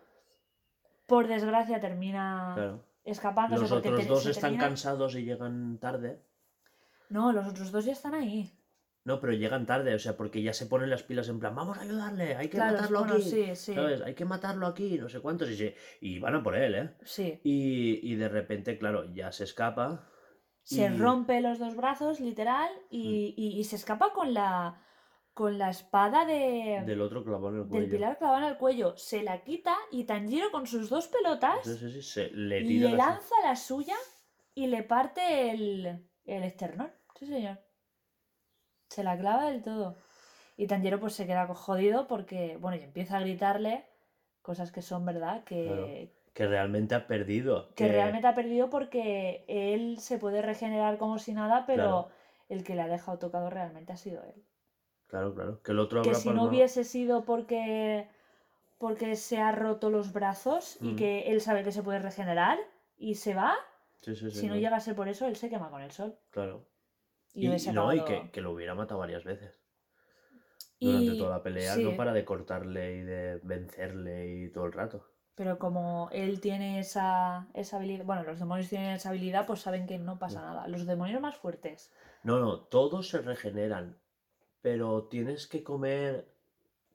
[1.06, 2.84] Por desgracia termina claro.
[3.04, 6.20] escapándose Los otros dos están termina- cansados y llegan tarde.
[7.10, 8.56] No, los otros dos ya están ahí.
[9.04, 11.78] No, pero llegan tarde, o sea, porque ya se ponen las pilas en plan, vamos
[11.78, 13.22] a ayudarle, hay que Claro, matarlo bueno, aquí.
[13.30, 13.74] sí, sí.
[13.74, 14.02] ¿Sabes?
[14.02, 15.48] Hay que matarlo aquí, no sé cuántos.
[15.48, 16.90] Y, se- y van a por él, ¿eh?
[17.04, 17.40] Sí.
[17.44, 20.06] Y, y de repente, claro, ya se escapa.
[20.74, 24.80] Se y- rompe los dos brazos, literal, y, y- y se escapa con la
[25.32, 27.80] con la espada de, Del otro clavado en el cuello.
[27.86, 28.96] del pilar clavada en el cuello.
[28.96, 33.06] Se la quita y Tanjiro con sus dos pelotas sí, se le tira le la-
[33.10, 33.96] lanza la suya
[34.54, 36.92] y le parte el, el esternón.
[37.18, 37.58] Sí, señor.
[38.88, 39.96] Se la clava del todo.
[40.56, 43.86] Y Tanjiro pues se queda jodido porque, bueno, y empieza a gritarle
[44.42, 47.74] cosas que son verdad, que, que realmente ha perdido.
[47.74, 52.08] que realmente ha perdido porque él se puede regenerar como si nada, pero Claro.
[52.48, 54.44] el que le ha dejado tocado realmente ha sido él.
[55.08, 55.60] Claro, claro.
[55.62, 58.08] Que el otro Que si no hubiese sido porque
[58.78, 60.96] porque se ha roto los brazos y Mm.
[60.96, 62.58] que él sabe que se puede regenerar
[62.96, 63.54] y se va.
[64.00, 64.38] Sí, sí, sí.
[64.40, 66.18] si no llega a ser por eso, él se quema con el sol.
[66.30, 66.66] Claro.
[67.34, 69.60] Y, no, y que, que lo hubiera matado varias veces.
[70.80, 74.72] Durante Y- toda la pelea no para de cortarle y de vencerle y todo el
[74.72, 75.04] rato.
[75.40, 79.86] Pero como él tiene esa, esa habilidad, bueno, los demonios tienen esa habilidad, pues saben
[79.86, 80.68] que no pasa nada.
[80.68, 81.90] Los demonios más fuertes.
[82.24, 83.96] No, no, todos se regeneran.
[84.60, 86.28] Pero tienes que comer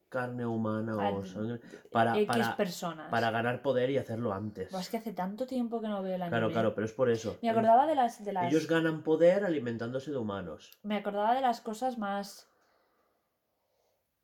[0.09, 1.59] carne humana o sangre
[1.91, 3.09] para, X para, personas.
[3.09, 4.71] para ganar poder y hacerlo antes.
[4.71, 6.37] Es que hace tanto tiempo que no veo el anime.
[6.37, 7.39] Claro, claro, pero es por eso.
[7.41, 8.53] Me acordaba de las, de las.
[8.53, 10.69] Ellos ganan poder alimentándose de humanos.
[10.83, 12.47] Me acordaba de las cosas más.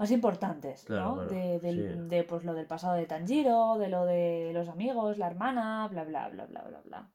[0.02, 1.14] Más importantes, Claro, ¿no?
[1.28, 2.08] claro, de, del- sí.
[2.10, 6.04] de, pues lo del pasado de Tanjiro, de lo de los amigos, la hermana, bla
[6.04, 7.12] bla bla bla bla bla.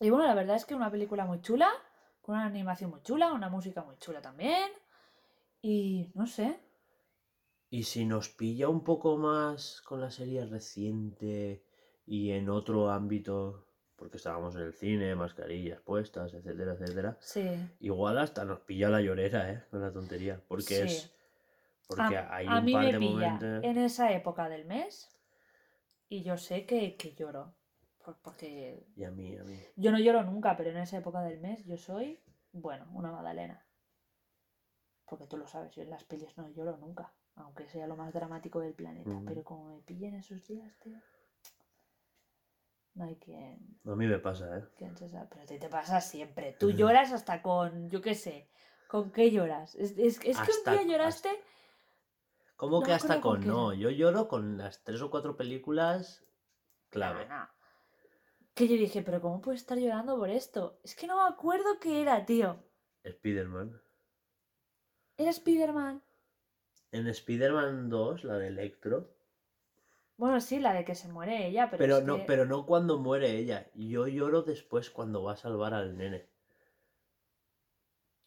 [0.00, 1.68] Y bueno, la verdad es que una película muy chula,
[2.22, 4.70] con una animación muy chula, una música muy chula también.
[5.60, 6.58] Y no sé.
[7.68, 11.66] Y si nos pilla un poco más con la serie reciente
[12.06, 13.66] y en otro ámbito,
[13.96, 17.46] porque estábamos en el cine, mascarillas puestas, etcétera, etcétera, Sí.
[17.80, 19.64] igual hasta nos pilla la llorera, ¿eh?
[19.70, 20.40] Con la tontería.
[20.48, 20.82] Porque Sí.
[20.82, 21.14] es.
[21.88, 23.64] Porque a, hay a un mí par me de pilla momentos.
[23.64, 25.08] en esa época del mes
[26.08, 27.54] y yo sé que, que lloro.
[28.04, 29.58] por- Porque Y a mí, a mí.
[29.76, 32.22] yo no lloro nunca, pero en esa época del mes yo soy,
[32.52, 33.64] bueno, una magdalena.
[35.06, 38.12] Porque tú lo sabes, yo en las pelis no lloro nunca, aunque sea lo más
[38.14, 39.10] dramático del planeta.
[39.26, 40.98] Pero como me pillen esos días, tío,
[42.94, 44.64] no hay quien, A mí me pasa, ¿eh?
[44.78, 46.52] Pero ti te pasa siempre.
[46.52, 48.48] Tú lloras hasta con, yo qué sé,
[48.88, 49.74] ¿con qué lloras?
[49.76, 51.28] Es, es- es que Hasta- un día lloraste...
[52.62, 53.72] ¿Cómo No que hasta con no?
[53.74, 56.24] Yo lloro con las tres o cuatro películas
[56.90, 57.26] clave.
[57.26, 57.48] No, no.
[58.54, 60.78] Que yo dije, pero ¿cómo puedes estar llorando por esto?
[60.84, 62.62] Es que no me acuerdo qué era, tío.
[63.02, 63.82] Spider-Man.
[65.16, 66.04] Era Spider-Man.
[66.92, 69.12] En Spider-Man 2, la de Electro.
[70.16, 72.64] Bueno, sí, la de que se muere ella, pero, Pero es no, que- pero no
[72.64, 73.72] cuando muere ella.
[73.74, 76.28] Yo lloro después cuando va a salvar al nene.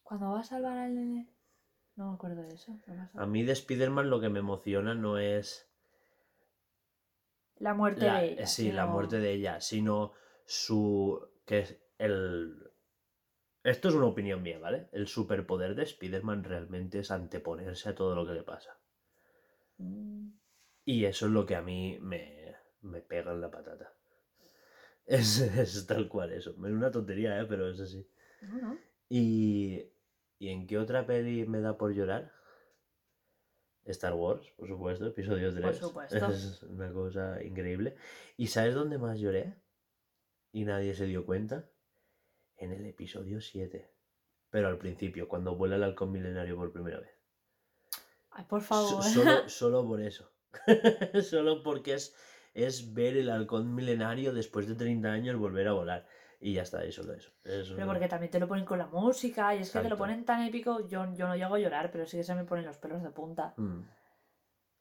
[0.02, 1.32] Cuando va a salvar al nene.
[1.96, 2.78] No me acuerdo de eso.
[2.86, 3.20] no.
[3.20, 5.68] A mí de Spider-Man lo que me emociona no es
[7.58, 8.46] La muerte la, de ella.
[8.46, 10.12] sí, la sino- muerte de ella, sino
[10.44, 12.70] su que es el
[13.64, 14.88] esto es una opinión mía, ¿vale?
[14.92, 18.76] El superpoder de Spider-Man realmente es anteponerse a todo lo que le pasa.
[19.78, 20.28] Mm,
[20.84, 23.92] Y eso es lo que a mí me, me pega en la patata.
[25.06, 26.50] Es, es tal cual eso.
[26.50, 27.46] Es una tontería, ¿eh?
[27.48, 28.06] Pero es así.
[28.42, 28.78] no, no.
[29.08, 29.82] ¿Y,
[30.38, 32.32] ¿Y en qué otra peli me da por llorar?
[33.84, 35.76] Star Wars, por supuesto, episodio 3.
[35.78, 36.16] supuesto.
[36.30, 37.96] Es una cosa increíble.
[38.36, 39.54] ¿Y sabes dónde más lloré?
[40.52, 41.68] Y nadie se dio cuenta.
[42.56, 43.90] En el episodio 7.
[44.50, 47.10] Pero al principio, cuando vuela el halcón milenario por primera vez.
[48.30, 49.02] Ay, por So- favor.
[49.04, 50.30] solo, solo por eso.
[51.22, 52.14] solo porque es,
[52.54, 56.06] es ver el halcón milenario después de 30 años volver a volar.
[56.40, 57.30] Y ya está, y solo eso.
[57.44, 59.96] Es Pero porque también te lo ponen con la música y es que te lo
[59.96, 60.86] ponen tan épico.
[60.86, 63.10] Yo, yo no llego a llorar, pero sí que se me ponen los pelos de
[63.10, 63.54] punta.
[63.56, 63.80] Mm.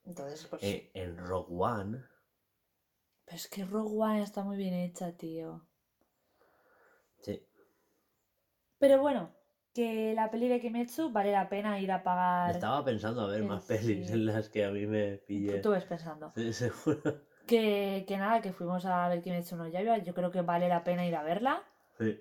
[0.05, 0.61] Entonces, pues.
[0.63, 2.03] Eh, en Rogue One.
[3.25, 5.65] Pero es que Rogue One está muy bien hecha, tío.
[7.21, 7.47] Sí.
[8.77, 9.33] Pero bueno,
[9.73, 12.51] que la peli de Kimetsu vale la pena ir a pagar.
[12.51, 15.59] Estaba pensando a ver más pelis en las que a mí me pille.
[15.59, 16.31] Tú ves pensando.
[16.35, 17.21] Sí, seguro.
[17.45, 19.97] Que, que nada, que fuimos a ver Kimetsu no Yaiba.
[19.99, 21.63] Yo creo que vale la pena ir a verla
[21.97, 22.19] Sí.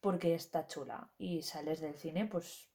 [0.00, 1.08] porque está chula.
[1.18, 2.68] Y sales del cine, pues.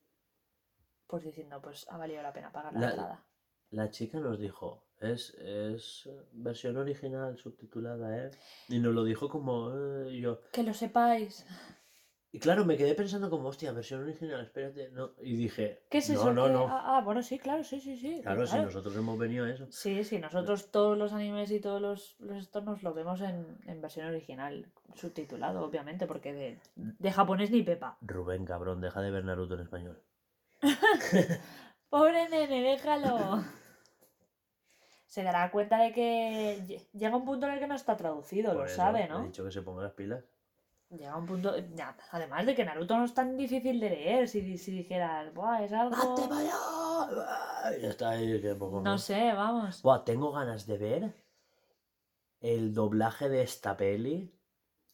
[1.08, 3.24] Pues diciendo, pues ha valido la pena pagar la, La- entrada.
[3.72, 8.32] La chica nos dijo, es, es versión original subtitulada, ¿eh?
[8.70, 10.42] Y nos lo dijo como eh, yo.
[10.52, 11.46] Que lo sepáis.
[12.36, 14.90] Y claro, me quedé pensando como, hostia, versión original, espérate.
[14.92, 15.12] No.
[15.22, 16.34] Y dije, ¿Qué es no, eso?
[16.34, 16.68] no, que- no.
[16.68, 18.20] Ah, ah, bueno, sí, claro, sí, sí, sí.
[18.24, 19.68] Claro, si nosotros hemos venido a eso.
[19.72, 23.58] Sí, sí, nosotros todos los animes y todos los, los estos nos lo vemos en,
[23.68, 27.98] en versión original, subtitulado, obviamente, porque de, de japonés ni pepa.
[28.02, 30.02] Rubén, cabrón, deja de ver Naruto en español.
[31.90, 33.46] Pobre nene, déjalo.
[35.06, 38.50] Se dará cuenta de que lle- llega un punto en el que no está traducido,
[38.50, 39.24] Por lo eso sabe, He ¿no?
[39.24, 40.22] dicho que se ponga las pilas.
[40.90, 41.56] Llega un punto.
[41.76, 45.64] ya, además de que Naruto no es tan difícil de leer, si, si dijeras, Buah,
[45.66, 46.16] es algo.
[47.82, 49.04] Ya está ahí, que poco No más.
[49.04, 49.82] sé, vamos.
[49.82, 51.14] Buah, tengo ganas de ver
[52.40, 54.32] el doblaje de esta peli,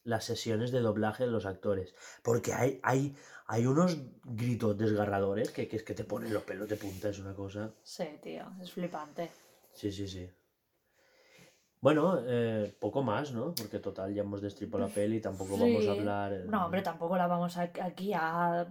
[0.04, 1.94] las sesiones de doblaje de los actores.
[2.24, 3.16] Porque hay, hay,
[3.46, 7.20] hay unos gritos desgarradores que, que es que te ponen los pelos de punta, es
[7.20, 7.74] una cosa.
[7.84, 9.30] Sí, tío, es flipante.
[9.74, 10.30] Sí, sí, sí.
[11.82, 13.56] Bueno, eh, poco más, ¿no?
[13.56, 16.32] Porque total, ya hemos destripado la peli, tampoco vamos a hablar.
[16.34, 18.68] eh, No, hombre, tampoco la vamos a- aquí a.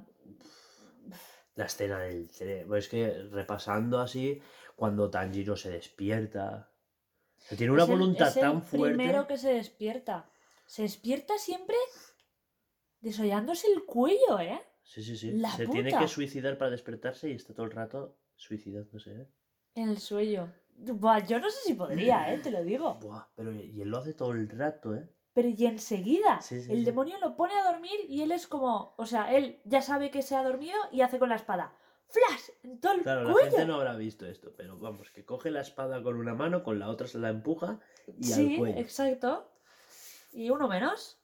[1.57, 2.77] La escena del cerebro.
[2.77, 4.41] Es que repasando así,
[4.77, 6.69] cuando Tanjiro se despierta
[7.57, 8.97] tiene una Es el- voluntad es el tan fuerte.
[8.97, 10.31] primero que se despierta.
[10.67, 11.77] Se despierta siempre
[13.01, 14.61] desollándose el cuello, ¿eh?
[14.85, 15.33] Sí, sí, sí.
[15.33, 19.29] La Se tiene que suicidar para despertarse y está todo el rato suicidándose, ¿eh?
[19.75, 20.53] En el sueño.
[20.83, 22.39] Buah, yo no sé si podría, ¿eh?
[22.39, 22.95] Te lo digo.
[23.01, 25.09] Buah, pero y él lo hace todo el rato, ¿eh?
[25.33, 26.85] Pero y enseguida, Sí, sí, el sí.
[26.85, 30.23] demonio lo pone a dormir y él es como, o sea, él ya sabe que
[30.23, 31.73] se ha dormido y hace con la espada.
[32.09, 32.51] ¡Flash!
[32.65, 33.51] En todo el Claro, la cuello.
[33.51, 36.79] gente no habrá visto esto, pero vamos, que coge la espada con una mano, con
[36.81, 37.79] la otra se la empuja
[38.19, 38.79] y sí, al cuello.
[38.81, 39.53] exacto.
[40.33, 41.21] Y uno menos.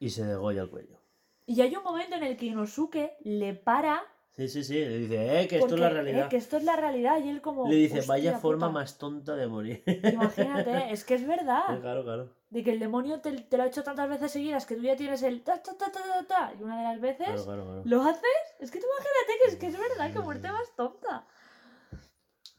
[0.00, 0.98] Y se degolla el cuello.
[1.46, 4.02] Y hay un momento en el que Inosuke le para.
[4.36, 4.74] Sí, sí, sí.
[4.74, 6.28] Le dice, eh, que esto es la porque, eh, realidad.
[6.28, 7.18] que esto es la realidad.
[7.24, 7.68] Y él como.
[7.68, 8.80] Le dice, "Hostia vaya forma puta".
[8.80, 9.82] más tonta de morir.
[9.86, 11.80] Imagínate, es que es verdad.
[11.80, 12.30] claro, claro.
[12.50, 14.96] De que el demonio te, te lo ha hecho tantas veces seguidas que tú ya
[14.96, 17.64] tienes el ta ta ta ta ta, ta, y una de las veces Claro, claro,
[17.64, 17.82] claro.
[17.84, 18.22] lo haces.
[18.60, 21.26] Es que tú imagínate que es que es verdad, que muerte más tonta.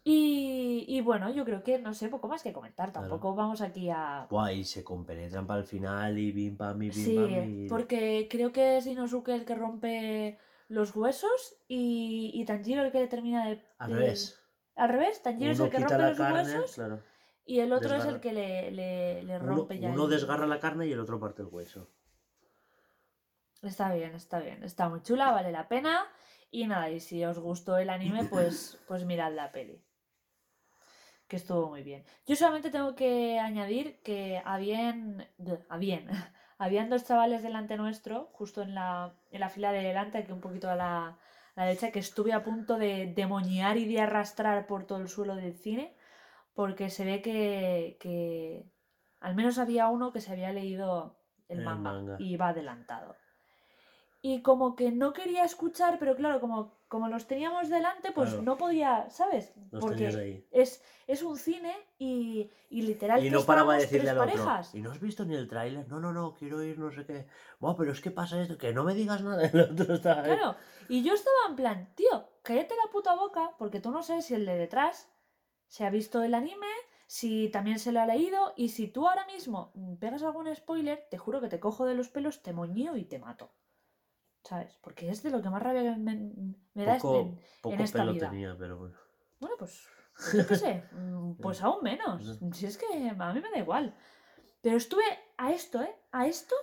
[0.08, 2.92] Y, y bueno, yo creo que no sé, poco más que comentar.
[2.92, 3.08] Claro.
[3.10, 4.28] Tampoco vamos aquí a.
[4.30, 7.68] Buah, y se compenetran para el final y bim pam y bim Sí, pam y...
[7.68, 13.00] porque creo que es Inosuke el que rompe los huesos y, y Tanjiro el que
[13.00, 13.64] le termina de.
[13.78, 14.42] Al de- revés.
[14.76, 17.02] Al revés, Tanjiro es Uno el que rompe los carne, huesos claro.
[17.46, 19.90] y el otro es el que le, le, le Uno, rompe ya.
[19.90, 21.90] uno el- desgarra la carne y el otro parte el hueso.
[23.62, 24.64] Está bien, está bien.
[24.64, 26.06] Está muy chula, vale la pena.
[26.52, 29.82] Y nada, y si os gustó el anime, pues, pues mirad la peli.
[31.28, 32.06] Que estuvo muy bien.
[32.28, 35.28] Yo solamente tengo que añadir que habían.
[35.38, 36.08] de- Habían.
[36.58, 40.42] Habían dos chavales delante nuestro, justo en la, en la fila de delante, aquí un
[40.42, 41.18] poquito a la, a
[41.56, 45.36] la derecha, que estuve a punto de demoñar y de arrastrar por todo el suelo
[45.36, 45.96] del cine,
[46.54, 48.72] porque se ve que, que
[49.20, 51.18] al menos había uno que se había leído
[51.50, 52.16] el, manga.
[52.20, 53.16] y iba adelantado.
[54.22, 58.44] Y como que no quería escuchar, pero claro, como, como los teníamos delante, pues Claro.
[58.44, 59.54] no podía, ¿sabes?
[59.80, 60.48] Porque ahí.
[60.52, 64.26] es, es un cine y, y literal Y que no paraba de decirle otro.
[64.26, 64.74] parejas.
[64.76, 65.88] ¿Y no has visto ni el tráiler?
[65.88, 67.28] No, no, no, quiero ir, no sé qué.
[67.60, 69.44] Buah, pero es que pasa esto, que no me digas nada.
[69.54, 70.00] El otro ahí.
[70.26, 70.56] Claro,
[70.88, 74.36] y yo estaba en plan, tío, cállate la puta boca, porque tú no sabes si
[74.36, 75.10] el de detrás
[75.68, 76.68] se ha visto el anime,
[77.08, 81.18] si también se lo ha leído, y si tú ahora mismo pegas algún spoiler, te
[81.18, 83.52] juro que te cojo de los pelos, te moñeo y te mato.
[84.48, 84.78] ¿Sabes?
[84.82, 86.32] Porque es de lo que más rabia me,
[86.76, 88.30] me da Poco, en, poco en esta pelo vida.
[88.30, 88.96] tenía, pero bueno.
[89.40, 92.40] Bueno, pues, pues yo qué sé, mm, pues aún menos.
[92.54, 93.96] Si es que a mí me da igual.
[94.62, 95.04] Pero estuve
[95.38, 95.96] a esto, ¿eh?
[96.12, 96.56] A esto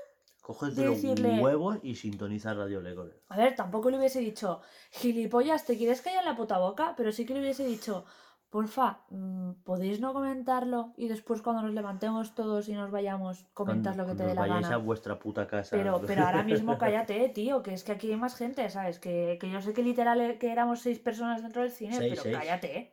[0.43, 3.09] Coges de de decirle- los huevos y sintonizas Radio Lego.
[3.29, 4.61] A ver, tampoco le hubiese dicho,
[4.91, 8.05] gilipollas, te quieres callar la puta boca, pero sí que le hubiese dicho,
[8.53, 13.97] porfa, mm, podéis no comentarlo y después cuando nos levantemos todos y nos vayamos, comentas
[13.97, 14.77] lo que te dé la vayáis a gana.
[14.85, 15.75] vuestra puta casa.
[15.75, 18.99] Pero, pero ahora mismo cállate, tío, que es que aquí hay más gente, ¿sabes?
[18.99, 22.11] Que, que yo sé que literal eh, que éramos seis personas dentro del cine, Seis,
[22.11, 22.37] pero seis.
[22.37, 22.93] cállate.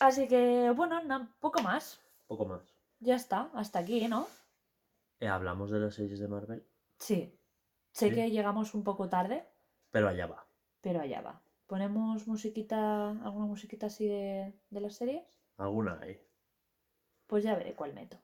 [0.00, 2.00] Así que, bueno, no, poco más.
[2.26, 2.62] Poco más.
[2.98, 4.26] Ya está, hasta aquí, ¿no?
[5.20, 6.66] Eh, hablamos de las series de Marvel,
[6.98, 7.38] Sí.
[7.92, 8.14] Sé Sí.
[8.14, 9.46] que llegamos un poco tarde,
[9.90, 10.46] pero allá va.
[10.80, 11.41] pero allá va.
[11.72, 15.24] ¿Ponemos musiquita, alguna musiquita así de, de las series?
[15.56, 16.20] Alguna hay.
[17.26, 18.18] Pues ya veré cuál meto.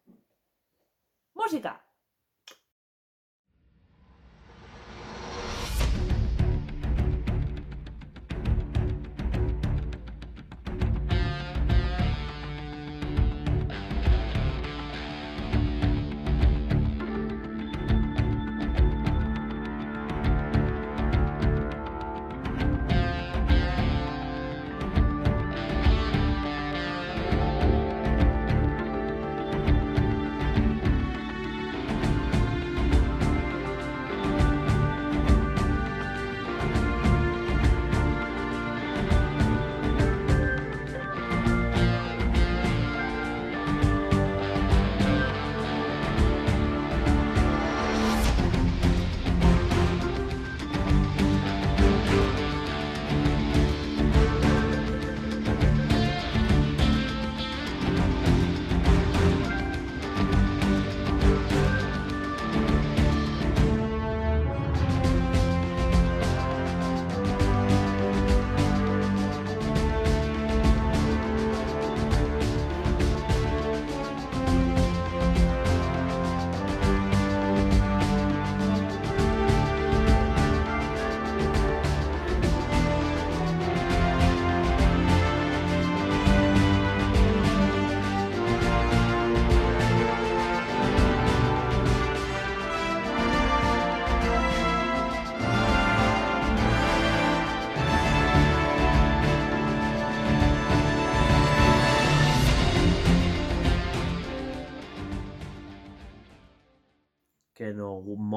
[1.33, 1.83] ¡Música!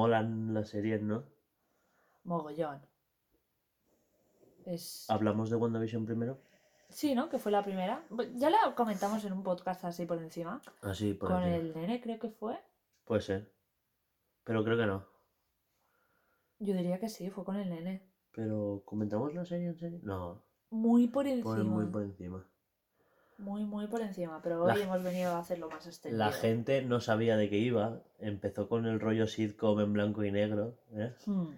[0.02, 1.24] Molan las series, ¿no?
[2.24, 2.80] Mogollón.
[4.64, 5.06] Es...
[5.08, 6.38] Hablamos de WandaVision primero.
[6.88, 7.28] Sí, ¿no?
[7.28, 8.04] Que fue la primera.
[8.34, 10.60] Ya la comentamos en un podcast así por encima.
[10.82, 11.56] Así, por Con encima.
[11.56, 12.58] el nene, creo que fue.
[13.04, 13.52] Puede ser.
[14.44, 15.06] Pero creo que no.
[16.58, 18.02] Yo diría que sí, fue con el nene.
[18.32, 20.00] Pero, ¿comentamos la serie en serio?
[20.02, 21.54] No, Muy por encima.
[21.54, 22.46] por muy por encima.
[23.42, 24.40] Muy, muy por encima.
[24.42, 26.24] Pero La- hoy hemos venido a hacerlo más extendido.
[26.24, 28.00] La gente no sabía de qué iba.
[28.20, 30.78] Empezó con el rollo sitcom en blanco y negro.
[30.94, 31.12] ¿eh?
[31.26, 31.48] Hmm.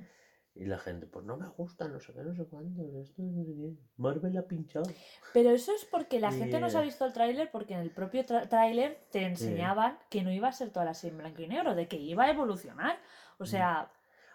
[0.57, 2.83] Y la gente, pues no me gusta, no sé qué, no sé cuánto.
[3.01, 3.73] Esto no sé qué.
[3.97, 4.87] Marvel ha pinchado.
[5.33, 7.91] Pero eso es porque la gente no se ha visto el tráiler porque en el
[7.91, 11.49] propio tráiler te enseñaban que no iba a ser toda la serie en blanco y
[11.49, 12.97] negro, de que iba a evolucionar.
[12.97, 13.43] Mm.
[13.43, 13.91] O sea,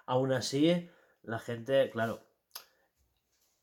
[0.05, 0.89] Aún así,
[1.23, 2.21] la gente, claro,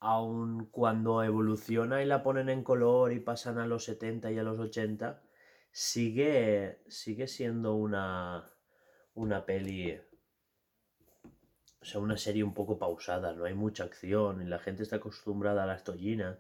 [0.01, 4.43] aun cuando evoluciona y la ponen en color y pasan a los 70 y a
[4.43, 5.23] los 80,
[5.71, 8.51] sigue, sigue siendo una,
[9.15, 9.99] una peli,
[11.81, 14.97] o sea, una serie un poco pausada, no hay mucha acción y la gente está
[14.97, 16.39] acostumbrada a las tollinas.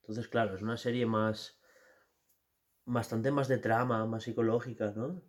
[0.00, 1.60] Entonces, claro, es una serie más,
[2.84, 5.22] bastante más de trama, más psicológica, ¿no?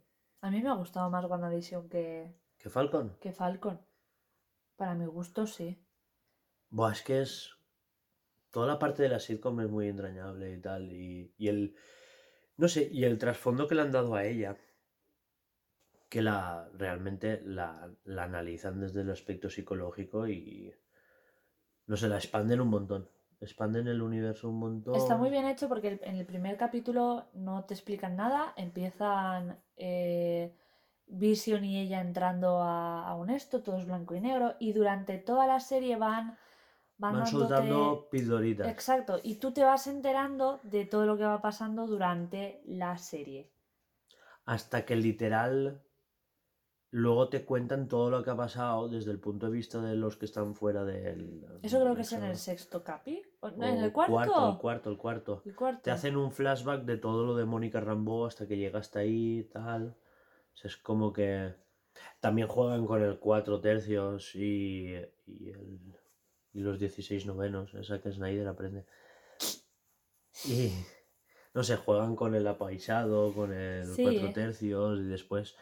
[0.44, 3.16] a mí me ha gustado más WandaVision que, Que Falcon.
[3.20, 3.80] que Falcon.
[4.76, 5.81] Para mi gusto, sí.
[6.72, 7.52] Buah, es que es.
[8.50, 10.92] Toda la parte de la sitcom es muy entrañable y tal.
[10.92, 11.76] Y, y el.
[12.58, 14.58] No sé, y el trasfondo que le han dado a ella.
[16.10, 20.74] Que la realmente la, la analizan desde el aspecto psicológico y.
[21.88, 23.10] No sé, la expanden un montón.
[23.42, 24.96] Expanden el universo un montón.
[24.96, 30.54] Está muy bien hecho porque en el primer capítulo no te explican nada, empiezan eh,
[31.08, 35.18] Vision y ella entrando a, a un esto, todo es blanco y negro, y durante
[35.18, 36.38] toda la serie van,
[37.02, 38.68] van, soltando pildoritas.
[38.68, 43.52] Exacto, y tú te vas enterando de todo lo que va pasando durante la serie.
[44.46, 45.82] Hasta que literal.
[46.94, 50.18] Luego te cuentan todo lo que ha pasado desde el punto de vista de los
[50.18, 51.46] que están fuera del.
[51.64, 53.22] Eso creo que es en el sexto capi.
[53.40, 54.14] ¿O no, O ¿En el cuarto?
[54.52, 55.42] El cuarto, el cuarto.
[55.46, 55.82] El cuarto.
[55.84, 59.40] Te hacen un flashback de todo lo de Mónica Rambeau hasta que llega hasta ahí
[59.40, 59.96] y tal.
[60.54, 61.56] O sea, es como que
[62.20, 64.94] también juegan con el 4 tercios y,
[65.28, 65.96] y, el-
[66.54, 67.74] y los 16 novenos.
[67.74, 68.86] Esa que Snyder aprende.
[70.46, 70.72] Y
[71.54, 74.04] no sé, juegan con el apaisado, con el Sí.
[74.04, 75.56] 4 tercios y después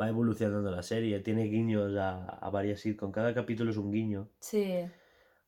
[0.00, 1.20] va evolucionando la serie.
[1.20, 3.14] Tiene guiños a, a varias sitcoms.
[3.14, 4.84] Cada capítulo es un guiño Sí.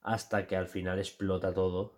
[0.02, 1.94] hasta que al final explota todo.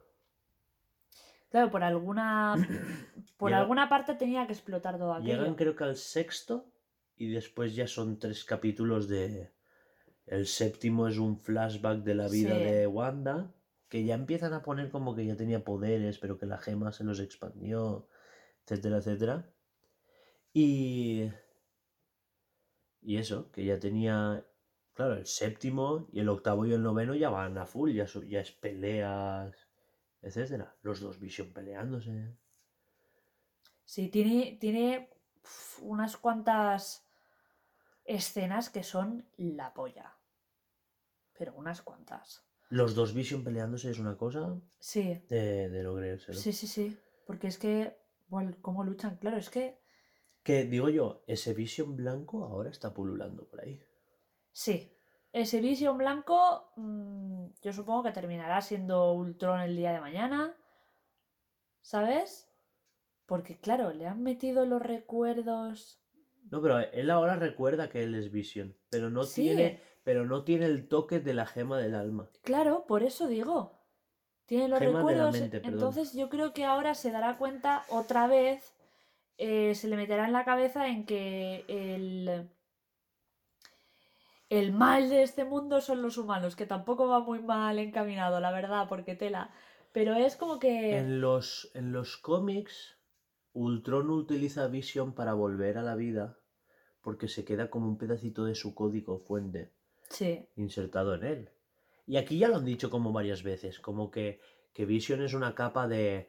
[1.50, 2.54] Claro, por alguna.
[3.36, 5.34] por Llega- alguna parte tenía que explotar todo aquello.
[5.38, 6.66] Llegan creo que al sexto
[7.16, 9.50] y después ya son tres capítulos de...
[10.30, 12.62] El séptimo es un flashback de la vida Sí.
[12.62, 13.52] de Wanda,
[13.88, 17.02] que ya empiezan a poner como que ya tenía poderes, pero que la gema se
[17.02, 18.06] los expandió,
[18.64, 19.50] etcétera, etcétera.
[20.54, 21.32] Y...
[23.02, 24.46] Y eso, que ya tenía...
[24.94, 28.40] Claro, el séptimo y el octavo y el noveno ya van a full, ya, ya
[28.40, 29.56] es peleas,
[30.22, 30.76] etcétera.
[30.82, 32.36] Los dos Vision peleándose.
[33.84, 35.10] Sí, tiene, tiene
[35.80, 37.04] unas cuantas
[38.04, 40.19] escenas que son la polla.
[41.40, 42.44] Pero unas cuantas.
[42.68, 46.36] Los dos Vision peleándose es una cosa Sí, de, de no creérselo.
[46.38, 46.98] sí, sí, sí.
[47.26, 47.96] Porque es que,
[48.28, 49.80] bueno, cómo luchan, claro, es que
[50.42, 53.82] Que digo yo, ese Vision blanco ahora está pululando por ahí.
[54.52, 54.94] sí.
[55.32, 60.54] Ese Vision blanco, mm, yo supongo que terminará siendo Ultron el día de mañana.
[61.80, 62.50] ¿Sabes?
[63.26, 66.02] Porque, claro, le han metido los recuerdos.
[66.50, 69.42] No, pero él ahora recuerda que él es Vision, pero no Sí.
[69.42, 72.30] tiene, pero no tiene el toque de la gema del alma.
[72.42, 73.78] Claro, por eso digo.
[74.46, 75.32] Tiene los Gema de la recuerdos.
[75.32, 78.74] mente, entonces yo creo que ahora se dará cuenta otra vez.
[79.38, 82.50] eh, se le meterá en la cabeza en que el.
[84.50, 88.50] El mal de este mundo son los humanos, que tampoco va muy mal encaminado, la
[88.50, 89.50] verdad, porque tela.
[89.92, 90.98] Pero es como que.
[90.98, 92.96] En los, en los cómics,
[93.52, 96.36] Ultron utiliza Vision para volver a la vida
[97.00, 99.72] porque se queda como un pedacito de su código fuente.
[100.10, 101.50] Sí, insertado en él.
[102.06, 104.40] Y aquí ya lo han dicho como varias veces, como que,
[104.72, 106.28] que Vision es una capa de,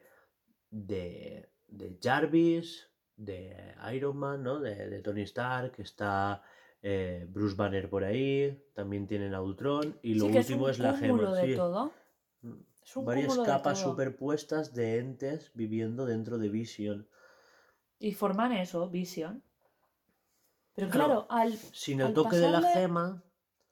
[0.70, 2.88] de, de Jarvis,
[3.18, 4.60] de Iron Man, ¿no?
[4.60, 6.44] De, de Tony Stark, está
[6.84, 10.78] eh, Bruce Banner por ahí, también tienen a Ultron, y lo sí que último es
[10.78, 11.34] es, la gema.
[11.36, 11.56] de sí.
[11.56, 11.92] todo.
[12.42, 12.54] Mm.
[13.06, 13.92] Varias cúmulo de capas todo.
[13.92, 17.08] superpuestas de entes viviendo dentro de Vision.
[18.00, 19.44] Y forman eso, Vision.
[20.76, 23.24] Pero Claro, claro, al, Sin el Al toque de la pasarle- gema,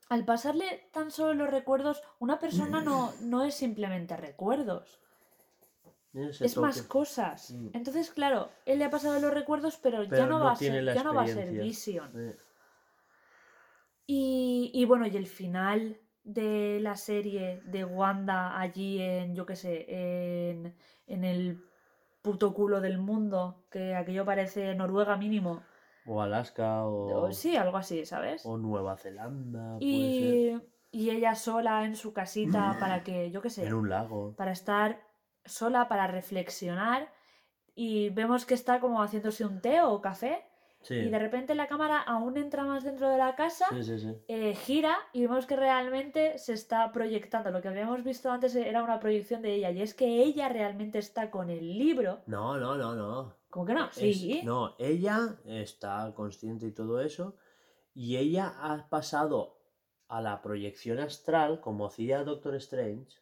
[0.10, 5.00] Al pasarle tan solo los recuerdos, una persona no, no es simplemente recuerdos,
[6.14, 7.52] ese es más cosas.
[7.52, 7.70] Mm.
[7.74, 10.84] Entonces, claro, él le ha pasado los recuerdos, pero, ya no, no va a ser,
[10.84, 11.52] ya no va a ser.
[11.52, 12.12] Vision.
[12.16, 12.36] Eh,
[14.08, 19.56] Y, y bueno, y el final de la serie de Wanda allí en, yo qué
[19.56, 19.86] sé,
[20.50, 20.76] en,
[21.06, 21.64] en el
[22.24, 25.64] puto culo del mundo, que aquello parece Noruega mínimo.
[26.06, 28.46] O Alaska o, O- Sí, algo así, ¿sabes?
[28.46, 30.62] o Nueva Zelanda, puede Y,
[30.92, 34.34] y ella sola en su casita para que, yo qué sé, En un lago.
[34.36, 35.02] para estar
[35.46, 37.12] sola, para reflexionar.
[37.76, 40.46] Y vemos que está como haciéndose un té o café.
[40.82, 40.96] Sí.
[40.96, 43.66] Y de repente la cámara aún entra más dentro de la casa.
[43.70, 44.16] sí, sí, sí.
[44.30, 47.52] eh, gira y vemos que realmente se está proyectando.
[47.52, 49.72] Lo que habíamos visto antes era una proyección de ella.
[49.72, 52.22] Y es que ella realmente está con el libro.
[52.28, 53.36] No, no, no, no.
[53.50, 53.88] ¿Cómo que no?
[53.88, 54.42] Es- Sí.
[54.44, 57.36] no, ella está consciente y todo eso.
[57.94, 59.58] Y ella ha pasado
[60.08, 63.18] a la proyección astral, como hacía Doctor Strange.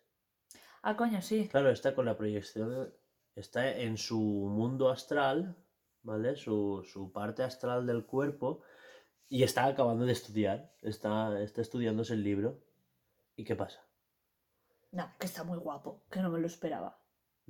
[0.81, 1.47] Ah, coño, sí.
[1.49, 2.93] Claro, está con la proyección,
[3.35, 5.55] está en su mundo astral,
[6.03, 6.35] ¿vale?
[6.35, 8.61] Su, su parte astral del cuerpo
[9.29, 12.61] y está acabando de estudiar, está, está estudiándose el libro.
[13.35, 13.81] ¿Y qué pasa?
[14.91, 16.99] No, que está muy guapo, que no me lo esperaba.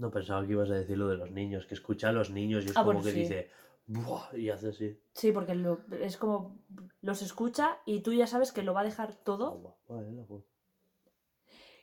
[0.04, 2.64] No pensaba que ibas a decir lo de los niños, que escucha a los niños
[2.66, 3.20] y es Ah, como bueno, que sí.
[3.22, 3.50] dice,
[3.88, 5.00] "Buah", y hace así.
[5.14, 6.60] Sí, porque lo- es como
[7.02, 9.58] los escucha y tú ya sabes que lo va a dejar todo.
[9.58, 10.44] Guapa, eh.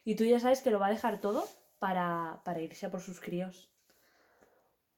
[0.04, 1.44] Y tú ya sabes que lo va a dejar todo
[1.78, 3.73] para, para irse a por sus críos.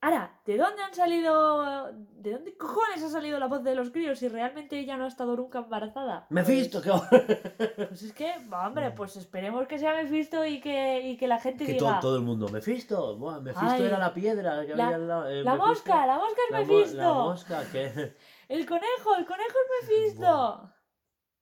[0.07, 1.91] Ahora, ¿de dónde han salido.
[1.93, 5.09] ¿De dónde cojones ha salido la voz de los críos si realmente ella no ha
[5.09, 6.29] estado nunca embarazada?
[6.31, 11.17] Mephisto, que, Pues, pues es que, hombre, pues esperemos que sea Mephisto y que, y
[11.17, 11.89] que la gente que diga.
[11.95, 15.09] todo, todo el mundo, Mephisto, buah, Mephisto Ay, era la piedra que la- había al
[15.09, 16.07] lado, eh, ¡La Mephisto- mosca!
[16.07, 17.03] ¡La mosca es la mo-!
[17.03, 18.15] La mosca, que...
[18.49, 19.17] ¡El conejo!
[19.19, 20.73] ¡El conejo es Mephisto!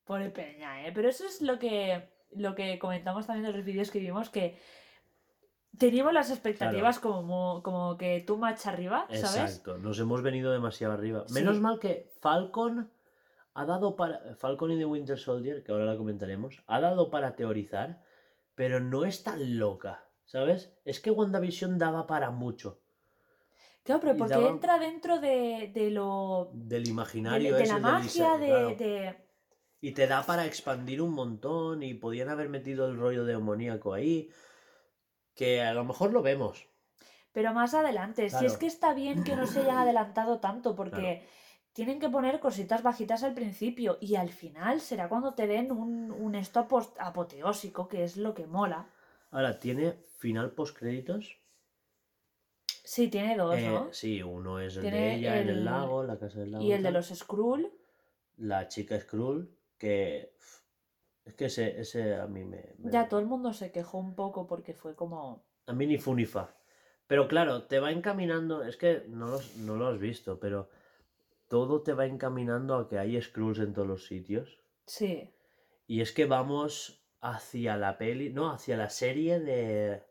[0.05, 0.93] Pobre peña, ¿eh?
[0.95, 4.59] Pero eso es lo que, lo que comentamos también de los vídeos que vimos, que
[5.79, 9.23] teníamos las expectativas como, como que tú much arriba, ¿sabes?
[9.37, 11.25] Exacto, nos hemos venido demasiado arriba.
[11.27, 11.35] Sí.
[11.35, 12.91] Menos mal que Falcon
[13.55, 14.35] ha dado para.
[14.37, 18.03] Falcon y The Winter Soldier, que ahora la comentaremos, ha dado para teorizar,
[18.55, 20.73] pero no es tan loca, ¿sabes?
[20.85, 22.81] Es que WandaVision daba para mucho.
[23.83, 26.51] Claro, pero porque daba- entra dentro de, de lo...
[26.55, 28.69] Del De, imaginario de ese, la magia, de, claro.
[28.77, 29.17] de-
[29.83, 34.31] Y te da para expandir un montón y podían haber metido el rollo demoníaco ahí.
[35.35, 36.67] Que a lo mejor lo vemos.
[37.33, 41.01] Pero más adelante, si es que está bien que no se hayan adelantado tanto, porque
[41.01, 41.21] Claro.
[41.73, 46.13] tienen que poner cositas bajitas al principio y al final será cuando te den un,
[46.13, 46.61] un esto
[46.99, 48.87] apoteósico, que es lo que mola.
[49.33, 51.39] Ahora, ¿tiene final post créditos?
[52.85, 53.93] Sí, tiene dos, ¿no?
[53.93, 56.63] sí, uno es el de ella en el lago, en la casa del lago.
[56.65, 57.73] Y el de los Skrull,
[58.37, 60.35] La chica Skrull, que.
[61.25, 62.75] Es que ese, ese a mí me.
[62.79, 65.47] me- ya todo el mundo se quejó un poco porque fue como...
[65.67, 66.55] A mí ni fu ni fa.
[67.07, 68.63] Pero claro, te va encaminando.
[68.63, 70.69] Es que no, los- no lo has visto, pero.
[71.49, 74.59] Todo te va encaminando a que hay Skrulls en todos los sitios.
[74.87, 75.35] Sí,
[75.87, 78.31] Y es que vamos hacia la peli.
[78.31, 80.03] No, hacia la serie de.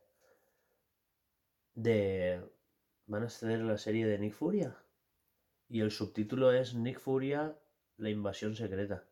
[1.74, 2.42] De.
[3.08, 4.78] Van a hacer la serie de Nick Furia.
[5.68, 7.58] Y el subtítulo es Nick Furia,
[7.98, 9.04] la invasión secreta.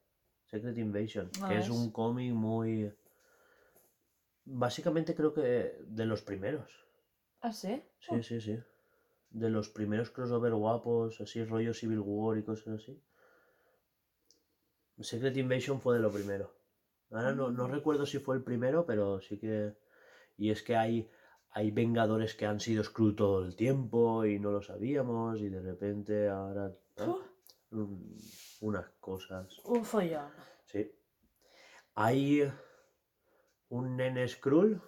[0.52, 1.30] Secret Invasion.
[1.48, 2.92] Que es un cómic muy.
[4.44, 6.70] Básicamente creo que de los primeros.
[7.42, 7.82] ¿ah, sí?
[8.00, 8.60] Sí, sí, sí.
[9.30, 13.02] De los primeros crossover guapos, así rollo Civil War y cosas así.
[15.00, 16.54] Secret Invasion fue de lo primero.
[17.12, 17.72] Ahora no, no Mm.
[17.72, 19.74] recuerdo si fue el primero, pero sí que.
[20.38, 21.10] Y es que hay,
[21.52, 25.62] hay Vengadores que han sido Skrull todo el tiempo y no lo sabíamos, y de
[25.62, 26.74] repente ahora.
[27.72, 28.18] Un-
[28.62, 29.60] unas cosas.
[29.66, 30.32] un follón.
[30.66, 30.92] Sí.
[31.96, 32.52] Hay
[33.70, 34.82] un nene Skrull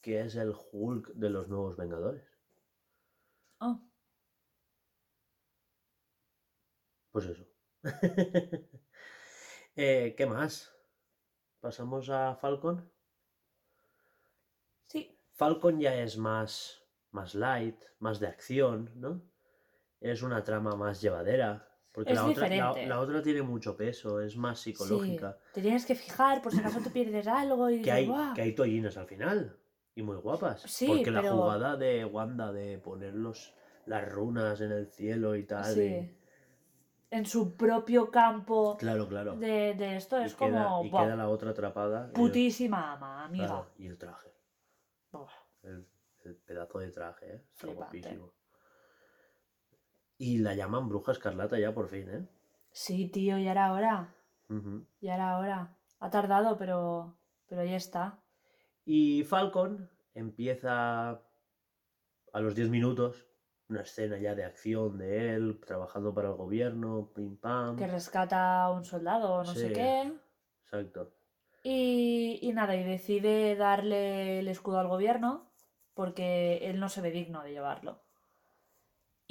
[0.00, 2.24] que es el Hulk de los nuevos Vengadores.
[3.60, 3.80] Ah,
[7.10, 7.44] Pues eso.
[9.74, 10.70] Eh, ¿Qué más?
[11.60, 12.92] ¿Pasamos a Falcon?
[14.86, 19.22] sí, Falcon ya es más, más light, más de acción, ¿no?
[20.02, 21.68] Es una trama más llevadera.
[21.92, 25.36] Porque Es la, otra, la, otra tiene mucho peso, es más psicológica.
[25.38, 25.50] sí.
[25.54, 28.42] Te tienes que fijar por si acaso te pierdes algo y Que dices, hay, que
[28.42, 29.58] hay tollinas al final.
[29.94, 30.62] Y muy guapas.
[30.62, 33.52] Sí, porque la jugada de Wanda de poner los,
[33.84, 35.64] las runas en el cielo y tal.
[35.74, 35.82] Sí.
[35.82, 36.18] y-
[37.10, 39.36] En su propio campo Claro, claro.
[39.36, 42.06] de, de esto y es queda, como y "Buah, queda la otra atrapada.
[42.06, 43.46] el- putísima ama, amiga.
[43.48, 44.32] claro, y el traje.
[45.62, 45.86] El,
[46.24, 47.44] el pedazo de traje, ¿eh?
[47.52, 48.32] Está guapísimo.
[50.22, 52.28] Y la llaman Bruja Escarlata ya por fin, ¿eh?
[52.70, 54.14] Sí, tío, ya era hora.
[55.00, 55.76] Ya era hora.
[55.98, 57.16] Ha tardado, pero,
[57.48, 58.20] pero ya está.
[58.84, 61.10] Y Falcon empieza
[62.32, 63.26] a los 10 minutos,
[63.68, 67.74] una escena ya de acción de él, trabajando para el gobierno, pim pam.
[67.74, 70.12] Que rescata a un soldado o no sé qué.
[70.62, 71.10] Exacto.
[71.64, 75.50] Y, y nada, y decide darle el escudo al gobierno
[75.94, 78.00] porque él no se ve digno de llevarlo.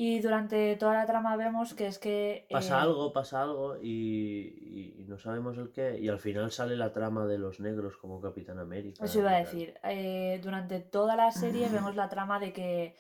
[0.04, 2.48] Y durante toda la trama vemos que es que...
[2.50, 6.00] Pasa eh, algo, pasa algo y, no sabemos el qué.
[6.00, 9.06] Y al final sale la trama de los negros como Capitán América.
[9.06, 9.76] Eso iba a decir.
[9.84, 12.96] eh, durante toda la serie vemos la trama de que,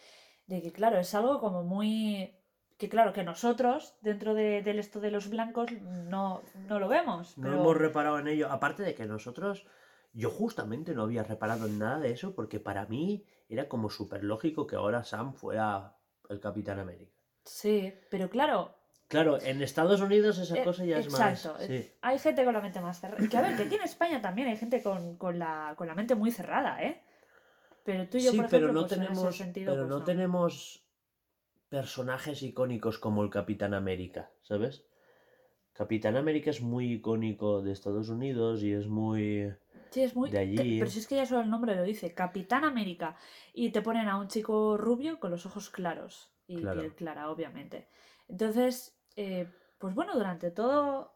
[0.46, 2.36] de que, claro, es algo como muy...
[2.78, 7.36] Que claro, que nosotros, dentro de- del esto de los blancos, no, no lo vemos.
[7.36, 8.52] No hemos reparado en ello.
[8.52, 9.66] Aparte de que nosotros,
[10.14, 14.24] yo justamente no había reparado en nada de eso porque para mí era como súper
[14.24, 15.96] lógico que ahora Sam fuera
[16.32, 17.12] el Capitán América.
[17.46, 18.76] Sí, pero claro,
[19.08, 21.52] Claro, en Estados Unidos esa Eh, cosa ya es exacto.
[21.54, 21.68] más...
[21.68, 21.92] Sí.
[22.02, 23.28] Hay gente con la mente más cerrada.
[23.28, 25.96] Que a ver, que aquí en España también hay gente con, con la, con la
[25.96, 27.04] mente muy cerrada, ¿eh?
[27.84, 29.84] Pero tú y yo, Sí, por ejemplo, pero no pues, en ese tenemos, sentido, pero
[29.84, 30.06] pues, no no.
[30.06, 30.86] tenemos
[31.68, 34.86] personajes icónicos como el Capitán América, ¿sabes?
[35.74, 39.54] Capitán América es muy icónico de Estados Unidos y es muy...
[39.92, 40.30] Sí, es muy...
[40.32, 40.80] de allí.
[40.80, 43.16] Pero si es que ya solo el nombre lo dice, Capitán América.
[43.54, 46.32] Y te ponen a un chico rubio con los ojos claros.
[46.48, 46.80] Y Claro.
[46.80, 47.88] piel clara, obviamente.
[48.28, 49.48] Entonces, eh,
[49.78, 51.14] pues bueno, durante todo...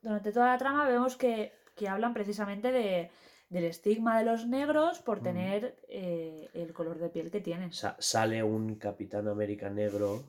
[0.00, 3.10] Durante toda la trama vemos que, que hablan precisamente de,
[3.48, 5.22] del estigma de los negros por Mm.
[5.24, 7.72] tener eh, el color de piel que tienen.
[7.72, 10.22] sa- sale un Capitán América negro,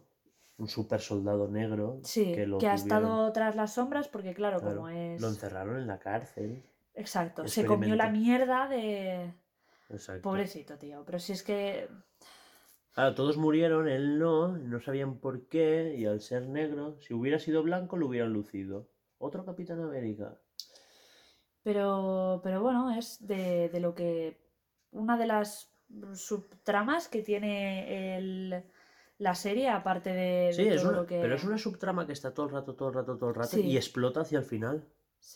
[0.57, 4.89] un super soldado negro, Sí, que ha estado tras las sombras porque claro, claro, como
[4.89, 5.21] es...
[5.21, 6.63] Lo encerraron en la cárcel.
[6.99, 9.33] Exacto, se comió la mierda de...
[9.89, 10.21] Exacto.
[10.21, 11.03] Pobrecito, tío.
[11.05, 11.87] Pero si es que...
[12.93, 17.39] Claro, todos murieron, él no, no sabían por qué, y al ser negro, si hubiera
[17.39, 18.89] sido blanco, lo hubieran lucido.
[19.17, 20.37] Otro Capitán América.
[21.63, 24.37] Pero, pero bueno, es de, de lo que...
[24.91, 25.71] Una de las
[26.13, 28.63] subtramas que tiene el,
[29.19, 31.19] la serie, aparte de, de Sí, es una, lo que...
[31.21, 33.49] pero es una subtrama que está todo el rato, todo el rato, todo el rato,
[33.49, 33.61] Sí.
[33.61, 34.83] y explota hacia el final.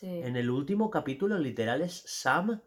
[0.02, 2.60] En el último capítulo, literal, es Sam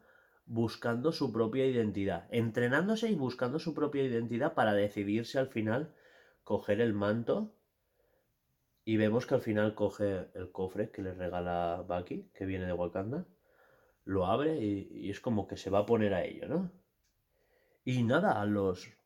[0.45, 5.94] buscando su propia identidad, entrenándose y buscando su propia identidad para decidirse al final
[6.44, 7.53] coger el manto.
[8.85, 12.73] Y vemos que al final coge el cofre que le regala Bucky, que viene de
[12.73, 13.26] Wakanda,
[14.06, 16.72] lo abre y es como que se va a poner a ello, ¿no?
[17.84, 18.97] Y nada, a los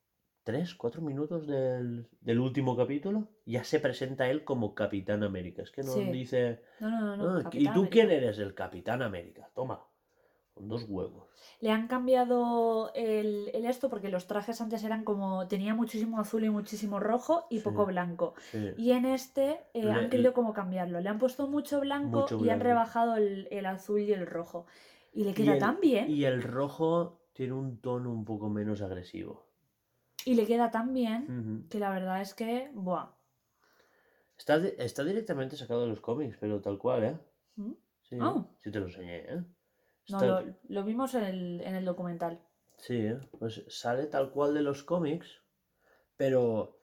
[0.43, 5.61] 3, 4 minutos del, del último capítulo, ya se presenta él como Capitán América.
[5.61, 6.05] Es que no Sí.
[6.11, 6.61] dice...
[6.79, 7.33] No, no, no.
[7.33, 7.89] no, Ah, ¿Y tú América.
[7.91, 8.39] quién eres?
[8.39, 9.49] El Capitán América.
[9.53, 9.85] Toma.
[10.53, 11.29] Con dos huevos.
[11.61, 15.47] Le han cambiado el, el esto porque los trajes antes eran como...
[15.47, 17.63] Tenía muchísimo azul y muchísimo rojo y Sí.
[17.63, 18.33] poco blanco.
[18.51, 18.71] Sí.
[18.77, 20.99] Y en este eh, Le- han querido como cambiarlo.
[20.99, 24.65] Le han puesto mucho blanco Mucho y han rebajado el, el azul y el rojo.
[25.13, 26.09] Y le queda el, tan bien.
[26.09, 26.15] Y...
[26.15, 29.45] Y el rojo tiene un tono un poco menos agresivo.
[30.25, 32.69] Le queda tan bien que la verdad es que...
[32.73, 33.09] Buah.
[34.37, 37.17] está, está directamente sacado de los cómics, pero tal cual, ¿eh?
[37.55, 37.73] ¿Mm?
[38.01, 38.45] Sí, Ah.
[38.59, 39.43] sí te lo enseñé, ¿eh?
[40.09, 42.41] No, Está- lo, lo vimos en el, en el documental.
[42.77, 43.19] Sí, ¿eh?
[43.39, 45.27] pues sale tal cual de los cómics,
[46.17, 46.79] pero,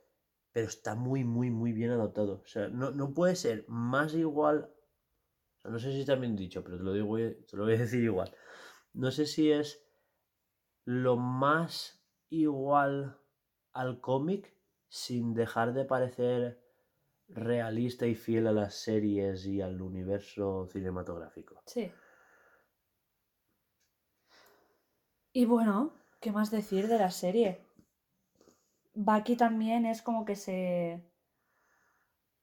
[0.52, 2.40] pero está muy, muy, muy bien adaptado.
[2.44, 4.70] O sea, no, no puede ser más igual.
[5.58, 7.74] o sea, no sé si está bien dicho, pero te lo digo, te lo voy
[7.74, 8.32] a decir igual.
[8.94, 9.84] No sé si es
[10.84, 12.00] lo más
[12.30, 13.18] igual
[13.78, 14.52] al cómic
[14.88, 16.60] sin dejar de parecer
[17.28, 21.62] realista y fiel a las series y al universo cinematográfico.
[21.64, 21.92] Sí.
[25.32, 27.60] Y bueno, ¿qué más decir de la serie?
[28.94, 31.00] Bucky también es como que se...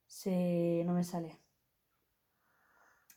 [0.08, 0.84] se...
[0.86, 1.38] no me sale.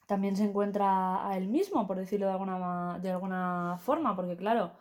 [0.09, 4.73] También se encuentra a él mismo, por decirlo de alguna, de alguna forma, porque claro,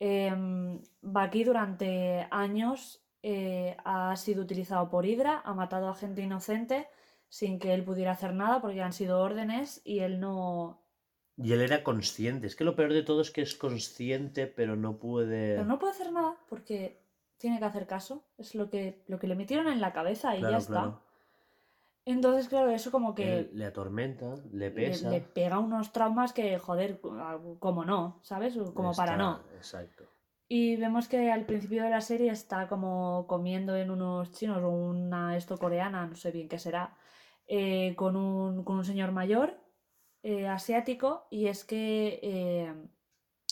[0.00, 6.88] em, Bucky durante años eh, ha sido utilizado por Hydra, ha matado a gente inocente
[7.28, 10.82] sin que él pudiera hacer nada porque han sido órdenes y él no,
[11.36, 12.46] Y él era consciente.
[12.46, 15.54] Es que lo peor de todo es que es consciente, pero no puede.
[15.54, 17.00] Pero no puede hacer nada porque
[17.38, 18.24] tiene que hacer caso.
[18.38, 20.72] Es lo que, lo que le metieron en la cabeza y Claro, ya está.
[20.72, 21.02] claro.
[22.06, 25.10] Entonces, claro, eso como que Él le atormenta, le pesa.
[25.10, 28.58] le pega unos traumas que, joder, como no, ¿sabes?
[28.74, 29.40] Como para no.
[29.56, 30.04] Exacto.
[30.46, 34.68] Y vemos que al principio de la serie está como comiendo en unos chinos o
[34.68, 36.94] una esto coreana, no sé bien qué será,
[37.46, 39.58] eh, con, un, con un señor mayor
[40.22, 42.74] eh, asiático y es que eh,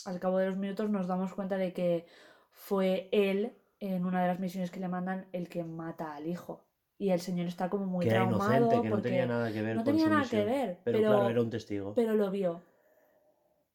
[0.05, 2.07] al cabo de los minutos nos damos cuenta de que
[2.51, 6.65] fue él en una de las misiones que le mandan el que mata al hijo.
[7.03, 9.61] Y el señor está como muy que era traumado inocente, que no tenía nada que
[9.61, 10.47] ver no con tenía su nada que misión.
[10.53, 11.95] ver, Pero, pero- claro, era un testigo.
[11.95, 12.63] pero lo vio.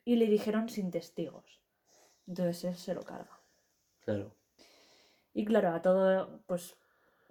[0.06, 1.44] Y le dijeron sin testigos.
[2.26, 3.38] Entonces él se lo carga.
[3.99, 4.32] Claro.
[5.34, 6.78] Y claro, a todo, pues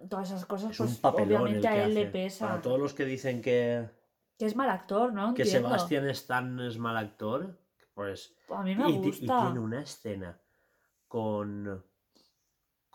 [0.07, 2.11] todas esas cosas, Es pues obviamente que a él le hace.
[2.11, 2.47] pesa.
[2.47, 3.89] Para todos los que dicen que,
[4.37, 5.33] Que es mal actor, ¿no?
[5.33, 5.69] que Entiendo.
[5.69, 7.57] Sebastián Stan es mal actor,
[7.95, 9.41] pues A mí me y, ti- y gusta.
[9.45, 10.39] tiene una escena
[11.07, 11.83] con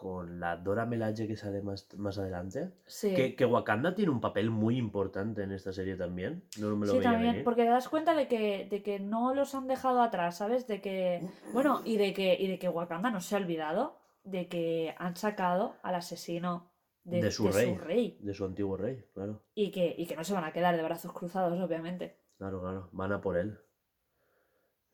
[0.02, 2.72] con la Dora Melaje que sale más, más adelante.
[2.86, 3.14] Sí.
[3.14, 6.42] Que, que Wakanda tiene un papel muy importante en esta serie también.
[6.58, 7.44] No me lo Sí, veía también, venir.
[7.44, 10.66] porque te das cuenta de que, de que no los han dejado atrás, ¿sabes?
[10.66, 11.22] De que,
[11.52, 15.14] bueno, y de que, y de que Wakanda no se ha olvidado de que han
[15.14, 16.68] sacado al asesino
[17.04, 17.74] de, De su de rey.
[17.76, 18.18] rey.
[18.20, 19.40] De su antiguo rey, claro.
[19.54, 22.16] Y que, y que no se van a quedar de brazos cruzados, obviamente.
[22.38, 22.88] Claro, claro.
[22.90, 23.56] Van a por él.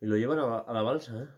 [0.02, 1.28] Y lo llevan a, a la balsa, ¿eh?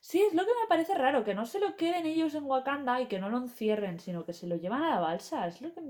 [0.00, 3.00] Sí, es lo que me parece raro, que no se lo queden ellos en Wakanda
[3.00, 5.46] y que no lo encierren, sino que se lo llevan a la balsa.
[5.46, 5.80] Es lo que,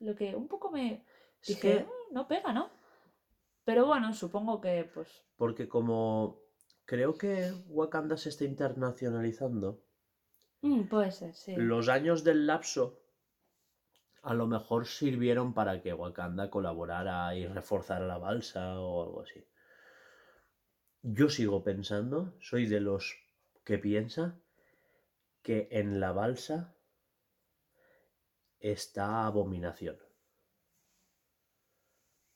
[0.00, 1.04] lo que un poco me
[1.40, 2.70] Es dije, que, "Mm, no pega, ¿no?
[3.64, 6.40] Pero bueno, supongo que pues porque como
[6.84, 9.82] creo que Wakanda se está internacionalizando,
[10.62, 11.54] mm, puede ser, sí.
[11.56, 13.00] los años del lapso
[14.22, 19.44] a lo mejor sirvieron para que Wakanda colaborara y reforzara la balsa o algo así.
[21.02, 23.16] Yo sigo pensando, soy de los
[23.66, 24.40] que piensa
[25.42, 26.74] que en la balsa
[28.60, 29.96] está Abominación.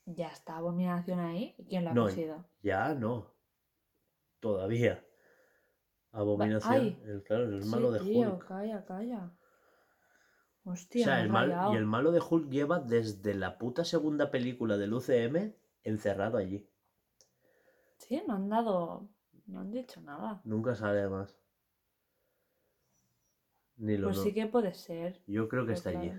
[0.04, 1.54] Ya está Abominación ahí.
[1.56, 2.44] ¿y ¿Quién lo ha No, cogido?
[2.62, 3.34] Ya no.
[4.40, 5.04] Todavía.
[6.12, 6.72] Abominación.
[6.74, 7.02] ay.
[7.04, 8.46] el, claro, el Sí, malo de tío, Hulk.
[8.46, 9.32] calla, calla.
[10.64, 14.30] O Hostia, sea, el mal, y el malo de Hulk lleva desde la puta segunda
[14.30, 15.54] película del UCM
[15.84, 16.68] encerrado allí.
[17.98, 19.08] Sí, no han dado.
[19.50, 20.40] No han dicho nada.
[20.44, 21.34] Nunca sale más.
[23.76, 25.20] Ni lo Pues no- sí que puede ser.
[25.26, 26.12] Yo creo que está allí.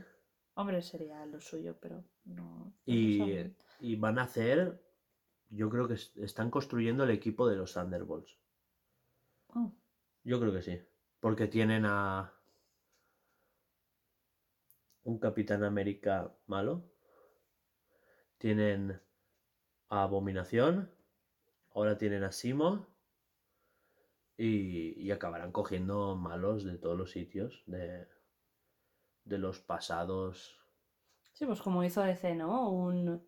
[0.56, 2.74] Hombre, sería lo suyo, pero no.
[2.86, 3.22] Y,
[3.80, 4.84] y van a hacer.
[5.50, 8.38] Yo creo que es- están construyendo el equipo de los Thunderbolts.
[9.54, 9.72] Oh,
[10.24, 10.82] Yo creo que sí.
[11.20, 12.34] Porque tienen a.
[15.04, 16.84] Un Capitán América malo.
[18.38, 19.00] Tienen
[19.90, 20.92] a Abominación.
[21.74, 22.88] Ahora tienen a Simo.
[24.44, 27.64] Y, y acabarán cogiendo malos de todos los sitios.
[27.68, 28.08] De,
[29.24, 30.58] de los pasados.
[31.34, 32.70] Sí, pues como hizo DC, ¿no?
[32.70, 33.24] Un.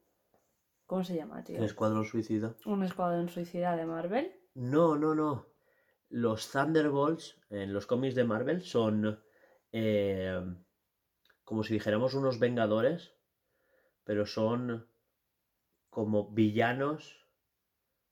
[0.85, 1.57] ¿Cómo se llama, tío?
[1.57, 2.55] El Escuadrón Suicida.
[2.65, 4.31] Un escuadrón suicida de Marvel.
[4.55, 5.47] No, no, no.
[6.09, 9.19] Los Thunderbolts en los cómics de Marvel son
[9.71, 10.39] eh,
[11.43, 13.15] como si dijéramos unos Vengadores,
[14.03, 14.87] pero son
[15.89, 17.27] como villanos.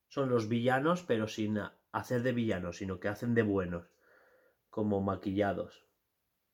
[0.07, 1.60] Son los villanos, pero sin
[1.91, 3.88] hacer de villanos, sino que hacen de buenos,
[4.69, 5.85] como maquillados.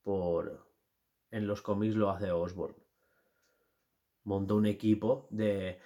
[0.03, 0.65] Por
[1.31, 2.75] en los cómics lo hace Osborn.
[4.23, 5.79] Montó un equipo de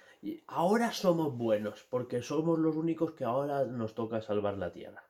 [0.46, 5.04] ahora somos buenos, porque somos los únicos que ahora nos toca salvar la Tierra.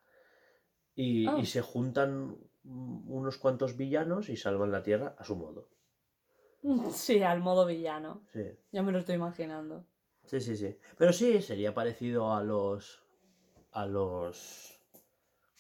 [0.95, 1.37] Y, Ah.
[1.39, 5.69] y se juntan unos cuantos villanos y salvan la Tierra a su modo.
[6.93, 8.25] Sí, al modo villano.
[8.33, 9.85] Sí, Ya me lo estoy imaginando.
[10.25, 10.79] sí, sí, sí.
[10.97, 13.02] Pero sí, sería parecido a los...
[13.73, 14.79] a los...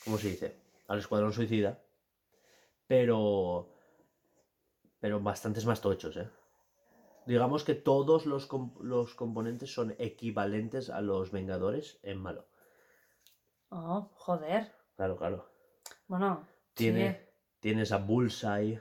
[0.04, 0.56] ¿Cómo se dice?
[0.88, 1.82] Al Escuadrón Suicida.
[2.86, 3.68] Pero...
[5.00, 6.28] Pero bastantes más tochos, ¿eh?
[7.26, 8.48] Digamos que todos los,
[8.80, 12.46] los componentes son equivalentes a los Vengadores en malo.
[13.70, 14.72] Oh, joder.
[14.96, 15.48] Claro, claro.
[16.06, 17.18] Bueno, Tiene, sí.
[17.60, 18.80] Tienes a Bullseye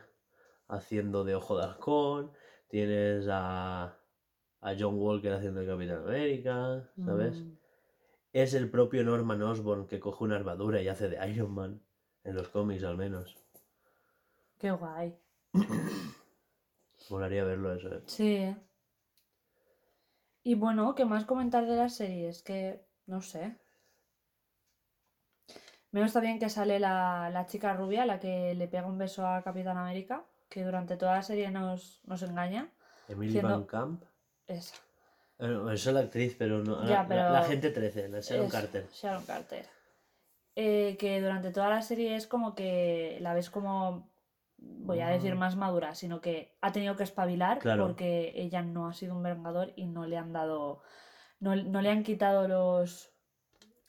[0.67, 2.31] haciendo de Ojo de Halcón.
[2.67, 3.97] Tienes a,
[4.61, 7.37] a John Walker haciendo de Capitán América, ¿sabes?
[7.39, 7.57] Mm,
[8.33, 11.81] Es el propio Norman Osborn que coge una armadura y hace de Iron Man.
[12.23, 13.35] En los cómics, al menos.
[14.59, 15.17] qué guay.
[17.09, 18.03] Molaría verlo eso, ¿eh?
[18.05, 18.55] Sí.
[20.43, 22.29] Y bueno, ¿qué más comentar de la serie?
[22.29, 23.57] Es que, no sé.
[25.91, 29.27] Me está bien que sale la, la chica rubia, la que le pega un beso
[29.27, 32.71] a Capitán América, que durante toda la serie nos, nos engaña.
[33.07, 34.03] Emily Van Camp.
[34.47, 34.75] Esa.
[35.41, 36.83] No, esa es la actriz, pero no.
[36.85, 38.87] Ya, la, pero la gente 13, la Sharon Es Carter.
[38.93, 39.65] Sharon Carter.
[40.55, 44.11] Eh, que durante toda la serie es como que la ves como,
[44.57, 45.39] voy a decir Mm.
[45.39, 47.87] más madura, sino que ha tenido que espabilar Claro.
[47.87, 50.81] porque ella no ha sido un vengador y no le han dado,
[51.39, 53.11] no, no le han quitado los,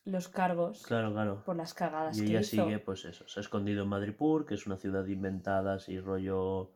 [0.04, 1.42] los cargos Claro, claro.
[1.44, 2.64] por las cagadas Y que ella hizo.
[2.64, 6.72] sigue, pues eso, se ha escondido en Madripoor, que es una ciudad inventada, así rollo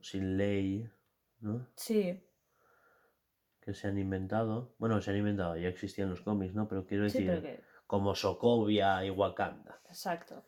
[0.00, 0.88] sin ley,
[1.40, 1.66] ¿no?
[1.74, 2.22] Sí,
[3.66, 4.72] Que se han inventado.
[4.78, 6.68] Bueno, se han inventado, ya existían los cómics, ¿no?
[6.68, 9.80] Pero quiero sí, decir, pero que, como Sokovia y Wakanda.
[9.88, 10.44] exacto.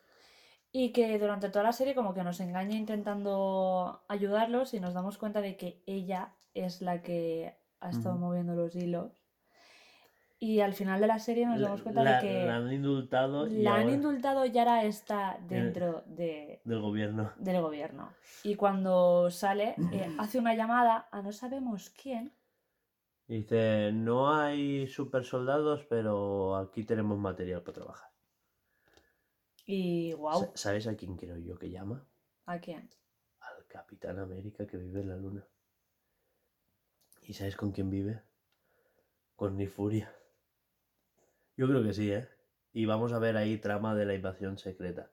[0.71, 5.19] Y que durante toda la serie como que nos engaña intentando ayudarlos y nos damos
[5.19, 9.25] cuenta de que ella es la que ha estado moviendo los hilos.
[10.39, 12.73] Y al final de la serie nos La, damos cuenta la- de que la han
[12.73, 17.33] indultado y la han ahora- indultado y ahora está dentro de, del gobierno.
[17.37, 18.13] del gobierno.
[18.45, 22.33] Y cuando sale, eh, hace una llamada a no sabemos quién.
[23.29, 28.11] Y dice, no hay super soldados, pero aquí tenemos material para trabajar.
[29.67, 32.09] Y wow, Sa- ¿Sabes a quién creo yo que llama?
[32.47, 32.89] ¿a quién?
[33.41, 35.45] Al Capitán América que vive en la luna.
[37.23, 38.23] ¿Y sabes con quién vive?
[39.37, 40.13] Con Nick Furia.
[41.59, 42.27] Yo creo que sí, ¿eh?
[42.73, 45.11] Y vamos a ver ahí trama de la invasión secreta.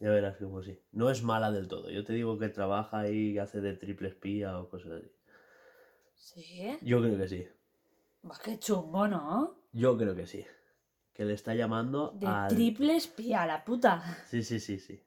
[0.00, 0.80] Ya verás como sí.
[0.92, 1.90] No es mala del todo.
[1.90, 5.12] Yo te digo que trabaja ahí, hace de triple espía o cosas así.
[6.22, 6.78] Sí.
[6.82, 7.48] Yo creo que sí.
[8.24, 9.56] Va, qué chungo, ¿no?
[9.72, 10.46] Yo creo que sí.
[11.12, 12.48] Que le está llamando De al...
[12.48, 14.00] triple espía, la puta.
[14.28, 15.02] Sí, sí, sí, sí.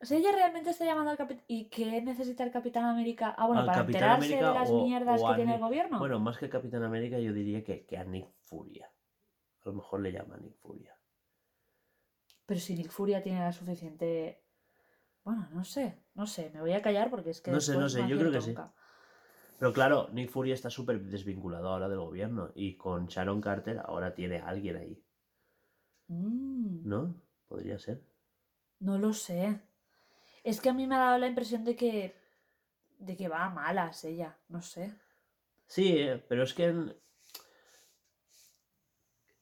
[0.00, 1.44] O sea, ella realmente está llamando al capitán.
[1.48, 3.34] ¿Y qué necesita el Capitán América?
[3.38, 5.60] Ah, bueno, Al para Capitán enterarse América de las o- mierdas o que tiene el
[5.60, 5.98] gobierno.
[5.98, 8.90] Bueno, más que Capitán América, yo diría que, que a Nick Furia.
[9.64, 10.96] A lo mejor le llama Nick Furia.
[12.46, 14.42] Pero si Nick Furia tiene la suficiente.
[15.24, 17.50] Bueno, no sé, no sé, me voy a callar porque es que.
[17.52, 18.81] No sé, no sé, yo creo que acierto sí.
[19.62, 22.50] Pero claro, Nick Fury está súper desvinculado ahora del gobierno.
[22.52, 25.00] Y con Sharon Carter ahora tiene a alguien ahí.
[26.08, 27.14] Mm, ¿No?
[27.46, 28.02] Podría ser.
[28.80, 29.60] no lo sé.
[30.42, 32.12] Es que a mí me ha dado la impresión de que.
[32.98, 34.96] de que va a malas ella, no sé.
[35.68, 36.96] Sí, eh, pero es que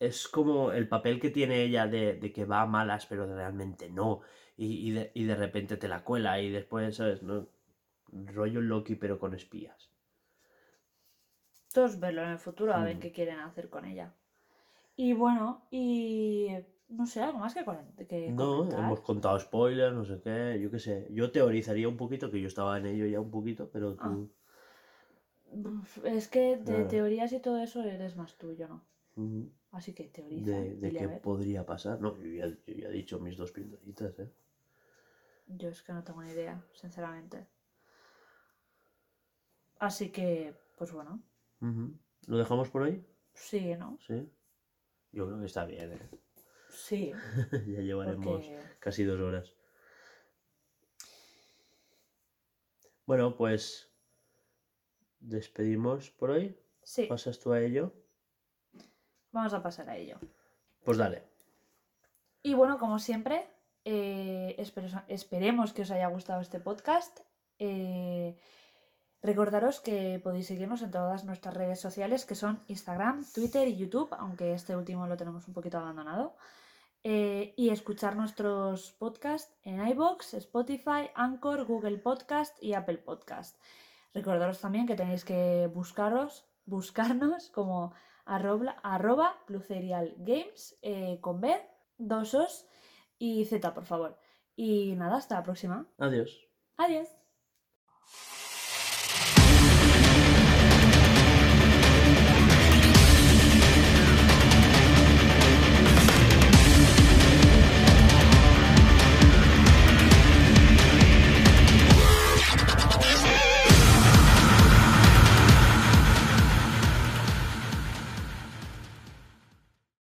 [0.01, 3.89] es como el papel que tiene ella de, de que va a malas, pero realmente
[3.89, 4.21] no.
[4.59, 7.23] Y, y de, y de repente te la cuela y después, ¿sabes?
[7.23, 7.49] ¿No?
[8.13, 9.90] Rollo Loki, pero con espías.
[11.73, 13.01] Todos verlo en el futuro a ver Mm.
[13.01, 14.13] qué quieren hacer con ella.
[14.97, 16.49] Y bueno, y.
[16.89, 18.81] no sé, algo más que, con- que No, comentar.
[18.81, 21.07] hemos contado spoilers, no sé qué, yo qué sé.
[21.11, 24.03] Yo teorizaría un poquito, que yo estaba en ello ya un poquito, pero Ah.
[24.05, 24.31] tú...
[26.05, 28.85] Es que de teorías y todo eso eres más tú, yo no.
[29.17, 29.51] Ujú.
[29.73, 30.51] Así que teoriza.
[30.51, 32.01] de, qué podría pasar.
[32.01, 34.31] No, yo ya, yo ya he dicho mis dos pildoritas, ¿eh?
[35.47, 37.47] Yo es que no tengo ni idea, sinceramente.
[39.79, 41.21] Así que, pues bueno,
[41.61, 43.05] ¿Lo dejamos por hoy?
[43.35, 43.99] sí, ¿no?
[44.07, 44.29] Sí.
[45.13, 46.11] Yo creo que está bien, ¿eh?
[46.69, 47.13] Sí,
[47.67, 49.53] ya llevaremos porque casi dos horas.
[53.07, 53.91] Bueno, pues
[55.19, 56.57] despedimos por hoy.
[56.83, 57.93] sí, ¿Pasas tú a ello?
[59.33, 60.19] vamos a pasar a ello.
[60.85, 61.23] Pues dale.
[62.43, 63.47] Y bueno, como siempre,
[63.85, 67.21] eh, espero- esperemos que os haya gustado este podcast.
[67.59, 68.37] Eh,
[69.23, 74.15] recordaros que podéis seguirnos en todas nuestras redes sociales, que son Instagram, Twitter y YouTube,
[74.19, 76.37] aunque este último lo tenemos un poquito abandonado.
[77.03, 83.59] Eh, y escuchar nuestros podcasts en iBox, Spotify, Anchor, Google Podcast y Apple Podcast.
[84.13, 87.95] Recordaros también que tenéis que buscaros, buscarnos como
[88.27, 91.57] arroba, arroba Games eh, con B,
[91.97, 92.67] dos os
[93.19, 94.19] y Z, por favor.
[94.57, 95.87] Y nada, hasta la próxima.
[95.99, 96.49] Adiós.
[96.77, 97.20] Adiós.